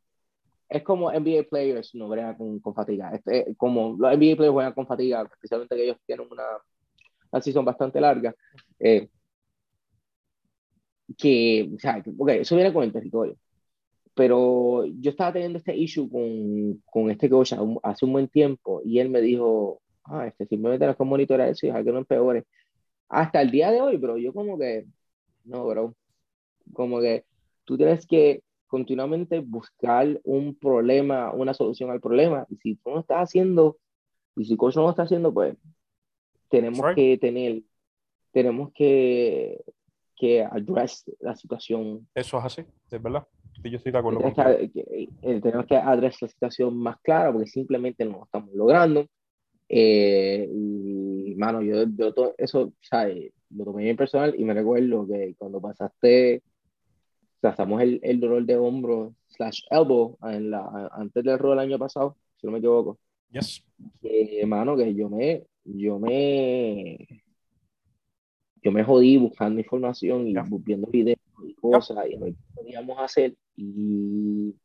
es 0.69 0.83
como 0.83 1.11
NBA 1.11 1.43
players 1.49 1.95
no 1.95 2.07
bregan 2.07 2.35
con, 2.35 2.59
con 2.59 2.75
fatiga. 2.75 3.11
Este, 3.13 3.55
como 3.57 3.95
los 3.97 4.11
NBA 4.11 4.35
players 4.35 4.53
juegan 4.53 4.73
con 4.73 4.87
fatiga, 4.87 5.23
especialmente 5.23 5.75
que 5.75 5.83
ellos 5.83 5.97
tienen 6.05 6.27
una, 6.31 6.43
una 7.31 7.41
season 7.41 7.65
bastante 7.65 7.99
larga. 7.99 8.35
Eh, 8.79 9.09
que, 11.17 11.69
o 11.75 11.79
sea, 11.79 12.03
ok, 12.17 12.29
eso 12.29 12.55
viene 12.55 12.73
con 12.73 12.83
el 12.83 12.93
territorio. 12.93 13.35
Pero 14.13 14.85
yo 14.85 15.11
estaba 15.11 15.33
teniendo 15.33 15.57
este 15.57 15.75
issue 15.75 16.09
con, 16.09 16.81
con 16.85 17.09
este 17.09 17.29
coach 17.29 17.53
hace 17.83 18.05
un 18.05 18.13
buen 18.13 18.27
tiempo 18.27 18.81
y 18.83 18.99
él 18.99 19.09
me 19.09 19.21
dijo, 19.21 19.81
ah, 20.05 20.27
este, 20.27 20.45
simplemente 20.45 20.85
no 20.85 20.91
es 20.91 20.97
con 20.97 21.07
monitorear 21.07 21.49
eso 21.49 21.65
y 21.65 21.69
dejar 21.69 21.85
que 21.85 21.91
no 21.91 21.99
empeore. 21.99 22.45
Hasta 23.09 23.41
el 23.41 23.51
día 23.51 23.71
de 23.71 23.81
hoy, 23.81 23.97
bro, 23.97 24.17
yo 24.17 24.33
como 24.33 24.57
que, 24.59 24.85
no, 25.45 25.65
bro, 25.67 25.95
como 26.73 26.99
que 27.01 27.25
tú 27.65 27.77
tienes 27.77 28.05
que 28.05 28.43
continuamente 28.69 29.39
buscar 29.39 30.19
un 30.23 30.55
problema, 30.55 31.33
una 31.33 31.53
solución 31.53 31.91
al 31.91 31.99
problema. 31.99 32.45
Y 32.49 32.55
si 32.57 32.75
tú 32.75 32.91
no 32.91 33.01
estás 33.01 33.23
haciendo, 33.23 33.77
y 34.37 34.45
si 34.45 34.55
coach 34.55 34.77
no 34.77 34.83
lo 34.83 34.91
está 34.91 35.03
haciendo, 35.03 35.33
pues 35.33 35.57
tenemos 36.49 36.95
que 36.95 37.17
tener, 37.17 37.63
tenemos 38.31 38.71
que 38.71 39.61
que 40.19 40.43
address 40.43 41.09
la 41.21 41.33
situación. 41.33 42.05
Eso 42.13 42.37
es 42.39 42.45
así, 42.45 42.65
es 42.91 43.01
verdad. 43.01 43.25
Yo 43.63 43.77
estoy 43.77 43.91
de 43.91 43.97
acuerdo 43.97 44.21
con 44.21 44.33
que, 44.33 44.69
eh, 45.21 45.41
Tenemos 45.41 45.65
que 45.65 45.77
address 45.77 46.21
la 46.21 46.27
situación 46.27 46.77
más 46.77 46.99
clara 47.01 47.31
porque 47.31 47.47
simplemente 47.47 48.03
no 48.03 48.17
lo 48.17 48.23
estamos 48.25 48.53
logrando. 48.53 49.05
Eh, 49.69 50.49
y, 50.51 51.35
mano, 51.35 51.61
yo, 51.61 51.85
yo 51.95 52.13
todo 52.13 52.35
eso, 52.37 52.73
¿sabes? 52.81 53.31
Lo 53.49 53.63
tomé 53.63 53.83
bien 53.83 53.95
personal 53.95 54.35
y 54.37 54.43
me 54.43 54.53
recuerdo 54.53 55.07
que 55.07 55.35
cuando 55.37 55.61
pasaste, 55.61 56.43
pasamos 57.39 57.81
el, 57.81 57.99
el 58.03 58.19
dolor 58.19 58.45
de 58.45 58.57
hombro 58.57 59.15
slash 59.27 59.61
elbow 59.69 60.17
en 60.23 60.51
la, 60.51 60.89
antes 60.91 61.23
del 61.23 61.39
rol 61.39 61.51
del 61.51 61.67
año 61.67 61.79
pasado, 61.79 62.17
si 62.37 62.47
no 62.47 62.53
me 62.53 62.59
equivoco. 62.59 62.99
Yes. 63.31 63.65
Que, 64.01 64.45
mano, 64.45 64.75
que 64.75 64.93
yo 64.93 65.09
me, 65.09 65.45
yo 65.63 65.99
me, 65.99 67.23
yo 68.61 68.71
me 68.71 68.83
jodí 68.83 69.17
buscando 69.17 69.59
información 69.59 70.27
y 70.27 70.35
viendo 70.59 70.87
videos 70.87 71.19
y 71.43 71.53
cosas 71.55 72.07
y 72.09 72.17
lo 72.17 72.25
que 72.25 72.35
podíamos 72.55 72.99
hacer. 72.99 73.35
Y 73.55 74.55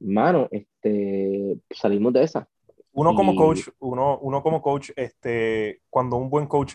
mano 0.00 0.48
este 0.50 1.58
salimos 1.70 2.12
de 2.12 2.22
esa. 2.24 2.48
Uno 2.92 3.14
como 3.14 3.36
coach 3.36 3.68
uno, 3.78 4.18
uno 4.20 4.42
como 4.42 4.60
coach 4.60 4.90
este 4.96 5.82
cuando 5.88 6.16
un 6.16 6.28
buen 6.28 6.46
coach 6.46 6.74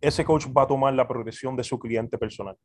ese 0.00 0.24
coach 0.24 0.46
va 0.54 0.62
a 0.62 0.66
tomar 0.66 0.92
la 0.92 1.08
progresión 1.08 1.56
de 1.56 1.64
su 1.64 1.78
cliente 1.78 2.18
personal 2.18 2.56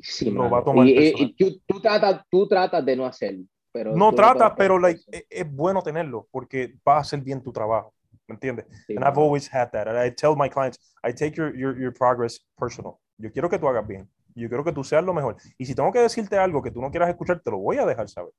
sí, 0.00 0.30
lo 0.30 0.50
va 0.50 0.58
a 0.58 0.64
tomar 0.64 0.86
y, 0.86 1.34
tú, 1.34 1.60
tú, 1.66 1.80
tratas, 1.80 2.22
tú 2.30 2.48
tratas 2.48 2.84
de 2.84 2.96
no 2.96 3.06
hacerlo 3.06 3.44
pero 3.72 3.94
no 3.96 4.12
tratas 4.12 4.52
pero 4.56 4.78
like, 4.78 5.00
es, 5.10 5.24
es 5.28 5.50
bueno 5.50 5.82
tenerlo 5.82 6.28
porque 6.30 6.74
va 6.86 6.96
a 6.96 7.00
hacer 7.00 7.20
bien 7.20 7.42
tu 7.42 7.52
trabajo 7.52 7.94
¿me 8.26 8.34
entiendes? 8.34 8.66
Sí, 8.86 8.96
and 8.96 9.04
I've 9.04 9.18
always 9.18 9.48
had 9.52 9.70
that. 9.72 9.86
And 9.88 9.98
I 9.98 10.10
tell 10.10 10.34
my 10.34 10.48
clients, 10.48 10.78
I 11.02 11.12
take 11.12 11.36
your, 11.36 11.54
your, 11.54 11.78
your 11.78 11.92
progress 11.92 12.40
personal. 12.56 12.98
Yo 13.18 13.30
quiero 13.30 13.48
que 13.48 13.58
tú 13.58 13.68
hagas 13.68 13.86
bien. 13.86 14.08
Yo 14.34 14.48
quiero 14.48 14.64
que 14.64 14.72
tú 14.72 14.82
seas 14.82 15.04
lo 15.04 15.14
mejor. 15.14 15.36
Y 15.58 15.66
si 15.66 15.74
tengo 15.74 15.92
que 15.92 16.00
decirte 16.00 16.36
algo 16.36 16.62
que 16.62 16.70
tú 16.70 16.80
no 16.80 16.90
quieras 16.90 17.10
escuchar, 17.10 17.40
te 17.40 17.50
lo 17.50 17.58
voy 17.58 17.76
a 17.76 17.86
dejar 17.86 18.08
saber. 18.08 18.32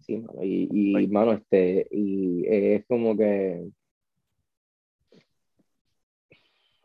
Sí, 0.00 0.18
mano. 0.18 0.42
Y, 0.42 0.68
y 0.72 1.06
mano, 1.08 1.32
este, 1.32 1.86
y 1.90 2.44
es 2.46 2.84
como 2.86 3.16
que 3.16 3.68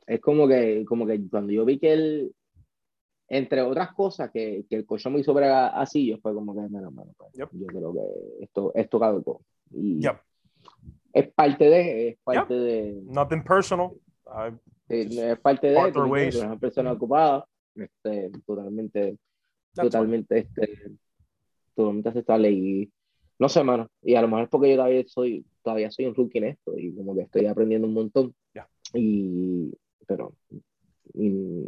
es 0.06 0.22
como 0.22 0.48
que, 0.48 0.86
como 0.86 1.06
que 1.06 1.28
cuando 1.30 1.52
yo 1.52 1.66
vi 1.66 1.80
que 1.80 1.92
él, 1.92 2.32
entre 3.28 3.62
otras 3.62 3.94
cosas, 3.94 4.32
que, 4.32 4.66
que 4.70 4.76
el 4.76 4.86
coche 4.86 5.10
me 5.10 5.20
hizo 5.20 5.34
ver 5.34 5.46
así, 5.46 6.08
yo 6.08 6.18
fue 6.18 6.34
como 6.34 6.54
que, 6.54 6.62
mano, 6.70 6.92
mano, 6.92 7.12
pues, 7.18 7.34
yo 7.34 7.48
creo 7.48 7.94
que 7.94 8.44
esto, 8.44 8.72
esto 8.74 9.00
caducó. 9.00 9.42
Y, 9.72 10.02
yep 10.02 10.18
es 11.18 11.34
parte 11.34 11.66
de, 11.66 12.10
es 12.10 12.18
parte 12.24 12.54
de. 12.54 13.02
Nothing 13.06 13.44
personal. 13.44 13.92
es 14.88 15.40
parte 15.40 15.68
de, 15.68 16.28
es 16.28 16.36
una 16.36 16.58
persona 16.58 16.92
ocupada, 16.92 17.46
este, 17.76 18.32
totalmente, 18.46 19.18
totalmente, 19.74 20.40
este, 20.40 20.92
totalmente 21.76 22.10
aceptable 22.10 22.52
y 22.52 22.92
no 23.40 23.50
sé, 23.50 23.64
mano, 23.64 23.90
y 24.02 24.16
a 24.16 24.22
lo 24.22 24.28
mejor 24.28 24.44
es 24.44 24.50
porque 24.50 24.70
yo 24.70 24.78
todavía 24.78 25.04
soy, 25.06 25.46
todavía 25.62 25.92
soy 25.92 26.06
un 26.06 26.16
rookie 26.16 26.40
en 26.40 26.44
esto 26.46 26.74
y 26.76 26.96
como 26.96 27.16
que 27.16 27.22
estoy 27.22 27.46
aprendiendo 27.46 27.88
un 27.88 27.94
montón. 27.94 28.34
Y, 28.94 29.72
pero 30.08 30.34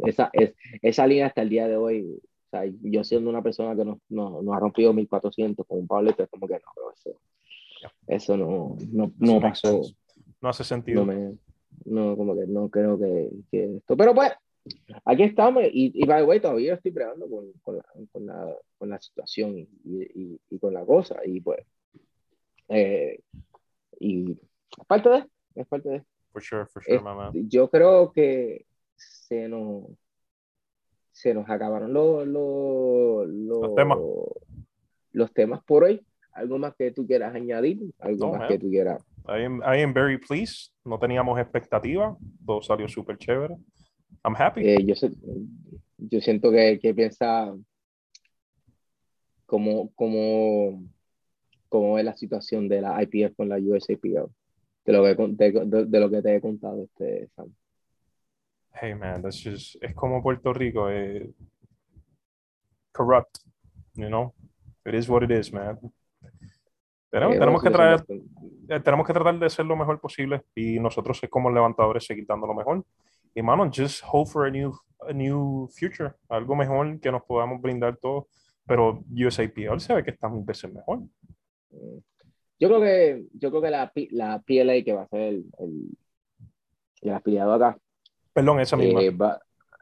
esa, 0.04 0.30
es, 0.32 0.54
esa 0.82 1.06
línea 1.06 1.26
hasta 1.26 1.42
el 1.42 1.48
día 1.48 1.68
de 1.68 1.76
hoy, 1.76 2.02
o 2.12 2.50
sea, 2.50 2.64
yo 2.82 3.04
siendo 3.04 3.30
una 3.30 3.42
persona 3.42 3.76
que 3.76 3.84
no, 3.84 4.00
no, 4.08 4.42
no 4.42 4.54
ha 4.54 4.60
rompido 4.60 4.92
1400 4.92 5.66
con 5.66 5.78
un 5.78 5.86
Pablo, 5.86 6.10
es 6.10 6.28
como 6.28 6.46
que 6.46 6.54
no, 6.54 6.60
pero 6.74 6.92
eso, 6.92 7.20
eso 8.06 8.36
no, 8.36 8.76
no, 8.92 9.12
no 9.18 9.40
pasó. 9.40 9.82
No 10.40 10.48
hace 10.48 10.64
sentido. 10.64 11.04
No, 11.04 11.36
no, 11.84 12.16
como 12.16 12.34
que 12.34 12.46
no 12.46 12.68
creo 12.68 12.98
que, 12.98 13.30
que, 13.50 13.76
esto. 13.76 13.96
Pero 13.96 14.14
pues, 14.14 14.32
aquí 15.04 15.22
estamos 15.22 15.64
y, 15.64 15.92
y 15.94 16.06
by 16.06 16.22
the 16.22 16.26
way, 16.26 16.40
todavía 16.40 16.74
estoy 16.74 16.90
pregando 16.92 17.28
con, 17.28 17.52
con, 17.62 17.76
la, 17.76 17.84
con, 18.12 18.26
la, 18.26 18.56
con 18.78 18.88
la 18.90 19.00
situación 19.00 19.58
y, 19.58 19.68
y, 19.84 20.40
y, 20.50 20.58
con 20.58 20.74
la 20.74 20.84
cosa. 20.84 21.20
Y 21.24 21.40
pues, 21.40 21.60
eh, 22.68 23.20
y 23.98 24.32
es 24.32 24.86
parte 24.86 25.08
de, 25.08 25.24
es 25.54 25.66
parte 25.66 25.88
de. 25.88 26.04
For 26.32 26.42
sure, 26.42 26.66
for 26.66 26.82
sure, 26.82 26.96
este, 26.96 27.48
Yo 27.48 27.68
creo 27.68 28.12
que 28.12 28.64
se 29.00 29.48
nos, 29.48 29.84
se 31.12 31.34
nos 31.34 31.48
acabaron 31.48 31.92
los, 31.92 32.26
los, 32.26 33.28
los, 33.28 33.74
temas. 33.74 33.98
los 35.12 35.32
temas 35.32 35.62
por 35.64 35.84
hoy. 35.84 36.04
¿Algo 36.32 36.58
más 36.58 36.74
que 36.76 36.92
tú 36.92 37.06
quieras 37.06 37.34
añadir? 37.34 37.80
¿Algo 37.98 38.32
más 38.32 38.48
que 38.48 38.58
tú 38.58 38.70
quieras? 38.70 39.02
I 39.26 39.44
am, 39.44 39.60
I 39.60 39.82
am 39.82 39.92
very 39.92 40.16
pleased. 40.18 40.72
No 40.84 40.98
teníamos 40.98 41.38
expectativa. 41.38 42.16
Todo 42.46 42.62
salió 42.62 42.88
súper 42.88 43.18
chévere. 43.18 43.56
I'm 44.24 44.36
happy. 44.36 44.60
Eh, 44.62 44.84
yo, 44.84 44.94
yo 45.98 46.20
siento 46.20 46.50
que, 46.50 46.78
que 46.80 46.94
piensa 46.94 47.54
como, 49.44 49.92
como, 49.94 50.84
como 51.68 51.98
es 51.98 52.04
la 52.04 52.16
situación 52.16 52.68
de 52.68 52.80
la 52.80 53.02
IPF 53.02 53.34
con 53.34 53.48
la 53.48 53.56
USAPL. 53.56 54.30
De 54.84 54.92
lo 54.92 55.02
que, 55.02 55.14
de, 55.14 55.86
de, 55.86 56.00
lo 56.00 56.10
que 56.10 56.22
te 56.22 56.36
he 56.36 56.40
contado, 56.40 56.84
este, 56.84 57.28
Sam. 57.34 57.52
Hey, 58.72 58.94
man, 58.94 59.22
that's 59.22 59.42
just, 59.42 59.76
es 59.82 59.94
como 59.94 60.22
Puerto 60.22 60.52
Rico. 60.52 60.88
Eh, 60.88 61.28
corrupt, 62.92 63.38
you 63.94 64.08
know? 64.08 64.34
It 64.84 64.94
is 64.94 65.08
what 65.08 65.22
it 65.22 65.30
is, 65.30 65.52
man. 65.52 65.78
Tenemos, 67.10 67.38
tenemos, 67.38 67.62
que 67.62 67.70
traer, 67.70 68.04
eh, 68.68 68.80
tenemos 68.80 69.06
que 69.06 69.12
tratar 69.12 69.38
de 69.38 69.50
ser 69.50 69.66
lo 69.66 69.76
mejor 69.76 70.00
posible 70.00 70.42
y 70.54 70.78
nosotros 70.78 71.20
como 71.28 71.50
levantadores 71.50 72.06
seguir 72.06 72.24
dando 72.26 72.46
lo 72.46 72.54
mejor. 72.54 72.84
Y 73.34 73.42
mano, 73.42 73.68
just 73.74 74.02
hope 74.06 74.30
for 74.30 74.46
a 74.46 74.50
new, 74.50 74.72
a 75.08 75.12
new 75.12 75.68
future, 75.76 76.12
algo 76.28 76.54
mejor 76.54 77.00
que 77.00 77.10
nos 77.10 77.22
podamos 77.24 77.60
brindar 77.60 77.96
todos. 77.96 78.26
Pero 78.64 79.02
USAPL 79.10 79.80
se 79.80 79.94
ve 79.94 80.04
que 80.04 80.12
está 80.12 80.28
mil 80.28 80.44
veces 80.44 80.72
mejor. 80.72 81.00
Yo 82.60 82.68
creo 82.68 82.80
que, 82.80 83.24
yo 83.32 83.50
creo 83.50 83.62
que 83.62 83.70
la, 83.70 83.92
la 84.10 84.38
PLA 84.40 84.84
que 84.84 84.92
va 84.92 85.02
a 85.02 85.08
ser 85.08 85.20
el, 85.20 85.46
el, 85.58 85.98
el 87.02 87.12
afiliado 87.12 87.54
acá. 87.54 87.76
Perdón, 88.32 88.60
esa 88.60 88.76
misma. 88.76 89.02
Eh, 89.02 89.16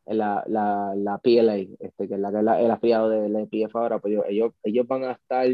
la, 0.07 0.43
la, 0.47 0.95
la, 0.97 1.19
PLA, 1.19 1.57
este, 1.81 2.09
que 2.09 2.15
es 2.15 2.21
la, 2.21 2.61
el 2.61 2.71
afiliado 2.71 3.11
de 3.11 3.29
la 3.29 3.43
EPF 3.43 3.77
ahora, 3.77 3.99
pues 3.99 4.19
ellos, 4.29 4.55
ellos 4.63 4.87
van 4.87 5.05
a 5.05 5.13
estar 5.13 5.47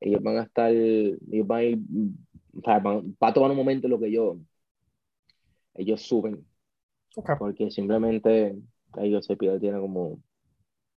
ellos 0.00 0.22
van 0.22 0.38
a 0.38 0.42
estar, 0.42 0.70
ellos 0.70 1.46
van 1.46 1.58
a 1.58 1.64
ir, 1.64 1.78
van, 2.52 3.16
va 3.22 3.28
a 3.28 3.32
tomar 3.32 3.50
un 3.50 3.56
momento 3.56 3.88
lo 3.88 3.98
que 3.98 4.10
yo, 4.10 4.38
ellos 5.74 6.02
suben. 6.02 6.46
Porque 7.38 7.70
simplemente 7.70 8.56
ellos 8.98 9.24
se 9.24 9.36
tiene 9.36 9.80
como, 9.80 10.20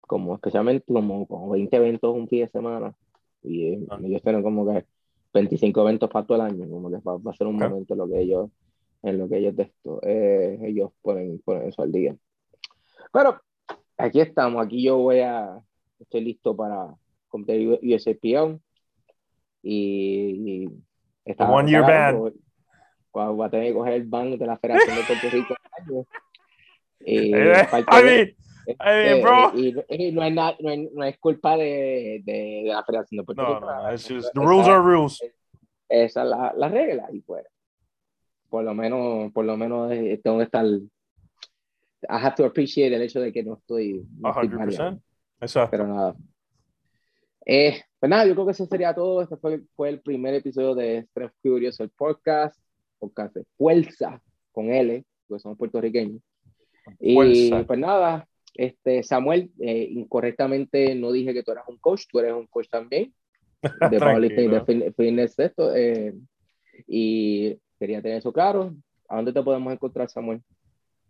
como 0.02 0.36
especialmente 0.36 0.86
como, 0.86 1.26
como 1.28 1.50
20 1.50 1.76
eventos 1.78 2.14
un 2.14 2.28
fin 2.28 2.42
de 2.42 2.50
semana. 2.50 2.94
Y 3.42 3.68
eh, 3.68 3.88
ah. 3.90 4.00
ellos 4.04 4.22
tienen 4.22 4.44
como 4.44 4.66
que 4.66 4.86
25 5.34 5.82
eventos 5.82 6.10
para 6.10 6.26
todo 6.26 6.36
el 6.38 6.42
año, 6.42 6.70
como 6.70 6.90
que 6.90 6.98
va, 6.98 7.32
a 7.32 7.36
ser 7.36 7.48
un 7.48 7.56
momento 7.56 7.94
en 7.94 7.98
lo 7.98 8.10
que 8.10 8.20
ellos, 8.20 8.50
en 9.02 9.18
lo 9.18 9.30
que 9.30 9.38
ellos, 9.38 9.56
de 9.56 9.64
esto, 9.64 10.00
eh, 10.04 10.60
ellos 10.64 10.92
ponen, 11.02 11.40
ponen 11.40 11.70
eso 11.70 11.82
al 11.82 11.92
día. 11.92 12.16
Pero 13.12 13.42
aquí 13.98 14.20
estamos, 14.20 14.66
aquí 14.66 14.84
yo 14.84 14.98
voy 14.98 15.20
a, 15.20 15.60
estoy 16.00 16.22
listo 16.22 16.56
para 16.56 16.94
competir 17.28 17.80
USAPO 17.82 18.60
y, 19.64 20.66
y 20.66 20.70
One 21.38 21.70
year 21.70 21.84
ban. 21.84 22.34
Voy 23.12 23.46
a 23.46 23.50
tener 23.50 23.68
que 23.68 23.74
coger 23.74 23.94
el 23.94 24.04
ban 24.04 24.38
de 24.38 24.46
la 24.46 24.58
Federación 24.58 24.96
de 24.96 25.04
Puerto 25.04 25.30
Rico. 25.30 25.56
y, 27.06 27.32
no, 27.32 27.40
es 30.24 30.34
no, 30.34 30.50
es, 30.72 30.92
no, 30.94 31.04
es 31.04 31.18
culpa 31.20 31.58
de, 31.58 32.22
de, 32.24 32.62
de, 32.64 32.66
la 32.66 32.84
Federación 32.84 33.20
de 33.20 33.24
Puerto 33.24 33.46
Rico. 33.46 33.60
No, 33.62 33.84
no, 33.84 33.92
just, 33.92 34.34
the 34.34 34.40
rules 34.40 34.68
are 34.68 34.82
rules. 34.82 35.22
Esa 35.88 36.24
es 36.24 36.30
la, 36.30 36.54
la 36.56 36.70
regla 36.70 37.08
y 37.12 37.22
pues 37.22 37.46
por 38.50 38.64
lo 38.64 38.74
menos, 38.74 39.32
por 39.32 39.46
lo 39.46 39.56
menos 39.58 39.92
eh, 39.92 40.20
tengo 40.24 40.38
que 40.38 40.44
estar 40.46 40.66
I 42.04 42.16
have 42.16 42.36
to 42.36 42.46
appreciate 42.46 42.96
el 42.96 43.02
hecho 43.02 43.20
de 43.20 43.32
que 43.32 43.44
no 43.44 43.56
estoy. 43.56 44.06
No 44.20 44.34
100%. 44.34 44.70
Estoy 44.70 45.00
Exacto. 45.42 45.72
Pero 45.72 45.88
nada. 45.88 46.16
Eh, 47.46 47.82
pues 48.00 48.10
nada, 48.10 48.26
yo 48.26 48.34
creo 48.34 48.46
que 48.46 48.52
eso 48.52 48.66
sería 48.66 48.94
todo. 48.94 49.22
Este 49.22 49.38
fue, 49.38 49.62
fue 49.76 49.90
el 49.90 50.02
primer 50.02 50.34
episodio 50.34 50.76
de 50.76 51.04
Strength 51.04 51.36
Curious, 51.42 51.80
el 51.80 51.90
podcast. 51.90 52.60
Podcast 53.00 53.34
de 53.34 53.46
Fuerza 53.58 54.22
con 54.52 54.70
L, 54.70 55.06
porque 55.28 55.42
somos 55.42 55.58
puertorriqueños. 55.58 56.22
Y 57.00 57.50
pues 57.64 57.80
nada, 57.80 58.28
este, 58.56 59.04
Samuel, 59.04 59.52
eh, 59.60 59.88
incorrectamente 59.90 60.96
no 60.96 61.12
dije 61.12 61.34
que 61.34 61.44
tú 61.44 61.52
eras 61.52 61.66
un 61.68 61.78
coach, 61.78 62.04
tú 62.12 62.20
eres 62.20 62.34
un 62.34 62.48
coach 62.48 62.68
también 62.70 63.14
de 63.92 64.00
powerlifting 64.00 64.52
de 64.52 64.92
fitness. 64.92 65.40
Esto, 65.40 65.74
eh, 65.76 66.14
y 66.88 67.58
quería 67.80 68.02
tener 68.02 68.18
eso 68.18 68.32
claro. 68.34 68.76
¿A 69.08 69.16
dónde 69.16 69.34
te 69.34 69.42
podemos 69.42 69.74
encontrar, 69.74 70.10
Samuel? 70.10 70.44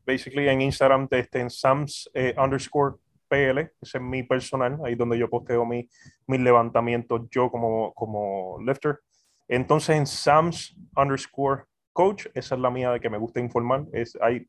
Basically 0.05 0.47
en 0.47 0.61
Instagram, 0.61 1.07
este, 1.11 1.39
en 1.39 1.49
Sams 1.49 2.09
eh, 2.13 2.33
underscore 2.37 2.95
PL, 3.27 3.59
ese 3.81 3.97
es 3.97 4.01
mi 4.01 4.23
personal, 4.23 4.79
ahí 4.83 4.95
donde 4.95 5.17
yo 5.17 5.29
posteo 5.29 5.65
mi, 5.65 5.87
mis 6.27 6.39
levantamientos 6.39 7.27
yo 7.29 7.51
como, 7.51 7.93
como 7.93 8.57
lifter. 8.65 8.99
Entonces 9.47 9.97
en 9.97 10.07
Sams 10.07 10.77
underscore 10.95 11.63
coach, 11.91 12.27
esa 12.33 12.55
es 12.55 12.61
la 12.61 12.69
mía 12.69 12.91
de 12.91 12.99
que 12.99 13.09
me 13.09 13.17
gusta 13.17 13.39
informar. 13.39 13.85
Es, 13.91 14.17
hay 14.21 14.47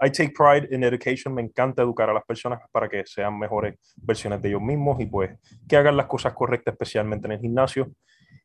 I 0.00 0.10
take 0.10 0.32
pride 0.32 0.74
in 0.74 0.82
education, 0.82 1.32
me 1.32 1.42
encanta 1.42 1.82
educar 1.82 2.10
a 2.10 2.12
las 2.12 2.24
personas 2.24 2.60
para 2.72 2.88
que 2.88 3.04
sean 3.06 3.38
mejores 3.38 3.76
versiones 3.96 4.42
de 4.42 4.48
ellos 4.48 4.60
mismos 4.60 5.00
y 5.00 5.06
pues 5.06 5.30
que 5.68 5.76
hagan 5.76 5.96
las 5.96 6.06
cosas 6.06 6.32
correctas, 6.32 6.72
especialmente 6.72 7.26
en 7.26 7.32
el 7.32 7.40
gimnasio 7.40 7.92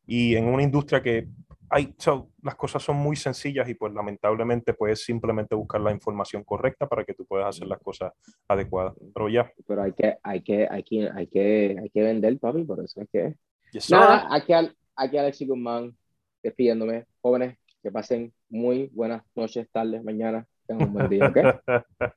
y 0.06 0.36
en 0.36 0.46
una 0.46 0.62
industria 0.62 1.02
que 1.02 1.28
hay, 1.70 1.94
las 2.42 2.56
cosas 2.56 2.82
son 2.82 2.96
muy 2.96 3.14
sencillas 3.16 3.68
y 3.68 3.74
pues 3.74 3.92
lamentablemente 3.94 4.74
puedes 4.74 5.04
simplemente 5.04 5.54
buscar 5.54 5.80
la 5.80 5.92
información 5.92 6.42
correcta 6.42 6.88
para 6.88 7.04
que 7.04 7.14
tú 7.14 7.24
puedas 7.24 7.48
hacer 7.48 7.68
las 7.68 7.78
cosas 7.78 8.12
adecuadas. 8.48 8.94
Pero 9.14 9.28
ya. 9.28 9.52
Pero 9.66 9.82
hay 9.82 9.92
que, 9.92 10.18
hay 10.22 10.42
que, 10.42 10.68
hay 10.68 10.82
que, 10.82 11.10
hay 11.14 11.26
que, 11.28 11.76
hay 11.80 11.90
que 11.90 12.02
vender, 12.02 12.38
papi, 12.38 12.64
por 12.64 12.84
eso 12.84 13.00
es 13.00 13.08
que... 13.10 13.36
Nada, 13.88 14.26
aquí, 14.30 14.52
aquí 14.96 15.16
Alexi 15.16 15.46
Guzmán 15.46 15.96
despidiéndome. 16.42 17.06
Jóvenes, 17.20 17.56
que 17.82 17.92
pasen 17.92 18.32
muy 18.48 18.90
buenas 18.92 19.22
noches, 19.36 19.68
tardes, 19.70 20.02
mañana. 20.02 20.46
Tengan 20.66 20.88
un 20.88 20.94
buen 20.94 21.08
día, 21.08 21.28
¿ok? 21.28 21.36